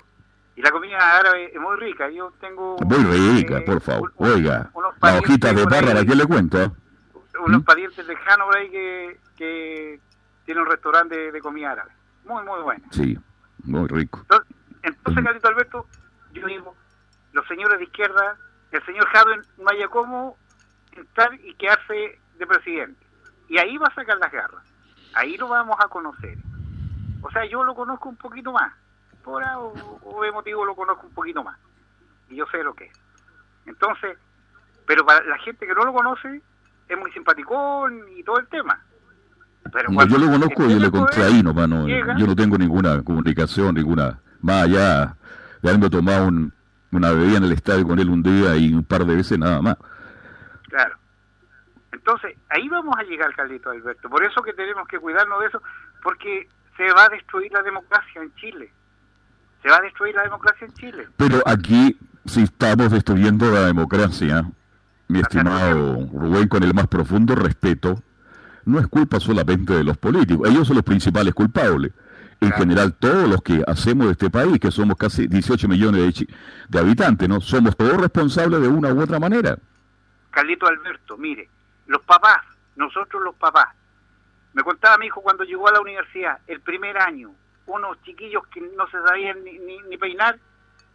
Y 0.57 0.63
la 0.63 0.71
comida 0.71 1.19
árabe 1.19 1.51
es 1.55 1.61
muy 1.61 1.77
rica. 1.77 2.09
Yo 2.11 2.33
tengo 2.41 2.77
Muy 2.79 3.05
rica, 3.37 3.59
eh, 3.59 3.63
por 3.63 3.81
favor. 3.83 4.13
un- 4.17 4.29
Oiga, 4.31 4.71
la 5.03 5.19
hojita 5.19 5.53
de 5.53 5.65
¿para 5.67 6.05
qué 6.05 6.15
le 6.15 6.27
cuento? 6.27 6.75
unos 7.45 7.63
parientes 7.65 8.07
lejanos 8.07 8.47
por 8.47 8.57
ahí 8.57 8.71
que, 8.71 9.21
que 9.37 10.01
tienen 10.47 10.65
un 10.65 10.71
restaurante 10.71 11.15
de, 11.15 11.33
de 11.33 11.41
comida 11.43 11.73
árabe. 11.73 11.93
Muy, 12.25 12.43
muy 12.45 12.61
bueno. 12.63 12.83
Sí, 12.91 13.19
muy 13.65 13.87
rico. 13.89 14.21
Entonces, 14.23 14.57
entonces 14.83 15.23
Carlito 15.25 15.49
Alberto, 15.49 15.87
yo 16.33 16.47
digo, 16.47 16.75
los 17.33 17.47
señores 17.47 17.79
de 17.79 17.85
izquierda, 17.85 18.37
el 18.73 18.83
señor 18.87 19.07
Jadwe 19.09 19.43
no 19.59 19.69
haya 19.71 19.87
cómo 19.89 20.39
entrar 20.93 21.35
y 21.35 21.55
quedarse 21.57 22.19
de 22.39 22.47
presidente. 22.47 23.07
Y 23.49 23.59
ahí 23.59 23.77
va 23.77 23.89
a 23.89 23.95
sacar 23.95 24.17
las 24.17 24.33
garras. 24.33 24.65
Ahí 25.15 25.37
lo 25.37 25.49
vamos 25.49 25.77
a 25.79 25.89
conocer. 25.89 26.39
O 27.21 27.31
sea, 27.31 27.45
yo 27.45 27.63
lo 27.65 27.75
conozco 27.75 28.09
un 28.09 28.17
poquito 28.17 28.51
más. 28.53 28.73
Por 29.27 29.43
A 29.45 29.59
o, 29.59 29.75
o 30.05 30.21
B 30.21 30.31
motivo 30.31 30.65
lo 30.65 30.75
conozco 30.77 31.07
un 31.09 31.13
poquito 31.13 31.43
más. 31.43 31.59
Y 32.31 32.37
yo 32.37 32.47
sé 32.47 32.63
lo 32.63 32.75
que 32.75 32.85
es. 32.85 32.93
Entonces, 33.67 34.17
pero 34.87 35.05
para 35.05 35.23
la 35.27 35.37
gente 35.39 35.67
que 35.67 35.75
no 35.75 35.85
lo 35.85 35.93
conoce, 35.93 36.41
es 36.89 36.99
muy 36.99 37.11
simpaticón 37.13 38.05
y 38.17 38.23
todo 38.23 38.39
el 38.39 38.47
tema. 38.47 38.81
Pero 39.73 39.91
No, 39.91 40.07
yo 40.07 40.17
lo 40.19 40.31
conozco 40.31 40.65
y 40.65 40.79
le 40.79 40.91
contraí 40.93 41.43
nomás, 41.43 41.69
no, 41.69 41.87
llega- 41.89 42.17
yo 42.17 42.27
no 42.29 42.37
tengo 42.37 42.57
ninguna 42.57 43.03
comunicación, 43.03 43.75
ninguna, 43.75 44.21
más 44.41 44.63
allá 44.65 45.17
de 45.61 45.69
haberme 45.71 45.91
tomado 45.91 46.29
un- 46.29 46.53
una 46.93 47.11
bebida 47.11 47.39
en 47.39 47.45
el 47.45 47.53
estadio 47.53 47.85
con 47.85 47.99
él 47.99 48.09
un 48.09 48.23
día 48.23 48.55
y 48.57 48.73
un 48.73 48.85
par 48.85 49.05
de 49.05 49.17
veces 49.17 49.37
nada 49.41 49.61
más. 49.61 49.77
Claro. 50.69 50.95
Entonces, 51.91 52.37
ahí 52.51 52.69
vamos 52.69 52.95
a 52.97 53.03
llegar, 53.03 53.35
Carlito 53.35 53.71
Alberto. 53.71 54.09
Por 54.09 54.23
eso 54.25 54.41
que 54.43 54.53
tenemos 54.53 54.87
que 54.87 55.01
cuidarnos 55.01 55.41
de 55.41 55.47
eso, 55.47 55.61
porque 56.01 56.49
se 56.77 56.93
va 56.93 57.07
a 57.07 57.09
destruir 57.09 57.51
la 57.53 57.63
democracia 57.63 58.23
en 58.23 58.33
Chile. 58.37 58.73
Se 59.67 59.73
va 59.73 59.79
a 59.79 59.81
destruir 59.81 60.15
la 60.15 60.23
democracia 60.23 60.65
en 60.65 60.75
Chile. 60.75 61.09
Pero 61.17 61.43
aquí, 61.45 61.99
si 62.25 62.43
estamos 62.43 62.93
destruyendo 62.93 63.51
la 63.51 63.67
democracia, 63.67 64.45
mi 65.09 65.19
estimado 65.19 66.09
Rubén, 66.13 66.47
con 66.47 66.63
el 66.63 66.73
más 66.73 66.87
profundo 66.87 67.35
respeto, 67.35 68.01
no 68.65 68.79
es 68.79 68.87
culpa 68.87 69.19
solamente 69.19 69.73
de 69.73 69.83
los 69.83 69.99
políticos. 69.99 70.49
Ellos 70.49 70.69
son 70.69 70.77
los 70.77 70.85
principales 70.85 71.35
culpables. 71.35 71.91
En 72.41 72.53
general, 72.53 72.95
todos 72.95 73.29
los 73.29 73.43
que 73.43 73.65
hacemos 73.67 74.07
de 74.07 74.13
este 74.13 74.31
país, 74.31 74.61
que 74.61 74.71
somos 74.71 74.97
casi 74.97 75.27
18 75.27 75.67
millones 75.67 76.15
de, 76.15 76.29
de 76.69 76.79
habitantes, 76.79 77.29
¿no? 77.29 77.41
Somos 77.41 77.77
todos 77.77 77.97
responsables 77.97 78.61
de 78.61 78.69
una 78.69 78.93
u 78.93 79.03
otra 79.03 79.19
manera. 79.19 79.59
Carlito 80.31 80.69
Alberto, 80.69 81.17
mire, 81.17 81.49
los 81.89 82.03
papás, 82.03 82.39
nosotros 82.77 83.21
los 83.21 83.35
papás, 83.35 83.67
me 84.53 84.63
contaba 84.63 84.97
mi 84.99 85.07
hijo 85.07 85.23
cuando 85.23 85.43
llegó 85.43 85.67
a 85.67 85.73
la 85.73 85.81
universidad, 85.81 86.39
el 86.47 86.61
primer 86.61 86.99
año, 86.99 87.33
unos 87.67 88.01
chiquillos 88.03 88.43
que 88.53 88.61
no 88.61 88.87
se 88.89 88.99
sabían 89.07 89.43
ni, 89.45 89.59
ni- 89.59 89.81
ni 89.89 89.97
peinar, 89.99 90.39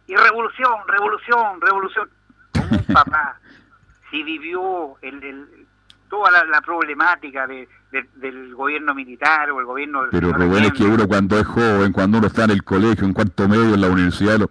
y 0.06 0.16
revolución, 0.16 0.72
revolución, 0.88 1.60
revolución. 1.60 2.08
Como 2.52 2.70
un 2.76 2.84
papá, 2.94 3.36
si 4.10 4.22
vivió 4.22 4.96
el, 5.02 5.22
el- 5.22 5.66
toda 6.10 6.30
la, 6.30 6.44
la 6.44 6.60
problemática 6.60 7.46
de, 7.46 7.68
de- 7.90 8.08
del 8.16 8.54
gobierno 8.54 8.94
militar 8.94 9.50
o 9.50 9.60
el 9.60 9.66
gobierno 9.66 10.02
del 10.02 10.10
Pero 10.10 10.28
señor 10.32 10.40
Rubén, 10.48 10.64
es 10.64 10.72
que 10.72 10.84
uno 10.84 11.06
cuando 11.08 11.38
es 11.38 11.46
joven, 11.46 11.92
cuando 11.92 12.18
uno 12.18 12.26
está 12.26 12.44
en 12.44 12.50
el 12.50 12.62
colegio, 12.64 13.06
en 13.06 13.12
cuarto 13.14 13.48
medio, 13.48 13.74
en 13.74 13.80
la 13.80 13.88
universidad, 13.88 14.38
lo- 14.38 14.50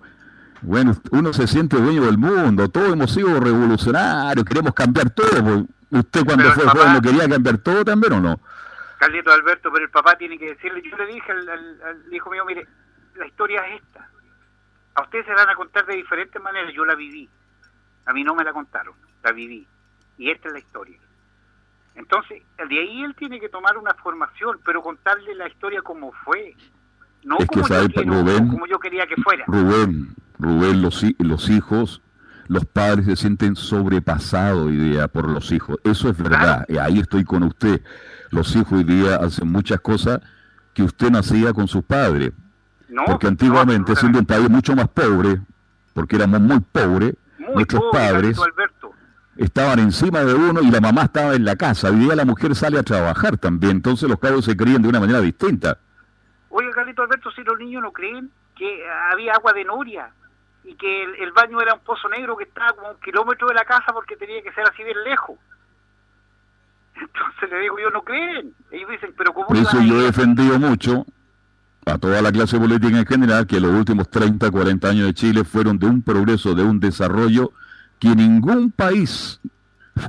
bueno, 0.63 0.95
uno 1.11 1.33
se 1.33 1.47
siente 1.47 1.77
dueño 1.77 2.03
del 2.03 2.17
mundo, 2.19 2.69
todos 2.69 2.93
hemos 2.93 3.11
sido 3.11 3.39
revolucionarios, 3.39 4.45
queremos 4.45 4.73
cambiar 4.73 5.09
todo. 5.09 5.43
pues, 5.43 5.63
¿Usted 6.03 6.23
cuando 6.23 6.43
Pero 6.43 6.55
fue 6.55 6.63
papá- 6.65 6.79
joven 6.79 6.93
no 6.93 7.01
quería 7.01 7.27
cambiar 7.29 7.57
todo 7.57 7.83
también 7.83 8.13
o 8.13 8.21
no? 8.21 8.39
Carlito 9.01 9.31
Alberto, 9.31 9.71
pero 9.71 9.83
el 9.85 9.89
papá 9.89 10.15
tiene 10.15 10.37
que 10.37 10.49
decirle, 10.53 10.79
yo 10.87 10.95
le 10.95 11.07
dije 11.07 11.31
al, 11.31 11.49
al- 11.49 11.81
al 11.81 12.13
hijo 12.13 12.29
mío, 12.29 12.45
mire, 12.45 12.67
la 13.15 13.25
historia 13.25 13.65
es 13.67 13.81
esta. 13.81 14.07
A 14.93 15.01
ustedes 15.01 15.25
se 15.25 15.31
la 15.31 15.37
van 15.37 15.49
a 15.49 15.55
contar 15.55 15.87
de 15.87 15.95
diferentes 15.95 16.39
maneras, 16.39 16.71
yo 16.71 16.85
la 16.85 16.93
viví. 16.93 17.27
A 18.05 18.13
mí 18.13 18.23
no 18.23 18.35
me 18.35 18.43
la 18.43 18.53
contaron, 18.53 18.93
la 19.23 19.31
viví. 19.31 19.67
Y 20.19 20.29
esta 20.29 20.49
es 20.49 20.53
la 20.53 20.59
historia. 20.59 20.99
Entonces, 21.95 22.43
de 22.57 22.79
ahí 22.79 23.01
él 23.03 23.15
tiene 23.15 23.39
que 23.39 23.49
tomar 23.49 23.75
una 23.75 23.95
formación, 23.95 24.59
pero 24.63 24.83
contarle 24.83 25.33
la 25.33 25.47
historia 25.47 25.81
como 25.81 26.11
fue. 26.23 26.55
No 27.23 27.37
que 27.39 27.47
como, 27.47 27.61
yo 27.63 27.67
sabe, 27.67 27.89
quiero, 27.91 28.13
Rubén, 28.21 28.47
como 28.49 28.67
yo 28.67 28.77
quería 28.79 29.07
que 29.07 29.15
fuera. 29.15 29.45
Rubén, 29.47 30.13
Rubén, 30.37 30.79
los, 30.83 31.03
los 31.17 31.49
hijos, 31.49 32.03
los 32.51 32.65
padres 32.65 33.05
se 33.05 33.15
sienten 33.15 33.55
sobrepasados 33.55 34.67
hoy 34.67 34.75
día 34.75 35.07
por 35.07 35.29
los 35.29 35.53
hijos. 35.53 35.77
Eso 35.85 36.09
es 36.09 36.17
verdad, 36.17 36.65
y 36.67 36.77
ahí 36.79 36.99
estoy 36.99 37.23
con 37.23 37.43
usted. 37.43 37.81
Los 38.29 38.53
hijos 38.57 38.73
hoy 38.73 38.83
día 38.83 39.15
hacen 39.15 39.49
muchas 39.49 39.79
cosas 39.79 40.19
que 40.73 40.83
usted 40.83 41.09
no 41.11 41.19
hacía 41.19 41.53
con 41.53 41.69
sus 41.69 41.81
padres. 41.81 42.33
No, 42.89 43.03
porque 43.05 43.27
antiguamente, 43.27 43.95
siendo 43.95 44.19
un 44.19 44.25
país 44.25 44.49
mucho 44.49 44.75
más 44.75 44.89
pobre, 44.89 45.39
porque 45.93 46.17
éramos 46.17 46.41
muy 46.41 46.59
pobres, 46.59 47.13
muy 47.39 47.53
nuestros 47.53 47.83
pobre, 47.83 47.97
padres 47.97 48.37
Alberto. 48.37 48.91
estaban 49.37 49.79
encima 49.79 50.19
de 50.19 50.33
uno 50.33 50.59
y 50.61 50.69
la 50.69 50.81
mamá 50.81 51.03
estaba 51.03 51.35
en 51.35 51.45
la 51.45 51.55
casa. 51.55 51.89
Hoy 51.89 51.99
día 51.99 52.17
la 52.17 52.25
mujer 52.25 52.53
sale 52.53 52.77
a 52.77 52.83
trabajar 52.83 53.37
también, 53.37 53.77
entonces 53.77 54.09
los 54.09 54.19
cabros 54.19 54.43
se 54.43 54.57
crían 54.57 54.81
de 54.81 54.89
una 54.89 54.99
manera 54.99 55.21
distinta. 55.21 55.77
Oye, 56.49 56.69
Carlito 56.71 57.01
Alberto, 57.01 57.31
si 57.31 57.45
los 57.45 57.57
niños 57.59 57.81
no 57.81 57.93
creen 57.93 58.29
que 58.57 58.83
había 59.13 59.35
agua 59.35 59.53
de 59.53 59.63
noria 59.63 60.11
y 60.63 60.75
que 60.75 61.03
el, 61.03 61.15
el 61.15 61.31
baño 61.31 61.59
era 61.61 61.73
un 61.73 61.79
pozo 61.81 62.07
negro 62.09 62.37
que 62.37 62.43
estaba 62.43 62.73
como 62.73 62.87
a 62.87 62.91
un 62.91 62.99
kilómetro 62.99 63.47
de 63.47 63.55
la 63.55 63.65
casa 63.65 63.93
porque 63.93 64.15
tenía 64.15 64.41
que 64.41 64.51
ser 64.53 64.63
así 64.67 64.83
bien 64.83 65.03
lejos. 65.03 65.37
Entonces 66.95 67.49
le 67.49 67.59
digo, 67.59 67.79
yo 67.79 67.89
no 67.89 68.03
creen. 68.03 68.53
Ellos 68.71 68.89
dicen, 68.89 69.13
pero 69.17 69.33
¿cómo 69.33 69.47
Por 69.47 69.57
eso 69.57 69.81
yo 69.81 69.99
he 70.01 70.03
defendido 70.03 70.59
mucho 70.59 71.05
a 71.85 71.97
toda 71.97 72.21
la 72.21 72.31
clase 72.31 72.59
política 72.59 72.99
en 72.99 73.05
general 73.05 73.47
que 73.47 73.59
los 73.59 73.71
últimos 73.71 74.09
30, 74.09 74.51
40 74.51 74.87
años 74.87 75.07
de 75.07 75.13
Chile 75.13 75.43
fueron 75.43 75.79
de 75.79 75.87
un 75.87 76.01
progreso, 76.03 76.53
de 76.53 76.63
un 76.63 76.79
desarrollo 76.79 77.51
que 77.99 78.15
ningún 78.15 78.71
país 78.71 79.39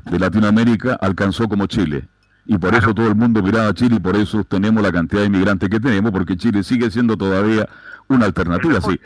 de 0.04 0.18
Latinoamérica 0.18 0.98
alcanzó 1.00 1.48
como 1.48 1.66
Chile. 1.66 2.08
Y 2.44 2.58
por 2.58 2.74
eso 2.74 2.92
todo 2.92 3.08
el 3.08 3.14
mundo 3.14 3.42
miraba 3.42 3.68
a 3.68 3.74
Chile 3.74 3.96
y 3.96 4.00
por 4.00 4.16
eso 4.16 4.42
tenemos 4.44 4.82
la 4.82 4.90
cantidad 4.90 5.20
de 5.22 5.28
inmigrantes 5.28 5.68
que 5.68 5.78
tenemos, 5.78 6.10
porque 6.10 6.36
Chile 6.36 6.62
sigue 6.64 6.90
siendo 6.90 7.16
todavía 7.16 7.68
una 8.08 8.26
alternativa. 8.26 8.80
Sí, 8.80 9.00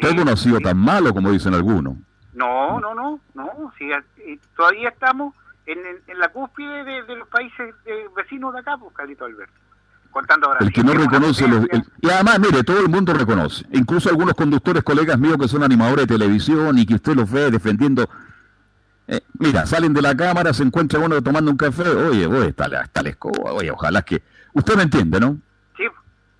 todo 0.00 0.24
no 0.24 0.32
ha 0.32 0.36
sido 0.36 0.60
tan 0.60 0.76
malo 0.78 1.12
como 1.12 1.30
dicen 1.30 1.54
algunos. 1.54 1.94
No, 2.34 2.80
no, 2.80 2.94
no, 2.94 3.20
no. 3.34 3.72
Si, 3.78 3.90
eh, 3.90 4.38
todavía 4.56 4.88
estamos 4.88 5.34
en, 5.66 5.78
en- 6.06 6.18
la 6.18 6.28
cúspide 6.28 6.84
de, 6.84 7.02
de 7.04 7.16
los 7.16 7.28
países 7.28 7.74
eh, 7.86 8.06
vecinos 8.16 8.52
de 8.54 8.60
acá, 8.60 8.76
pues, 8.78 8.94
Carlito 8.94 9.24
Alberto. 9.24 9.52
Contando 10.10 10.48
ahora. 10.48 10.60
El 10.60 10.72
que 10.72 10.82
no 10.82 10.92
reconoce 10.92 11.46
los... 11.46 11.64
el- 11.70 11.84
y 12.00 12.10
además, 12.10 12.40
mire, 12.40 12.64
todo 12.64 12.80
el 12.80 12.88
mundo 12.88 13.12
reconoce. 13.14 13.64
Incluso 13.72 14.08
algunos 14.08 14.34
conductores, 14.34 14.82
colegas 14.82 15.18
míos 15.18 15.36
que 15.38 15.48
son 15.48 15.62
animadores 15.62 16.06
de 16.06 16.18
televisión 16.18 16.78
y 16.78 16.86
que 16.86 16.94
usted 16.94 17.14
los 17.14 17.30
ve 17.30 17.50
defendiendo... 17.50 18.08
eh, 19.06 19.20
mira, 19.38 19.66
salen 19.66 19.92
de 19.92 20.02
la 20.02 20.16
cámara, 20.16 20.52
se 20.52 20.62
encuentra 20.64 20.98
uno 20.98 21.22
tomando 21.22 21.50
un 21.50 21.56
café. 21.56 21.88
Oye, 21.88 22.26
oye, 22.26 22.48
está 22.48 22.66
la, 22.68 22.82
está 22.82 23.02
la 23.02 23.10
escoba. 23.10 23.52
Oye, 23.52 23.70
ojalá 23.70 24.02
que... 24.02 24.22
Usted 24.52 24.76
me 24.76 24.82
entiende, 24.82 25.20
¿no? 25.20 25.36
Sí. 25.76 25.84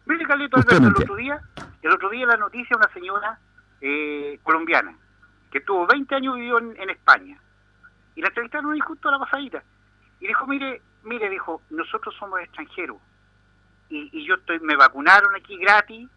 Mire, 0.07 0.25
Carlito 0.27 0.57
Alberto, 0.57 0.77
el 0.77 0.87
otro 0.89 1.15
día, 1.17 1.41
el 1.83 1.93
otro 1.93 2.11
día 2.11 2.27
la 2.27 2.37
noticia 2.37 2.77
una 2.77 2.89
señora 2.93 3.39
eh, 3.81 4.39
colombiana 4.43 4.97
que 5.51 5.61
tuvo 5.61 5.87
20 5.87 6.15
años 6.15 6.37
vivió 6.37 6.59
en, 6.59 6.91
España 6.91 7.39
y 8.15 8.21
la 8.21 8.29
entrevistaron 8.29 8.73
ahí 8.73 8.81
justo 8.81 9.09
a 9.09 9.13
la 9.13 9.19
pasadita 9.19 9.63
y 10.21 10.27
dijo, 10.27 10.47
mire, 10.47 10.83
mire, 11.03 11.29
dijo, 11.29 11.63
nosotros 11.71 12.15
somos 12.19 12.41
extranjeros 12.41 12.99
y, 13.89 14.09
y 14.13 14.27
yo 14.27 14.35
estoy, 14.35 14.61
me 14.61 14.77
vacunaron 14.77 15.35
aquí 15.35 15.57
gratis 15.57 16.09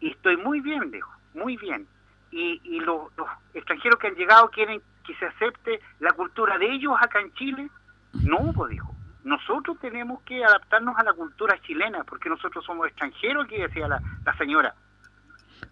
y 0.00 0.10
estoy 0.10 0.36
muy 0.36 0.60
bien, 0.60 0.90
dijo, 0.90 1.10
muy 1.34 1.56
bien. 1.56 1.86
Y, 2.30 2.60
y 2.64 2.80
los, 2.80 3.16
los 3.16 3.28
extranjeros 3.54 3.98
que 3.98 4.08
han 4.08 4.14
llegado 4.14 4.50
quieren 4.50 4.82
que 5.06 5.14
se 5.14 5.26
acepte 5.26 5.80
la 6.00 6.12
cultura 6.12 6.58
de 6.58 6.70
ellos 6.72 6.94
acá 7.00 7.20
en 7.20 7.32
Chile. 7.34 7.70
No, 8.12 8.52
pues 8.52 8.70
dijo, 8.72 8.94
nosotros 9.24 9.78
tenemos 9.80 10.22
que 10.22 10.44
adaptarnos 10.44 10.98
a 10.98 11.04
la 11.04 11.12
cultura 11.12 11.60
chilena, 11.62 12.04
porque 12.04 12.28
nosotros 12.28 12.64
somos 12.64 12.88
extranjeros, 12.88 13.44
aquí 13.44 13.56
decía 13.56 13.88
la, 13.88 14.02
la 14.24 14.36
señora. 14.36 14.74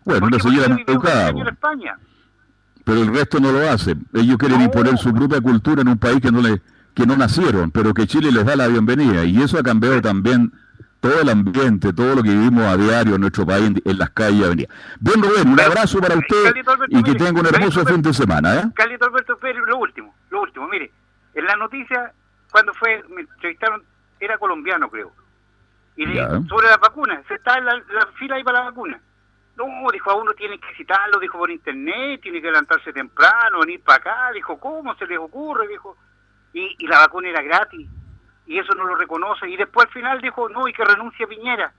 Bueno, 0.05 0.29
Porque 0.29 0.41
señora 0.41 0.77
educada, 0.87 1.29
en 1.31 1.49
España. 1.49 1.97
pero 2.85 3.01
el 3.03 3.15
resto 3.15 3.41
no 3.41 3.53
lo 3.53 3.71
hace. 3.71 3.95
Ellos 4.13 4.37
quieren 4.37 4.61
imponer 4.61 4.99
su 4.99 5.13
propia 5.15 5.41
cultura 5.41 5.83
en 5.83 5.89
un 5.89 5.99
país 5.99 6.21
que 6.21 6.31
no 6.31 6.41
le 6.43 6.61
que 6.95 7.07
no 7.07 7.17
nacieron, 7.17 7.71
pero 7.73 7.93
que 7.93 8.07
Chile 8.07 8.31
les 8.31 8.45
da 8.45 8.55
la 8.55 8.69
bienvenida. 8.69 9.25
Y 9.25 9.43
eso 9.43 9.59
ha 9.59 9.63
cambiado 9.65 10.01
también 10.01 10.53
todo 11.01 11.21
el 11.23 11.29
ambiente, 11.29 11.93
todo 11.93 12.15
lo 12.15 12.23
que 12.23 12.31
vivimos 12.31 12.63
a 12.65 12.77
diario 12.77 13.17
en 13.17 13.21
nuestro 13.21 13.45
país, 13.45 13.73
en, 13.85 13.99
las 13.99 14.11
calles 14.11 14.41
y 14.41 14.45
avenidas. 14.45 14.77
Bien, 15.01 15.21
Rubén, 15.23 15.49
un 15.49 15.61
abrazo 15.61 15.99
para 16.01 16.17
usted 16.17 16.55
y 16.89 17.03
que 17.03 17.15
tenga 17.17 17.41
un 17.41 17.47
hermoso 17.47 17.85
fin 17.85 18.01
de 18.01 18.15
semana. 18.15 18.55
¿eh? 18.61 18.65
Carlito 18.75 19.07
Alberto 19.07 19.37
Pérez, 19.39 19.63
lo 19.67 19.79
último, 19.79 20.15
lo 20.31 20.43
último, 20.43 20.69
mire, 20.69 20.93
en 21.35 21.45
la 21.45 21.57
noticia, 21.57 22.13
cuando 22.53 22.73
fue, 22.75 23.03
me 23.15 23.23
entrevistaron, 23.23 23.83
era 24.21 24.39
colombiano 24.39 24.89
creo, 24.89 25.11
y 25.97 26.07
le- 26.07 26.23
sobre 26.49 26.69
la 26.69 26.77
vacuna, 26.77 27.21
se 27.27 27.35
está 27.35 27.59
en 27.59 27.65
la, 27.67 27.73
la 27.75 28.07
fila 28.19 28.37
ahí 28.37 28.45
para 28.45 28.61
la 28.61 28.65
vacuna. 28.67 28.99
No, 29.57 29.67
dijo, 29.93 30.11
a 30.11 30.17
uno 30.17 30.33
tiene 30.33 30.59
que 30.59 30.75
citarlo, 30.77 31.19
dijo 31.21 31.39
por 31.39 31.51
internet, 31.51 32.21
tiene 32.23 32.41
que 32.43 32.49
levantarse 32.49 32.93
temprano, 32.93 33.61
venir 33.61 33.81
para 33.83 33.99
acá, 33.99 34.31
dijo, 34.35 34.59
¿cómo 34.59 34.95
se 34.97 35.07
les 35.07 35.19
ocurre? 35.19 35.69
Dijo, 35.69 35.97
y, 36.53 36.75
y 36.79 36.87
la 36.87 36.99
vacuna 36.99 37.29
era 37.29 37.43
gratis, 37.43 37.89
y 38.47 38.59
eso 38.59 38.75
no 38.75 38.85
lo 38.85 38.97
reconoce, 38.97 39.49
y 39.49 39.57
después 39.57 39.87
al 39.87 39.93
final 39.93 40.21
dijo, 40.21 40.49
no, 40.49 40.67
y 40.67 40.73
que 40.73 40.85
renuncie 40.85 41.27
Piñera, 41.27 41.73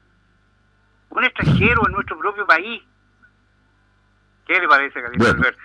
un 1.10 1.24
extranjero 1.24 1.82
en 1.86 1.94
nuestro 1.94 2.18
propio 2.18 2.46
país. 2.46 2.82
¿Qué 4.46 4.60
le 4.60 4.68
parece, 4.68 5.02
Carlito 5.02 5.24
Bueno, 5.24 5.40
Alberto? 5.40 5.62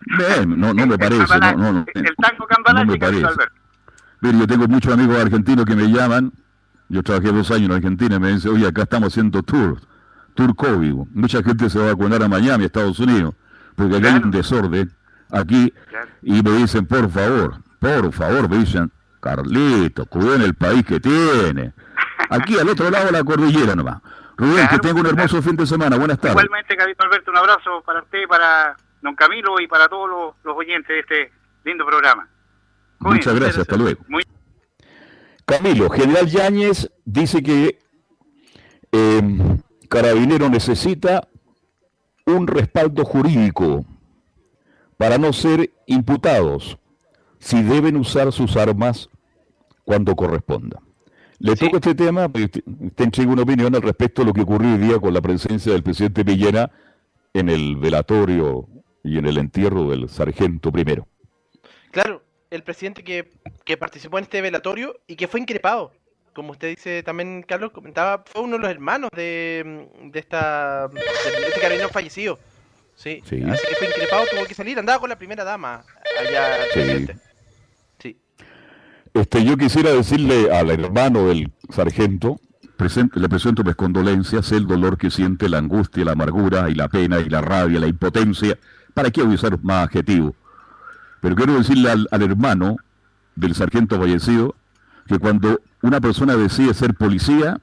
Bien, 0.00 0.60
no, 0.60 0.74
no 0.74 0.86
me 0.86 0.98
parece, 0.98 1.38
no, 1.38 1.52
no, 1.52 1.72
no, 1.72 1.86
El 1.94 2.16
tango 2.16 2.46
Cambalache, 2.46 2.98
parece. 2.98 3.24
Alberto. 3.24 3.54
Mire, 4.20 4.38
yo 4.38 4.46
tengo 4.46 4.66
muchos 4.66 4.92
amigos 4.92 5.18
argentinos 5.18 5.64
que 5.64 5.76
me 5.76 5.86
llaman. 5.88 6.32
Yo 6.88 7.02
trabajé 7.02 7.30
dos 7.30 7.50
años 7.50 7.66
en 7.66 7.72
Argentina 7.72 8.16
y 8.16 8.20
me 8.20 8.28
dicen, 8.32 8.52
oye, 8.52 8.66
acá 8.66 8.82
estamos 8.82 9.12
haciendo 9.12 9.42
tour, 9.42 9.78
tour 10.38 10.54
COVID. 10.54 10.94
Mucha 11.14 11.42
gente 11.42 11.68
se 11.68 11.78
va 11.80 11.86
a 11.86 11.94
vacunar 11.94 12.22
a 12.22 12.28
Miami, 12.28 12.62
a 12.62 12.66
Estados 12.66 13.00
Unidos, 13.00 13.34
porque 13.74 13.96
acá 13.96 14.14
hay 14.14 14.22
un 14.22 14.30
desorden 14.30 14.92
aquí. 15.32 15.74
Y 16.22 16.40
me 16.42 16.52
dicen, 16.52 16.86
por 16.86 17.10
favor, 17.10 17.56
por 17.80 18.12
favor, 18.12 18.48
me 18.48 18.58
dicen, 18.58 18.92
Carlito, 19.20 20.06
cuiden 20.06 20.42
el 20.42 20.54
país 20.54 20.84
que 20.86 21.00
tiene. 21.00 21.72
Aquí 22.30 22.56
al 22.56 22.68
otro 22.68 22.88
lado 22.88 23.06
de 23.06 23.12
la 23.12 23.24
cordillera 23.24 23.74
nomás. 23.74 24.00
Rubén, 24.36 24.68
que 24.68 24.78
tenga 24.78 25.00
un 25.00 25.06
hermoso 25.06 25.42
fin 25.42 25.56
de 25.56 25.66
semana. 25.66 25.96
Buenas 25.96 26.18
tardes. 26.20 26.36
Igualmente, 26.40 26.76
Carlito 26.76 27.02
Alberto, 27.04 27.30
un 27.32 27.36
abrazo 27.38 27.82
para 27.84 28.00
usted, 28.02 28.28
para 28.28 28.76
don 29.02 29.16
Camilo 29.16 29.58
y 29.60 29.66
para 29.66 29.88
todos 29.88 30.08
los, 30.08 30.34
los 30.44 30.56
oyentes 30.56 30.86
de 30.88 31.00
este 31.00 31.32
lindo 31.64 31.84
programa. 31.84 32.28
Muchas 33.00 33.34
gracias, 33.34 33.58
hasta 33.58 33.76
luego. 33.76 34.04
Muy- 34.06 34.22
Camilo, 35.44 35.90
General 35.90 36.26
Yáñez 36.26 36.88
dice 37.04 37.42
que 37.42 37.80
eh, 38.92 39.58
Carabinero 39.88 40.48
necesita 40.48 41.28
un 42.26 42.46
respaldo 42.46 43.04
jurídico 43.04 43.84
para 44.96 45.16
no 45.16 45.32
ser 45.32 45.72
imputados 45.86 46.78
si 47.38 47.62
deben 47.62 47.96
usar 47.96 48.32
sus 48.32 48.56
armas 48.56 49.08
cuando 49.84 50.14
corresponda. 50.14 50.82
Le 51.38 51.54
toco 51.54 51.76
este 51.76 51.94
tema, 51.94 52.30
entrega 52.96 53.32
una 53.32 53.42
opinión 53.42 53.74
al 53.74 53.82
respecto 53.82 54.22
de 54.22 54.26
lo 54.26 54.34
que 54.34 54.40
ocurrió 54.42 54.72
hoy 54.72 54.78
día 54.78 54.98
con 54.98 55.14
la 55.14 55.20
presencia 55.20 55.72
del 55.72 55.84
presidente 55.84 56.24
Villena 56.24 56.70
en 57.32 57.48
el 57.48 57.76
velatorio 57.76 58.68
y 59.04 59.18
en 59.18 59.26
el 59.26 59.38
entierro 59.38 59.88
del 59.88 60.08
sargento 60.08 60.72
primero. 60.72 61.06
Claro, 61.92 62.22
el 62.50 62.62
presidente 62.64 63.04
que, 63.04 63.30
que 63.64 63.76
participó 63.76 64.18
en 64.18 64.24
este 64.24 64.42
velatorio 64.42 65.00
y 65.06 65.16
que 65.16 65.28
fue 65.28 65.40
increpado. 65.40 65.92
Como 66.38 66.52
usted 66.52 66.68
dice 66.76 67.02
también, 67.02 67.42
Carlos, 67.42 67.72
comentaba, 67.72 68.22
fue 68.24 68.42
uno 68.42 68.52
de 68.58 68.62
los 68.62 68.70
hermanos 68.70 69.10
de, 69.12 69.88
de 70.04 70.18
esta 70.20 70.86
de 70.86 71.00
este 71.48 71.60
carabinero 71.60 71.88
fallecido. 71.88 72.38
Sí. 72.94 73.20
Sí. 73.28 73.42
Así 73.42 73.66
que 73.68 73.74
fue 73.74 73.88
increpado, 73.88 74.22
tuvo 74.30 74.44
que 74.44 74.54
salir, 74.54 74.78
andaba 74.78 75.00
con 75.00 75.08
la 75.08 75.18
primera 75.18 75.42
dama 75.42 75.82
allá 76.20 76.54
Sí. 76.62 76.68
presidente. 76.74 77.16
Este, 79.14 79.44
yo 79.44 79.56
quisiera 79.56 79.90
decirle 79.90 80.52
al 80.52 80.70
hermano 80.70 81.26
del 81.26 81.50
sargento, 81.70 82.38
presente- 82.76 83.18
le 83.18 83.28
presento 83.28 83.64
mis 83.64 83.74
condolencias, 83.74 84.52
el 84.52 84.68
dolor 84.68 84.96
que 84.96 85.10
siente, 85.10 85.48
la 85.48 85.58
angustia, 85.58 86.04
la 86.04 86.12
amargura 86.12 86.70
y 86.70 86.74
la 86.76 86.88
pena 86.88 87.18
y 87.18 87.28
la 87.28 87.40
rabia, 87.40 87.80
la 87.80 87.88
impotencia. 87.88 88.56
¿Para 88.94 89.10
qué 89.10 89.22
usar 89.24 89.58
más 89.64 89.88
adjetivos? 89.88 90.34
Pero 91.20 91.34
quiero 91.34 91.54
decirle 91.54 91.90
al, 91.90 92.06
al 92.12 92.22
hermano 92.22 92.76
del 93.34 93.56
sargento 93.56 93.98
fallecido 93.98 94.54
que 95.08 95.18
cuando 95.18 95.60
una 95.82 96.00
persona 96.00 96.36
decide 96.36 96.74
ser 96.74 96.94
policía 96.94 97.60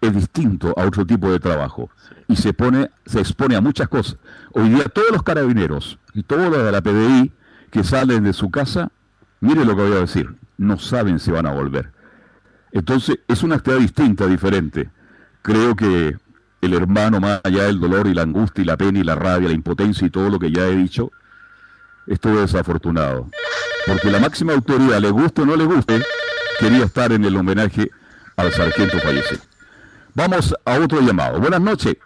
es 0.00 0.14
distinto 0.14 0.74
a 0.76 0.84
otro 0.84 1.06
tipo 1.06 1.30
de 1.30 1.38
trabajo 1.38 1.90
y 2.28 2.36
se 2.36 2.52
pone 2.52 2.90
se 3.06 3.20
expone 3.20 3.56
a 3.56 3.60
muchas 3.60 3.88
cosas. 3.88 4.16
Hoy 4.52 4.68
día 4.68 4.84
todos 4.84 5.10
los 5.12 5.22
carabineros 5.22 5.98
y 6.12 6.22
todos 6.22 6.50
los 6.50 6.64
de 6.64 6.72
la 6.72 6.82
PDI 6.82 7.32
que 7.70 7.84
salen 7.84 8.24
de 8.24 8.32
su 8.32 8.50
casa, 8.50 8.90
mire 9.40 9.64
lo 9.64 9.76
que 9.76 9.82
voy 9.82 9.92
a 9.92 10.00
decir, 10.00 10.34
no 10.58 10.78
saben 10.78 11.18
si 11.18 11.30
van 11.30 11.46
a 11.46 11.52
volver. 11.52 11.92
Entonces 12.72 13.18
es 13.28 13.42
una 13.42 13.56
actividad 13.56 13.80
distinta, 13.80 14.26
diferente. 14.26 14.90
Creo 15.42 15.76
que 15.76 16.16
el 16.60 16.74
hermano, 16.74 17.20
más 17.20 17.40
allá 17.44 17.64
del 17.64 17.80
dolor 17.80 18.06
y 18.06 18.14
la 18.14 18.22
angustia 18.22 18.62
y 18.62 18.64
la 18.64 18.76
pena 18.76 18.98
y 18.98 19.04
la 19.04 19.14
rabia, 19.14 19.48
la 19.48 19.54
impotencia 19.54 20.06
y 20.06 20.10
todo 20.10 20.30
lo 20.30 20.38
que 20.38 20.50
ya 20.50 20.66
he 20.66 20.76
dicho, 20.76 21.10
estuvo 22.06 22.40
desafortunado. 22.40 23.28
Porque 23.86 24.10
la 24.10 24.20
máxima 24.20 24.52
autoridad, 24.52 25.00
le 25.00 25.10
guste 25.10 25.42
o 25.42 25.46
no 25.46 25.56
le 25.56 25.64
guste, 25.64 26.02
quería 26.62 26.84
estar 26.84 27.10
en 27.10 27.24
el 27.24 27.36
homenaje 27.36 27.90
al 28.36 28.52
sargento 28.52 28.98
fallecido. 29.00 29.42
Vamos 30.14 30.54
a 30.64 30.78
otro 30.78 31.00
llamado. 31.00 31.40
Buenas 31.40 31.60
noches. 31.60 31.96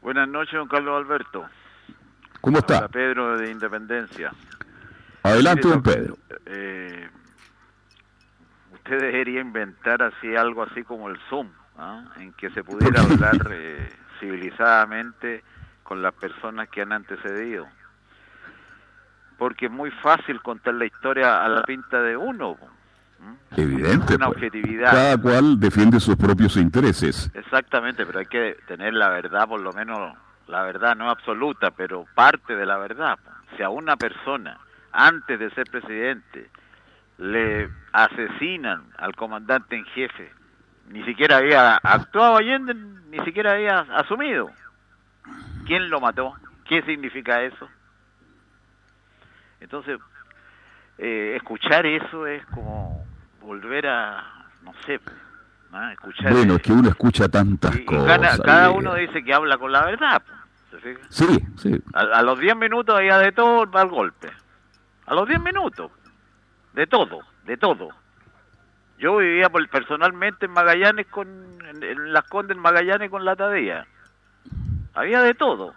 Buenas 0.00 0.28
noches, 0.28 0.54
don 0.54 0.66
Carlos 0.66 0.96
Alberto. 0.96 1.46
¿Cómo 2.40 2.58
está? 2.58 2.76
Habla 2.76 2.88
Pedro 2.88 3.36
de 3.36 3.50
Independencia. 3.50 4.32
Adelante, 5.22 5.68
don 5.68 5.82
Pedro. 5.82 6.16
eh, 6.46 7.10
usted 8.72 8.98
debería 9.00 9.40
inventar 9.40 10.02
así 10.02 10.34
algo 10.34 10.62
así 10.62 10.82
como 10.82 11.10
el 11.10 11.18
Zoom, 11.28 11.48
¿ah? 11.76 12.04
en 12.18 12.32
que 12.32 12.48
se 12.50 12.64
pudiera 12.64 13.02
hablar 13.02 13.50
eh, 13.50 13.90
civilizadamente 14.20 15.44
con 15.82 16.00
las 16.00 16.14
personas 16.14 16.68
que 16.70 16.80
han 16.80 16.92
antecedido. 16.92 17.66
Porque 19.36 19.66
es 19.66 19.72
muy 19.72 19.90
fácil 19.90 20.40
contar 20.40 20.74
la 20.74 20.86
historia 20.86 21.44
a 21.44 21.48
la 21.48 21.62
pinta 21.64 22.00
de 22.00 22.16
uno. 22.16 22.56
Evidente. 23.56 24.16
Una 24.16 24.26
pues. 24.26 24.36
objetividad. 24.36 24.92
Cada 24.92 25.18
cual 25.18 25.58
defiende 25.58 26.00
sus 26.00 26.16
propios 26.16 26.56
intereses. 26.56 27.30
Exactamente, 27.34 28.04
pero 28.04 28.18
hay 28.18 28.26
que 28.26 28.56
tener 28.66 28.94
la 28.94 29.08
verdad, 29.08 29.48
por 29.48 29.60
lo 29.60 29.72
menos 29.72 30.14
la 30.46 30.62
verdad 30.62 30.96
no 30.96 31.10
absoluta, 31.10 31.70
pero 31.70 32.06
parte 32.14 32.54
de 32.54 32.66
la 32.66 32.76
verdad. 32.76 33.18
Si 33.56 33.62
a 33.62 33.70
una 33.70 33.96
persona, 33.96 34.58
antes 34.92 35.38
de 35.38 35.50
ser 35.50 35.70
presidente, 35.70 36.50
le 37.18 37.70
asesinan 37.92 38.84
al 38.98 39.14
comandante 39.16 39.76
en 39.76 39.84
jefe, 39.86 40.30
ni 40.90 41.02
siquiera 41.04 41.38
había 41.38 41.76
actuado 41.76 42.36
Allende, 42.36 42.74
ni 43.10 43.18
siquiera 43.24 43.52
había 43.52 43.80
asumido. 43.80 44.50
¿Quién 45.66 45.88
lo 45.90 46.00
mató? 46.00 46.34
¿Qué 46.68 46.82
significa 46.82 47.42
eso? 47.42 47.68
Entonces, 49.60 49.98
eh, 50.98 51.34
escuchar 51.36 51.86
eso 51.86 52.26
es 52.26 52.44
como 52.46 53.05
volver 53.46 53.86
a, 53.86 54.24
no 54.62 54.72
sé, 54.84 55.00
¿no? 55.70 55.90
escuchar... 55.90 56.32
Bueno, 56.32 56.56
es 56.56 56.62
que 56.62 56.72
uno 56.72 56.88
escucha 56.88 57.28
tantas 57.28 57.76
Y 57.76 57.84
cosas. 57.84 58.40
cada, 58.44 58.70
uno 58.70 58.94
dice 58.94 59.22
que 59.24 59.32
habla 59.32 59.56
con 59.56 59.70
la 59.72 59.84
verdad. 59.84 60.22
¿se 60.70 60.78
fija? 60.78 61.00
Sí, 61.08 61.38
sí. 61.56 61.80
A, 61.94 62.00
a 62.00 62.22
los 62.22 62.38
10 62.38 62.56
minutos 62.56 62.94
había 62.96 63.18
de 63.18 63.32
todo 63.32 63.70
va 63.70 63.82
al 63.82 63.88
golpe. 63.88 64.30
A 65.06 65.14
los 65.14 65.28
10 65.28 65.40
minutos. 65.40 65.90
De 66.74 66.86
todo, 66.86 67.20
de 67.44 67.56
todo. 67.56 67.88
Yo 68.98 69.16
vivía 69.18 69.48
por- 69.48 69.68
personalmente 69.68 70.46
en 70.46 70.52
Magallanes 70.52 71.06
con 71.06 71.28
en, 71.68 71.82
en 71.82 72.12
Las 72.12 72.24
Condes 72.24 72.56
en 72.56 72.62
Magallanes 72.62 73.10
con 73.10 73.24
la 73.24 73.36
Tadea. 73.36 73.86
Había 74.94 75.20
de 75.22 75.34
todo. 75.34 75.74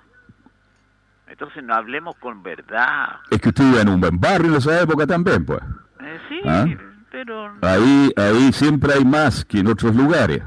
Entonces 1.27 1.63
no 1.63 1.75
hablemos 1.75 2.15
con 2.17 2.41
verdad. 2.41 3.19
Es 3.29 3.39
que 3.39 3.49
usted 3.49 3.63
iba 3.71 3.81
en 3.81 3.89
un 3.89 4.01
buen 4.01 4.19
barrio 4.19 4.49
en 4.51 4.55
esa 4.57 4.81
época 4.81 5.05
también, 5.05 5.45
pues. 5.45 5.59
Eh, 6.01 6.19
sí, 6.27 6.41
¿Ah? 6.45 6.65
Pero 7.11 7.51
Ahí, 7.61 8.11
ahí 8.15 8.51
siempre 8.53 8.93
hay 8.93 9.05
más 9.05 9.43
que 9.45 9.59
en 9.59 9.67
otros 9.67 9.95
lugares. 9.95 10.41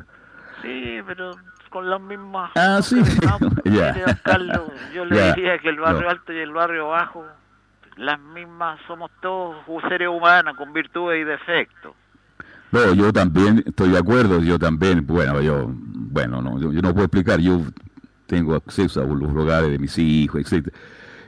sí, 0.62 0.98
pero 1.06 1.32
con 1.70 1.88
las 1.88 2.00
mismas 2.00 2.50
Ah, 2.54 2.80
sí. 2.82 3.00
ya. 3.64 4.18
Carlos, 4.22 4.70
yo 4.94 5.04
le 5.06 5.32
diría 5.34 5.58
que 5.58 5.70
el 5.70 5.80
barrio 5.80 6.02
No. 6.02 6.10
alto 6.10 6.32
y 6.32 6.38
el 6.38 6.52
barrio 6.52 6.88
bajo, 6.88 7.24
las 7.96 8.20
mismas 8.20 8.78
somos 8.86 9.10
todos 9.22 9.56
seres 9.88 10.08
humanos 10.08 10.54
con 10.56 10.72
virtudes 10.72 11.22
y 11.22 11.24
defectos. 11.24 11.94
No, 12.72 12.94
yo 12.94 13.12
también 13.12 13.62
estoy 13.66 13.90
de 13.90 13.98
acuerdo, 13.98 14.40
yo 14.40 14.58
también, 14.58 15.06
bueno, 15.06 15.40
yo, 15.42 15.66
bueno, 15.68 16.40
no, 16.42 16.58
yo, 16.60 16.72
yo 16.72 16.80
no 16.82 16.92
puedo 16.92 17.04
explicar, 17.06 17.38
yo 17.40 17.60
tengo 18.26 18.54
acceso 18.54 19.02
a 19.02 19.04
los 19.04 19.30
lugares 19.32 19.70
de 19.70 19.78
mis 19.78 19.96
hijos, 19.98 20.40
etcétera. 20.40 20.76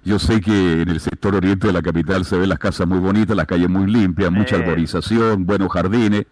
Yo 0.05 0.19
sé 0.19 0.41
que 0.41 0.83
en 0.83 0.89
el 0.91 1.01
sector 1.01 1.35
oriente 1.35 1.67
de 1.69 1.73
la 1.73 1.81
capital 1.83 2.25
se 2.25 2.37
ven 2.39 2.49
las 2.51 2.59
casas 2.59 2.87
muy 2.87 2.99
bonitas, 2.99 3.35
las 3.37 3.47
calles 3.47 3.71
muy 3.71 3.91
limpias, 3.91 4.31
mucha 4.31 4.57
Eh. 4.57 4.61
arborización, 4.61 5.47
buenos 5.47 5.73
jardines, 5.73 6.27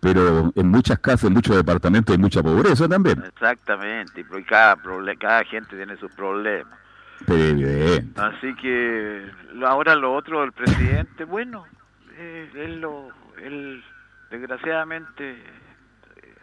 pero 0.00 0.50
en 0.56 0.68
muchas 0.68 0.98
casas, 1.00 1.24
en 1.24 1.34
muchos 1.34 1.54
departamentos 1.54 2.14
hay 2.14 2.18
mucha 2.18 2.42
pobreza 2.42 2.88
también. 2.88 3.22
Exactamente, 3.26 4.22
y 4.22 4.42
cada, 4.44 5.44
gente 5.44 5.76
tiene 5.76 5.96
sus 5.98 6.10
problemas. 6.12 6.78
Evidente. 7.26 8.18
Así 8.18 8.54
que 8.54 9.26
ahora 9.66 9.94
lo 9.94 10.14
otro 10.14 10.40
del 10.40 10.52
presidente, 10.52 11.24
bueno, 11.26 11.66
eh, 12.16 12.50
él, 12.54 12.80
lo, 12.80 13.08
él 13.42 13.84
desgraciadamente 14.30 15.32
eh, 15.32 16.34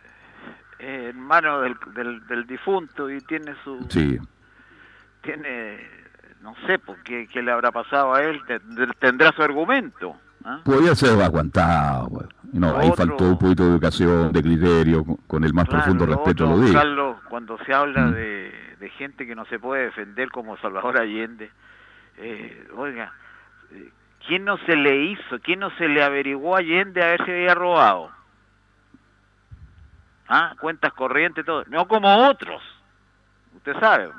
es 0.78 1.16
hermano 1.16 1.62
del, 1.62 1.76
del, 1.96 2.28
del 2.28 2.46
difunto 2.46 3.10
y 3.10 3.20
tiene 3.22 3.56
su... 3.64 3.84
Sí. 3.90 4.20
tiene, 5.24 5.80
no 6.42 6.56
sé 6.66 6.80
por 6.80 7.02
qué, 7.04 7.28
qué 7.32 7.42
le 7.42 7.52
habrá 7.52 7.72
pasado 7.72 8.14
a 8.14 8.24
él, 8.24 8.42
te- 8.46 8.60
te- 8.60 8.88
tendrá 9.00 9.32
su 9.34 9.42
argumento. 9.44 10.16
¿ah? 10.46 10.60
Podría 10.64 10.96
ser 10.96 11.22
aguantado, 11.22 12.10
pues. 12.10 12.28
no, 12.54 12.78
ahí 12.78 12.90
Otro- 12.90 13.06
faltó 13.08 13.24
un 13.26 13.38
poquito 13.38 13.64
de 13.64 13.70
educación, 13.72 14.32
de 14.32 14.42
criterio, 14.42 15.04
con- 15.04 15.16
con 15.28 15.44
el 15.44 15.54
más 15.54 15.66
Claro, 15.68 15.84
profundo 15.84 16.06
lo 16.06 16.14
respeto 16.16 16.46
otro, 16.46 16.58
lo 16.58 16.62
digo. 16.66 16.74
Carlos, 16.80 17.18
cuando 17.30 17.58
se 17.66 17.74
habla 17.74 18.06
Mm. 18.08 18.14
de, 18.14 18.76
de 18.80 18.90
gente 18.92 19.26
que 19.28 19.36
no 19.36 19.46
se 19.46 19.60
puede 19.60 19.86
defender 19.86 20.30
como 20.32 20.56
Salvador 20.58 20.98
Allende, 21.00 21.52
eh, 22.18 22.68
oiga, 22.78 23.12
eh, 23.72 23.90
¿quién 24.26 24.46
no 24.46 24.58
se 24.60 24.76
le 24.76 24.96
hizo, 25.06 25.40
quién 25.44 25.60
no 25.60 25.70
se 25.78 25.88
le 25.90 26.02
averiguó 26.04 26.56
a 26.56 26.60
Allende 26.60 27.04
a 27.04 27.08
ver 27.08 27.26
si 27.26 27.32
había 27.32 27.54
robado? 27.56 28.12
¿Ah? 30.30 30.54
Cuentas 30.60 30.94
corrientes, 30.94 31.46
todo. 31.46 31.64
No 31.68 31.88
como 31.88 32.28
otros. 32.28 32.62
Usted 33.56 33.80
sabe, 33.80 34.10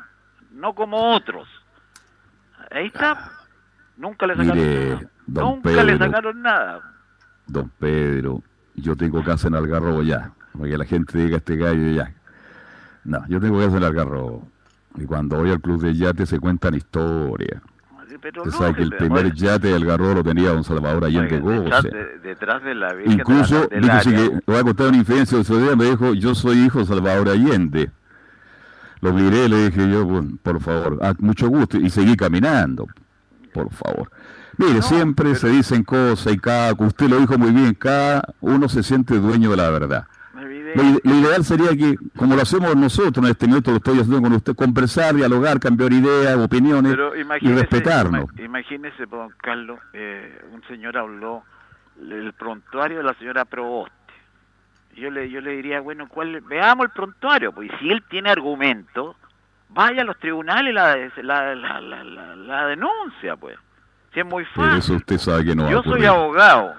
no 0.52 0.74
como 0.74 1.14
otros. 1.14 1.46
Ahí 2.70 2.86
está. 2.86 3.30
Nunca 3.96 4.26
le 4.26 4.36
sacaron 4.36 4.56
Mire, 4.58 4.88
nada. 4.90 5.10
don 5.26 5.44
Nunca 5.56 5.70
le 5.84 5.92
Pedro. 5.92 6.06
sacaron 6.06 6.42
nada. 6.42 6.94
Don 7.46 7.68
Pedro, 7.78 8.42
yo 8.76 8.94
tengo 8.96 9.24
casa 9.24 9.48
en 9.48 9.54
Algarrobo 9.54 10.02
ya, 10.02 10.32
para 10.52 10.70
que 10.70 10.78
la 10.78 10.84
gente 10.84 11.18
diga 11.18 11.38
este 11.38 11.56
gallo 11.56 11.90
ya. 11.90 12.12
No, 13.04 13.26
yo 13.28 13.40
tengo 13.40 13.58
casa 13.58 13.78
en 13.78 13.84
Algarrobo. 13.84 14.46
Y 14.96 15.04
cuando 15.04 15.36
voy 15.36 15.50
al 15.50 15.60
club 15.60 15.80
de 15.82 15.94
yate 15.94 16.26
se 16.26 16.38
cuentan 16.38 16.74
historias. 16.74 17.60
Pero 18.20 18.42
Usted 18.42 18.52
no, 18.52 18.58
sabe 18.58 18.74
que 18.76 18.82
el 18.82 18.90
primer 18.96 19.32
yate 19.34 19.68
de 19.68 19.74
Algarrobo 19.74 20.14
lo 20.14 20.24
tenía 20.24 20.50
don 20.50 20.64
Salvador 20.64 21.04
Allende 21.04 21.40
oiga, 21.40 21.60
detrás, 21.60 21.82
Gómez. 21.84 21.92
de, 21.92 22.18
detrás 22.28 22.62
de 22.64 22.74
la 22.74 22.92
Virgen 22.94 23.12
Incluso, 23.12 23.66
de 23.68 23.80
la 23.80 24.00
fíjese 24.00 24.04
Candelaria, 24.10 24.28
que, 24.28 24.34
le 24.34 24.42
voy 24.46 24.56
a 24.56 24.62
contar 24.64 24.88
una 24.88 24.96
infidencia, 24.96 25.38
otro 25.38 25.58
día 25.58 25.76
me 25.76 25.84
dijo, 25.84 26.14
yo 26.14 26.34
soy 26.34 26.58
hijo 26.64 26.78
de 26.80 26.86
Salvador 26.86 27.28
Allende. 27.28 27.90
Lo 29.00 29.12
miré, 29.12 29.48
le 29.48 29.70
dije 29.70 29.88
yo, 29.90 30.04
bueno, 30.04 30.38
por 30.42 30.60
favor, 30.60 30.98
a 31.02 31.14
mucho 31.18 31.48
gusto, 31.48 31.76
y 31.78 31.88
seguí 31.90 32.16
caminando, 32.16 32.86
por 33.52 33.70
favor. 33.72 34.10
Mire, 34.56 34.82
siempre 34.82 35.34
se 35.36 35.48
dicen 35.48 35.84
cosas 35.84 36.32
y 36.32 36.38
cada, 36.38 36.72
usted 36.72 37.08
lo 37.08 37.18
dijo 37.20 37.38
muy 37.38 37.52
bien, 37.52 37.74
cada 37.74 38.22
uno 38.40 38.68
se 38.68 38.82
siente 38.82 39.18
dueño 39.18 39.50
de 39.50 39.56
la 39.56 39.70
verdad. 39.70 40.06
Lo, 40.74 40.82
ide- 40.82 41.00
lo 41.04 41.14
ideal 41.14 41.44
sería 41.44 41.70
que, 41.76 41.96
como 42.16 42.34
lo 42.36 42.42
hacemos 42.42 42.74
nosotros 42.76 43.24
en 43.24 43.30
este 43.30 43.46
momento, 43.46 43.70
lo 43.70 43.76
estoy 43.78 44.00
haciendo 44.00 44.20
con 44.20 44.32
usted, 44.32 44.54
conversar, 44.56 45.14
dialogar, 45.14 45.60
cambiar 45.60 45.92
ideas, 45.92 46.36
opiniones 46.36 46.92
y 47.40 47.52
respetarnos. 47.54 48.24
ima- 48.34 48.44
imagínese, 48.44 49.06
don 49.06 49.30
Carlos, 49.40 49.78
eh, 49.92 50.40
un 50.52 50.62
señor 50.68 50.96
habló 50.98 51.42
el 52.00 52.32
prontuario 52.34 52.98
de 52.98 53.04
la 53.04 53.14
señora 53.14 53.44
Proboste. 53.44 53.92
Yo 54.98 55.10
le, 55.10 55.30
yo 55.30 55.40
le 55.40 55.52
diría, 55.52 55.80
bueno, 55.80 56.08
¿cuál, 56.08 56.40
veamos 56.42 56.86
el 56.86 56.90
prontuario, 56.92 57.52
pues 57.52 57.70
si 57.80 57.90
él 57.90 58.02
tiene 58.08 58.30
argumento, 58.30 59.16
vaya 59.68 60.02
a 60.02 60.04
los 60.04 60.18
tribunales 60.18 60.74
la, 60.74 60.96
la, 61.22 61.54
la, 61.54 61.80
la, 61.80 62.36
la 62.36 62.66
denuncia, 62.66 63.36
pues. 63.36 63.56
Si 64.14 64.20
es 64.20 64.26
muy 64.26 64.44
fácil. 64.46 64.78
eso 64.78 64.94
usted 64.94 65.18
sabe 65.18 65.44
que 65.44 65.54
no 65.54 65.70
Yo 65.70 65.82
soy 65.82 66.04
abogado 66.06 66.74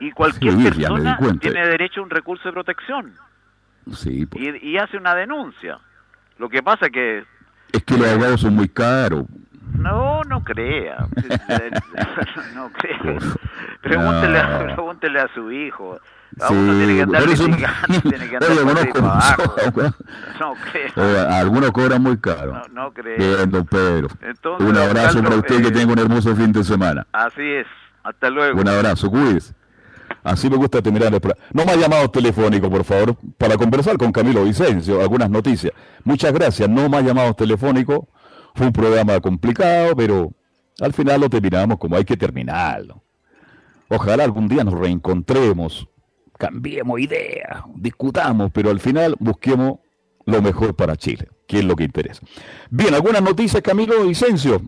y 0.00 0.10
cualquier 0.12 0.54
Sí, 0.54 0.64
persona 0.64 1.18
tiene 1.40 1.66
derecho 1.68 2.00
a 2.00 2.04
un 2.04 2.10
recurso 2.10 2.48
de 2.48 2.52
protección 2.54 3.12
Sí, 3.92 4.24
pues. 4.26 4.42
y, 4.62 4.70
y 4.70 4.78
hace 4.78 4.96
una 4.96 5.14
denuncia. 5.14 5.78
Lo 6.38 6.48
que 6.48 6.62
pasa 6.62 6.88
que 6.90 7.24
es 7.72 7.84
que 7.84 7.98
los 7.98 8.06
abogados 8.08 8.40
son 8.40 8.54
muy 8.54 8.68
caros. 8.68 9.24
no, 9.74 10.22
no 10.24 10.42
crea, 10.42 10.96
no 12.54 12.70
crea. 12.72 13.18
Pregúntele, 13.82 14.38
a, 14.38 14.58
No. 14.58 14.74
pregúntele 14.74 15.20
a 15.20 15.28
su 15.34 15.52
hijo. 15.52 16.00
Sí, 16.46 16.54
tiene 16.54 16.94
que 16.96 17.02
andar 17.02 17.22
por 17.24 17.32
eso- 17.32 17.48
litigando, 17.48 18.00
tiene 18.02 18.28
que 18.28 18.36
andar 18.36 18.50
Oye, 18.50 18.64
para 18.64 18.92
para 18.92 19.12
abajo. 19.12 19.42
No 20.40 20.54
crea. 20.70 20.92
Oiga, 20.96 21.38
algunos 21.38 21.70
cobran 21.72 22.02
muy 22.02 22.18
caro. 22.18 22.52
No, 22.52 22.84
no 22.84 22.92
crea. 22.92 23.16
Bien, 23.16 23.50
don 23.50 23.66
Pedro. 23.66 24.08
Entonces, 24.20 24.68
un 24.68 24.76
abrazo 24.76 25.22
para 25.22 25.36
usted, 25.36 25.58
eh, 25.60 25.62
que 25.62 25.70
tenga 25.72 25.92
un 25.92 25.98
hermoso 25.98 26.34
fin 26.36 26.52
de 26.52 26.62
semana. 26.62 27.06
Así 27.12 27.42
es. 27.42 27.66
Hasta 28.04 28.30
luego. 28.30 28.60
Un 28.60 28.68
abrazo, 28.68 29.10
cuídese. 29.10 29.54
Así 30.22 30.48
me 30.48 30.56
gusta 30.56 30.80
terminar 30.80 31.12
el 31.12 31.20
programa. 31.20 31.44
No 31.52 31.64
más 31.64 31.76
llamados 31.76 32.12
telefónicos, 32.12 32.70
por 32.70 32.84
favor, 32.84 33.16
para 33.36 33.56
conversar 33.56 33.96
con 33.98 34.12
Camilo 34.12 34.44
Vicencio, 34.44 35.00
algunas 35.00 35.28
noticias. 35.30 35.72
Muchas 36.04 36.32
gracias, 36.32 36.68
no 36.68 36.88
más 36.88 37.02
llamados 37.04 37.36
telefónicos. 37.36 38.00
Fue 38.54 38.66
un 38.66 38.72
programa 38.72 39.20
complicado, 39.20 39.94
pero 39.96 40.32
al 40.80 40.92
final 40.92 41.20
lo 41.20 41.28
terminamos 41.28 41.78
como 41.78 41.96
hay 41.96 42.04
que 42.04 42.16
terminarlo. 42.16 43.02
Ojalá 43.88 44.24
algún 44.24 44.48
día 44.48 44.64
nos 44.64 44.74
reencontremos, 44.74 45.88
cambiemos 46.38 46.98
ideas, 47.00 47.62
discutamos, 47.74 48.50
pero 48.52 48.70
al 48.70 48.80
final 48.80 49.14
busquemos 49.18 49.80
lo 50.24 50.40
mejor 50.40 50.74
para 50.76 50.96
Chile, 50.96 51.28
que 51.46 51.58
es 51.58 51.64
lo 51.64 51.74
que 51.76 51.84
interesa. 51.84 52.22
Bien, 52.70 52.94
algunas 52.94 53.22
noticias, 53.22 53.62
Camilo 53.62 54.04
Vicencio. 54.04 54.62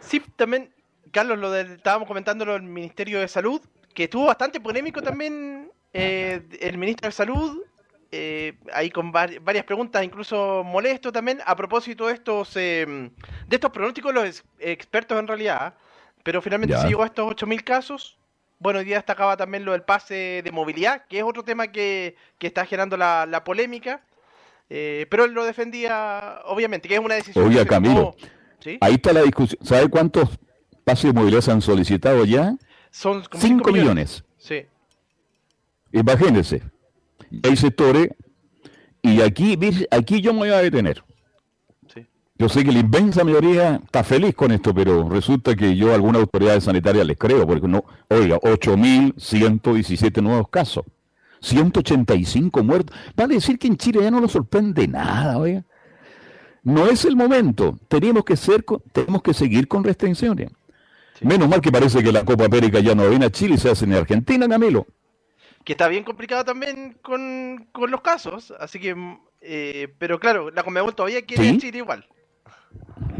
Sí, 0.00 0.20
también, 0.36 0.72
Carlos, 1.10 1.38
lo 1.38 1.50
del, 1.50 1.72
estábamos 1.72 2.08
comentándolo 2.08 2.54
del 2.54 2.62
Ministerio 2.62 3.20
de 3.20 3.28
Salud, 3.28 3.60
que 3.94 4.04
estuvo 4.04 4.26
bastante 4.26 4.60
polémico 4.60 5.02
también 5.02 5.70
eh, 5.92 6.42
el 6.60 6.78
ministro 6.78 7.08
de 7.08 7.12
Salud, 7.12 7.62
eh, 8.10 8.58
ahí 8.72 8.90
con 8.90 9.12
vari- 9.12 9.38
varias 9.42 9.64
preguntas, 9.64 10.04
incluso 10.04 10.62
molesto 10.64 11.12
también, 11.12 11.38
a 11.44 11.54
propósito 11.56 12.06
de 12.06 12.14
estos, 12.14 12.56
eh, 12.56 13.10
de 13.46 13.56
estos 13.56 13.70
pronósticos 13.70 14.14
los 14.14 14.24
ex- 14.24 14.44
expertos 14.58 15.18
en 15.18 15.26
realidad, 15.26 15.74
pero 16.22 16.40
finalmente 16.40 16.74
Ya. 16.74 16.80
se 16.82 16.88
llegó 16.88 17.02
a 17.02 17.06
estos 17.06 17.26
8.000 17.26 17.62
casos. 17.64 18.18
Bueno, 18.62 18.78
hoy 18.78 18.84
día 18.84 18.96
destacaba 18.96 19.36
también 19.36 19.64
lo 19.64 19.72
del 19.72 19.82
pase 19.82 20.40
de 20.44 20.50
movilidad, 20.52 21.04
que 21.08 21.18
es 21.18 21.24
otro 21.24 21.42
tema 21.42 21.66
que, 21.72 22.14
que 22.38 22.46
está 22.46 22.64
generando 22.64 22.96
la, 22.96 23.26
la 23.26 23.42
polémica. 23.42 24.02
eh, 24.70 25.06
pero 25.10 25.24
él 25.24 25.32
lo 25.32 25.44
defendía, 25.44 26.40
obviamente, 26.46 26.88
que 26.88 26.94
es 26.94 27.00
una 27.00 27.16
decisión. 27.16 27.46
Oiga, 27.46 27.64
Camilo, 27.66 28.14
¿Sí? 28.60 28.78
ahí 28.80 28.94
está 28.94 29.12
la 29.12 29.22
discusión. 29.22 29.58
¿Sabe 29.64 29.88
cuántos 29.88 30.28
pases 30.84 31.12
de 31.12 31.12
movilidad 31.12 31.40
se 31.40 31.50
han 31.50 31.60
solicitado 31.60 32.24
ya? 32.24 32.54
Son 32.90 33.22
como 33.24 33.40
5 33.40 33.40
cinco 33.40 33.72
millones. 33.72 34.22
Sí. 34.38 34.64
Imagínense. 35.92 36.62
Hay 37.42 37.56
sectores, 37.56 38.08
y 39.02 39.20
aquí, 39.22 39.56
dice- 39.56 39.88
aquí 39.90 40.20
yo 40.20 40.32
me 40.32 40.40
voy 40.40 40.50
a 40.50 40.58
detener. 40.58 41.02
Yo 42.42 42.48
sé 42.48 42.64
que 42.64 42.72
la 42.72 42.80
inmensa 42.80 43.22
mayoría 43.22 43.80
está 43.84 44.02
feliz 44.02 44.34
con 44.34 44.50
esto, 44.50 44.74
pero 44.74 45.08
resulta 45.08 45.54
que 45.54 45.76
yo 45.76 45.92
a 45.92 45.94
algunas 45.94 46.22
autoridades 46.22 46.64
sanitarias 46.64 47.06
les 47.06 47.16
creo, 47.16 47.46
porque 47.46 47.68
no, 47.68 47.84
oiga, 48.08 48.36
8.117 48.40 50.20
nuevos 50.20 50.48
casos, 50.48 50.84
185 51.40 52.64
muertos. 52.64 52.96
Vale 53.14 53.34
decir 53.34 53.60
que 53.60 53.68
en 53.68 53.76
Chile 53.76 54.00
ya 54.02 54.10
no 54.10 54.20
nos 54.20 54.32
sorprende 54.32 54.88
nada, 54.88 55.38
oiga. 55.38 55.62
No 56.64 56.88
es 56.88 57.04
el 57.04 57.14
momento. 57.14 57.78
Tenemos 57.86 58.24
que 58.24 58.36
ser, 58.36 58.64
tenemos 58.92 59.22
que 59.22 59.34
seguir 59.34 59.68
con 59.68 59.84
restricciones. 59.84 60.50
Menos 61.20 61.48
mal 61.48 61.60
que 61.60 61.70
parece 61.70 62.02
que 62.02 62.10
la 62.10 62.24
Copa 62.24 62.46
América 62.46 62.80
ya 62.80 62.96
no 62.96 63.08
viene 63.08 63.26
a 63.26 63.30
Chile 63.30 63.54
y 63.54 63.58
se 63.58 63.70
hace 63.70 63.84
en 63.84 63.92
Argentina, 63.94 64.48
Camilo. 64.48 64.84
que 65.64 65.74
está 65.74 65.86
bien 65.86 66.02
complicado 66.02 66.44
también 66.44 66.96
con, 67.02 67.68
con 67.70 67.88
los 67.92 68.00
casos, 68.00 68.52
así 68.58 68.80
que, 68.80 68.96
eh, 69.40 69.94
pero 69.98 70.18
claro, 70.18 70.50
la 70.50 70.64
Conmebol 70.64 70.96
todavía 70.96 71.24
quiere 71.24 71.44
Sí. 71.44 71.54
a 71.54 71.58
Chile 71.60 71.78
igual. 71.78 72.04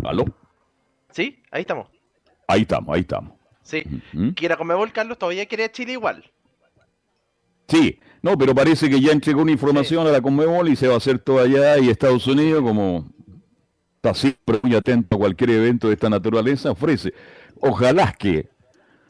¿Aló? 0.03 0.25
¿Sí? 1.11 1.43
Ahí 1.51 1.63
estamos. 1.63 1.89
Ahí 2.49 2.63
estamos, 2.63 2.95
ahí 2.95 3.01
estamos. 3.01 3.33
Sí. 3.63 3.83
¿Mm? 4.13 4.31
Que 4.31 4.49
la 4.49 4.57
Conmebol, 4.57 4.93
Carlos, 4.93 5.19
todavía 5.19 5.47
quiere 5.47 5.65
a 5.65 5.73
Chile 5.73 5.93
igual. 5.93 6.25
Sí, 7.69 7.99
no, 8.23 8.37
pero 8.37 8.55
parece 8.55 8.91
que 8.91 9.01
ya 9.01 9.13
entregó 9.13 9.43
una 9.43 9.53
información 9.53 10.07
a 10.07 10.11
la 10.11 10.21
Conmebol 10.21 10.69
y 10.69 10.77
se 10.77 10.89
va 10.89 10.95
a 10.95 10.99
hacer 10.99 11.19
todo 11.19 11.41
allá 11.41 11.79
y 11.79 11.89
Estados 11.89 12.27
Unidos, 12.27 12.63
como 12.63 13.07
está 13.97 14.15
siempre 14.15 14.59
muy 14.63 14.75
atento 14.75 15.17
a 15.17 15.19
cualquier 15.19 15.51
evento 15.51 15.89
de 15.89 15.95
esta 15.95 16.11
naturaleza, 16.11 16.71
ofrece. 16.73 17.15
Ojalá 17.61 18.13
que... 18.13 18.51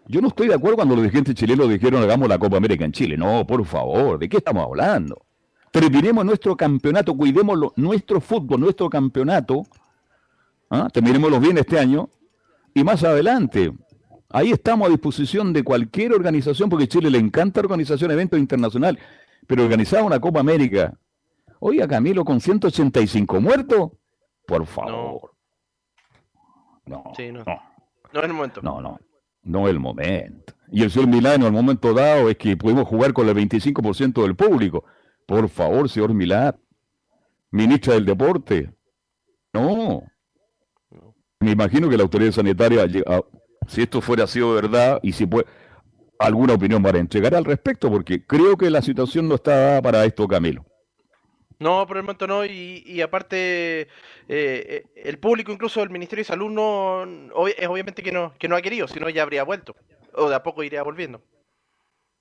Yo 0.09 0.21
no 0.21 0.29
estoy 0.29 0.49
de 0.49 0.55
acuerdo 0.55 0.77
cuando 0.77 0.97
los 0.97 1.05
dirigentes 1.05 1.35
chilenos 1.35 1.69
dijeron 1.69 2.03
hagamos 2.03 2.29
la 2.29 2.39
Copa 2.39 2.57
América 2.57 2.85
en 2.85 2.93
Chile. 2.93 3.17
No, 3.17 3.47
por 3.47 3.65
favor, 3.65 4.19
¿de 4.19 4.29
qué 4.29 4.39
estamos 4.39 4.65
hablando? 4.65 5.25
Terminemos 5.71 6.25
nuestro 6.25 6.57
campeonato, 6.57 7.17
cuidemos 7.17 7.73
nuestro 7.77 8.21
fútbol, 8.21 8.61
nuestro 8.61 8.91
campeonato. 8.91 9.65
¿Ah? 10.73 10.89
Terminémoslo 10.93 11.39
bien 11.39 11.59
este 11.59 11.79
año 11.79 12.09
y 12.75 12.83
más 12.83 13.05
adelante. 13.05 13.73
Ahí 14.31 14.51
estamos 14.51 14.89
a 14.89 14.91
disposición 14.91 15.53
de 15.53 15.63
cualquier 15.63 16.13
organización, 16.15 16.71
porque 16.71 16.85
a 16.85 16.89
Chile 16.89 17.11
le 17.11 17.19
encanta 17.19 17.61
organización 17.61 18.11
eventos 18.11 18.41
internacionales, 18.41 19.03
pero 19.47 19.63
organizar 19.63 20.03
una 20.03 20.19
Copa 20.19 20.41
América, 20.41 20.99
oiga 21.61 21.87
Camilo, 21.87 22.25
con 22.25 22.41
185 22.41 23.41
muertos, 23.41 23.91
por 24.47 24.67
favor. 24.67 25.33
No, 26.87 27.03
Sí, 27.17 27.31
no. 27.31 27.45
no, 27.45 27.61
No 28.13 28.21
es 28.21 28.25
el 28.27 28.33
momento. 28.33 28.61
no, 28.63 28.81
no, 28.81 28.99
no 29.43 29.69
es 29.69 29.71
el 29.71 29.79
momento. 29.81 30.55
Y 30.71 30.83
el 30.83 30.91
señor 30.91 31.09
Milano, 31.11 31.47
al 31.47 31.53
momento 31.53 31.93
dado, 31.93 32.31
es 32.31 32.39
que 32.39 32.57
pudimos 32.57 32.89
jugar 32.89 33.13
con 33.13 33.29
el 33.29 33.35
25% 33.37 34.23
del 34.23 34.35
público. 34.35 34.85
Por 35.27 35.49
favor, 35.51 35.91
señor 35.91 36.15
Milán, 36.15 36.57
ministra 37.51 37.95
del 37.95 38.07
Deporte. 38.07 38.73
No. 39.53 40.03
Me 41.43 41.51
imagino 41.51 41.89
que 41.91 41.97
la 41.97 42.05
autoridad 42.05 42.31
sanitaria, 42.31 42.87
si 43.67 43.83
esto 43.83 44.01
fuera 44.01 44.29
sido 44.29 44.55
verdad 44.55 45.01
y 45.03 45.13
si 45.13 45.27
puede, 45.27 45.47
alguna 46.21 46.55
opinión 46.55 46.83
para 46.83 47.01
entregar 47.01 47.35
al 47.35 47.45
respecto, 47.45 47.91
porque 47.91 48.25
creo 48.25 48.57
que 48.57 48.71
la 48.71 48.81
situación 48.81 49.29
no 49.29 49.35
está 49.35 49.57
dada 49.57 49.83
para 49.83 50.05
esto, 50.05 50.29
Camilo. 50.29 50.65
No, 51.59 51.85
por 51.87 51.97
el 51.97 52.05
momento 52.05 52.29
no, 52.29 52.45
y, 52.45 52.85
y 52.87 53.01
aparte, 53.01 53.83
eh, 53.83 53.89
eh, 54.29 54.85
el 54.97 55.19
público, 55.19 55.53
incluso 55.53 55.83
el 55.83 55.91
Ministerio 55.91 56.23
de 56.23 56.29
Salud, 56.29 56.51
no, 56.51 57.05
es 57.49 57.69
obviamente 57.69 58.03
que 58.03 58.13
no, 58.13 58.35
que 58.39 58.49
no 58.49 58.55
ha 58.55 58.63
querido, 58.63 58.87
si 58.87 59.01
no 59.01 59.09
ya 59.09 59.23
habría 59.23 59.43
vuelto, 59.43 59.75
o 60.15 60.29
de 60.29 60.37
a 60.37 60.43
poco 60.43 60.63
iría 60.63 60.83
volviendo. 60.83 61.23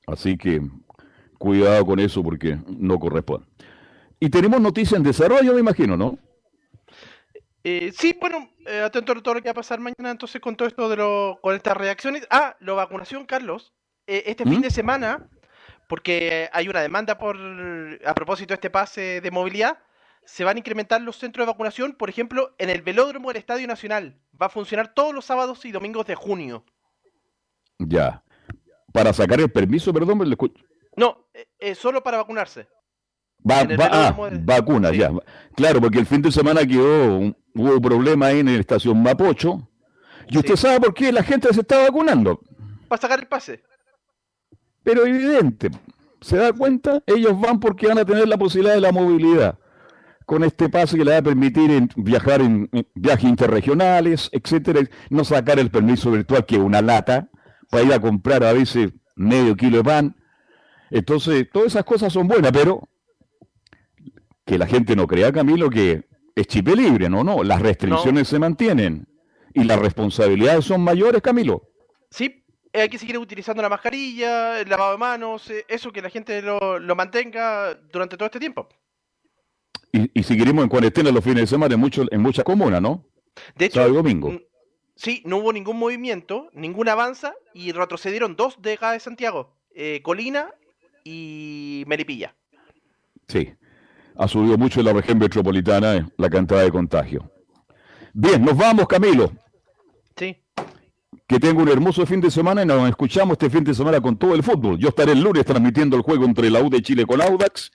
Así 0.08 0.36
que 0.36 0.62
cuidado 1.38 1.86
con 1.86 2.00
eso 2.00 2.24
porque 2.24 2.58
no 2.68 3.00
corresponde. 3.00 3.46
Y 4.20 4.30
tenemos 4.30 4.62
noticias 4.62 4.98
en 4.98 5.04
desarrollo, 5.04 5.54
me 5.54 5.60
imagino, 5.60 5.96
¿no? 5.96 6.18
Eh, 7.64 7.91
sí, 7.95 8.18
bueno, 8.20 8.49
eh, 8.66 8.82
atento 8.82 9.12
a 9.12 9.22
todo 9.22 9.36
lo 9.36 9.41
que 9.41 9.49
va 9.49 9.51
a 9.51 9.55
pasar 9.55 9.80
mañana 9.80 10.12
entonces 10.12 10.41
con 10.41 10.55
todo 10.55 10.68
esto 10.68 10.89
de 10.89 10.95
lo, 10.95 11.39
con 11.41 11.55
estas 11.55 11.78
reacciones. 11.78 12.28
Ah, 12.30 12.55
la 12.59 12.74
vacunación, 12.74 13.26
Carlos. 13.26 13.74
Eh, 14.07 14.24
este 14.26 14.43
fin 14.43 14.59
¿Mm? 14.59 14.64
de 14.64 14.72
semana, 14.72 15.30
porque 15.88 16.49
hay 16.53 16.68
una 16.68 16.82
demanda 16.82 17.18
por 17.18 17.38
a 18.05 18.14
propósito 18.16 18.49
de 18.49 18.55
este 18.55 18.70
pase 18.70 19.22
de 19.22 19.32
movilidad, 19.32 19.78
se 20.26 20.43
van 20.43 20.55
a 20.55 20.59
incrementar 20.59 21.01
los 21.01 21.18
centros 21.18 21.45
de 21.45 21.51
vacunación, 21.51 21.93
por 21.93 22.09
ejemplo, 22.09 22.55
en 22.57 22.70
el 22.70 22.82
velódromo 22.82 23.30
del 23.30 23.38
Estadio 23.38 23.68
Nacional. 23.68 24.20
Va 24.39 24.47
a 24.47 24.49
funcionar 24.49 24.93
todos 24.93 25.14
los 25.14 25.26
sábados 25.26 25.66
y 25.66 25.72
domingos 25.72 26.05
de 26.05 26.16
junio. 26.16 26.66
Ya. 27.78 28.24
Para 28.93 29.14
sacar 29.14 29.39
el 29.39 29.51
permiso, 29.51 29.93
perdón, 29.93 30.20
me 30.20 30.26
lo 30.26 30.32
escucho. 30.32 30.64
No, 30.95 31.28
eh, 31.34 31.47
eh, 31.59 31.76
solo 31.76 32.03
para 32.03 32.18
vacunarse. 32.18 32.68
Va, 33.50 33.64
va- 33.64 33.89
ah, 33.92 34.12
velódromo 34.12 34.30
de- 34.30 34.38
vacuna, 34.44 34.89
sí. 34.92 34.98
ya. 34.98 35.12
Claro, 35.56 35.82
porque 35.82 36.00
el 36.00 36.06
fin 36.06 36.22
de 36.22 36.32
semana 36.32 36.66
quedó, 36.66 37.18
un- 37.18 37.36
hubo 37.56 37.82
problema 37.82 38.28
ahí 38.28 38.39
en 38.39 38.46
la 38.48 38.60
estación 38.60 39.02
Mapocho. 39.02 39.68
¿Y 40.28 40.38
usted 40.38 40.56
sabe 40.56 40.80
por 40.80 40.94
qué 40.94 41.12
la 41.12 41.24
gente 41.24 41.54
se 41.54 41.62
está 41.62 41.80
vacunando? 41.80 42.39
Para 42.88 43.02
sacar 43.02 43.20
el 43.20 43.28
pase. 43.28 43.64
Pero 44.84 45.06
evidente, 45.06 45.70
¿se 46.22 46.38
da 46.38 46.54
cuenta? 46.54 47.04
Ellos 47.06 47.39
van 47.39 47.60
porque 47.60 47.88
van 47.88 48.00
a 48.00 48.06
tener 48.06 48.28
la 48.28 48.38
posibilidad 48.38 48.76
de 48.76 48.82
la 48.82 48.92
movilidad. 48.92 49.58
Con 50.26 50.44
este 50.44 50.70
pase 50.70 50.98
que 50.98 51.04
le 51.04 51.12
va 51.12 51.18
a 51.18 51.22
permitir 51.22 51.70
en- 51.72 51.89
viajar 51.98 52.42
en, 52.42 52.70
en 52.72 52.88
viajes 52.96 53.26
interregionales, 53.30 54.30
etcétera, 54.32 54.82
no 55.10 55.24
sacar 55.26 55.60
el 55.60 55.70
permiso 55.70 56.12
virtual 56.12 56.46
que 56.46 56.56
es 56.56 56.62
una 56.62 56.82
lata, 56.82 57.30
para 57.70 57.84
ir 57.84 57.94
a 57.94 58.00
comprar 58.00 58.44
a 58.44 58.54
veces 58.54 58.92
medio 59.16 59.56
kilo 59.56 59.78
de 59.78 59.84
pan. 59.84 60.16
Entonces, 60.89 61.48
todas 61.52 61.68
esas 61.68 61.84
cosas 61.84 62.12
son 62.14 62.28
buenas, 62.28 62.52
pero 62.52 62.88
que 64.46 64.58
la 64.58 64.68
gente 64.68 64.96
no 64.96 65.08
crea, 65.08 65.32
Camilo, 65.32 65.70
que 65.70 66.04
es 66.36 66.48
chipe 66.48 66.76
libre, 66.76 67.10
no, 67.10 67.24
no, 67.24 67.44
las 67.44 67.62
restricciones 67.62 68.28
se 68.28 68.39
mantienen 68.39 69.08
y 69.54 69.64
las 69.64 69.80
responsabilidades 69.80 70.66
son 70.66 70.82
mayores, 70.82 71.22
Camilo. 71.22 71.70
Sí, 72.10 72.44
hay 72.74 72.89
que 72.89 72.98
seguir 72.98 73.18
utilizando 73.18 73.62
la 73.62 73.70
mascarilla, 73.70 74.60
el 74.60 74.70
lavado 74.70 74.94
de 74.94 74.98
manos, 74.98 75.50
eh, 75.50 75.66
eso 75.68 75.92
que 75.92 76.02
la 76.02 76.10
gente 76.10 76.42
lo, 76.42 76.80
lo 76.80 76.96
mantenga 76.96 77.76
durante 77.92 78.18
todo 78.18 78.28
este 78.28 78.39
tiempo. 78.39 78.70
Y, 79.92 80.10
y 80.20 80.24
seguiremos 80.24 80.64
en 80.64 80.70
cuarentena 80.70 81.12
los 81.12 81.24
fines 81.24 81.42
de 81.42 81.48
semana 81.48 81.74
en, 81.74 81.80
mucho, 81.80 82.06
en 82.10 82.22
muchas 82.22 82.46
comunas, 82.46 82.82
¿no? 82.82 83.06
De 83.56 83.66
hecho, 83.66 83.76
Sábado 83.76 83.94
y 83.94 83.98
domingo. 83.98 84.39
sí, 84.96 85.22
no 85.26 85.38
hubo 85.38 85.52
ningún 85.52 85.78
movimiento, 85.78 86.50
ningún 86.54 86.88
avanza 86.88 87.34
y 87.54 87.74
retrocedieron 87.74 88.36
dos 88.38 88.62
de 88.62 88.74
acá 88.74 88.94
de 88.94 89.00
Santiago, 89.02 89.58
eh, 89.76 90.02
Colina 90.02 90.54
y 91.04 91.84
Melipilla. 91.88 92.36
Sí. 93.28 93.54
Ha 94.18 94.28
subido 94.28 94.57
mucho 94.57 94.80
en 94.80 94.88
la 94.88 94.93
región 94.93 95.18
metropolitana 95.18 95.95
eh, 95.95 96.05
la 96.18 96.30
cantidad 96.30 96.62
de 96.62 96.72
contagio. 96.72 97.32
Bien, 98.14 98.43
nos 98.43 98.57
vamos, 98.57 98.88
Camilo. 98.88 99.32
Sí. 100.16 100.38
Que 101.28 101.39
tenga 101.39 101.62
un 101.62 101.70
hermoso 101.70 102.05
fin 102.05 102.20
de 102.20 102.30
semana 102.30 102.64
y 102.64 102.66
nos 102.66 102.89
escuchamos 102.89 103.34
este 103.34 103.49
fin 103.49 103.64
de 103.64 103.74
semana 103.74 104.01
con 104.01 104.18
todo 104.18 104.36
el 104.36 104.43
fútbol. 104.43 104.78
Yo 104.78 104.89
estaré 104.89 105.14
el 105.14 105.22
lunes 105.22 105.45
transmitiendo 105.45 105.95
el 105.95 106.01
juego 106.01 106.26
entre 106.26 106.49
la 106.49 106.62
U 106.62 106.70
de 106.70 106.82
Chile 106.82 107.05
con 107.05 107.22
Audax. 107.22 107.72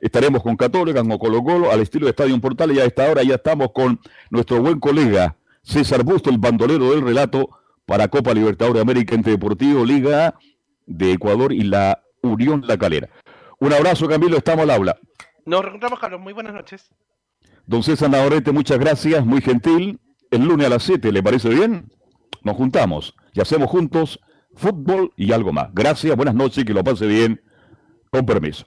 Estaremos 0.00 0.42
con 0.42 0.56
Católica, 0.56 1.02
con 1.02 1.18
Colo 1.18 1.42
Colo, 1.42 1.72
al 1.72 1.80
estilo 1.80 2.06
de 2.06 2.10
Estadio 2.10 2.40
Portal. 2.40 2.72
Y 2.72 2.80
a 2.80 2.84
esta 2.84 3.10
hora 3.10 3.22
ya 3.22 3.34
estamos 3.34 3.70
con 3.74 4.00
nuestro 4.30 4.62
buen 4.62 4.78
colega 4.78 5.36
César 5.62 6.04
Busto, 6.04 6.30
el 6.30 6.38
bandolero 6.38 6.92
del 6.92 7.02
relato 7.02 7.50
para 7.84 8.08
Copa 8.08 8.32
Libertadores 8.32 8.76
de 8.76 8.80
América 8.82 9.14
entre 9.14 9.32
Deportivo 9.32 9.84
Liga 9.84 10.34
de 10.86 11.12
Ecuador 11.12 11.52
y 11.52 11.64
la 11.64 12.02
Unión 12.22 12.62
La 12.66 12.78
Calera. 12.78 13.08
Un 13.58 13.72
abrazo, 13.72 14.08
Camilo. 14.08 14.36
Estamos 14.36 14.62
al 14.62 14.70
habla. 14.70 14.96
Nos 15.44 15.62
reencontramos, 15.62 15.98
Carlos. 15.98 16.20
Muy 16.20 16.32
buenas 16.32 16.54
noches. 16.54 16.90
Don 17.66 17.82
César 17.82 18.10
Navarrete, 18.10 18.52
muchas 18.52 18.78
gracias, 18.78 19.24
muy 19.24 19.40
gentil. 19.40 20.00
El 20.30 20.44
lunes 20.44 20.66
a 20.66 20.70
las 20.70 20.82
7, 20.82 21.12
¿le 21.12 21.22
parece 21.22 21.48
bien? 21.48 21.90
Nos 22.42 22.56
juntamos 22.56 23.14
y 23.32 23.40
hacemos 23.40 23.70
juntos 23.70 24.20
fútbol 24.54 25.12
y 25.16 25.32
algo 25.32 25.52
más. 25.52 25.68
Gracias, 25.72 26.16
buenas 26.16 26.34
noches, 26.34 26.64
que 26.64 26.74
lo 26.74 26.82
pase 26.82 27.06
bien. 27.06 27.40
Con 28.10 28.26
permiso. 28.26 28.66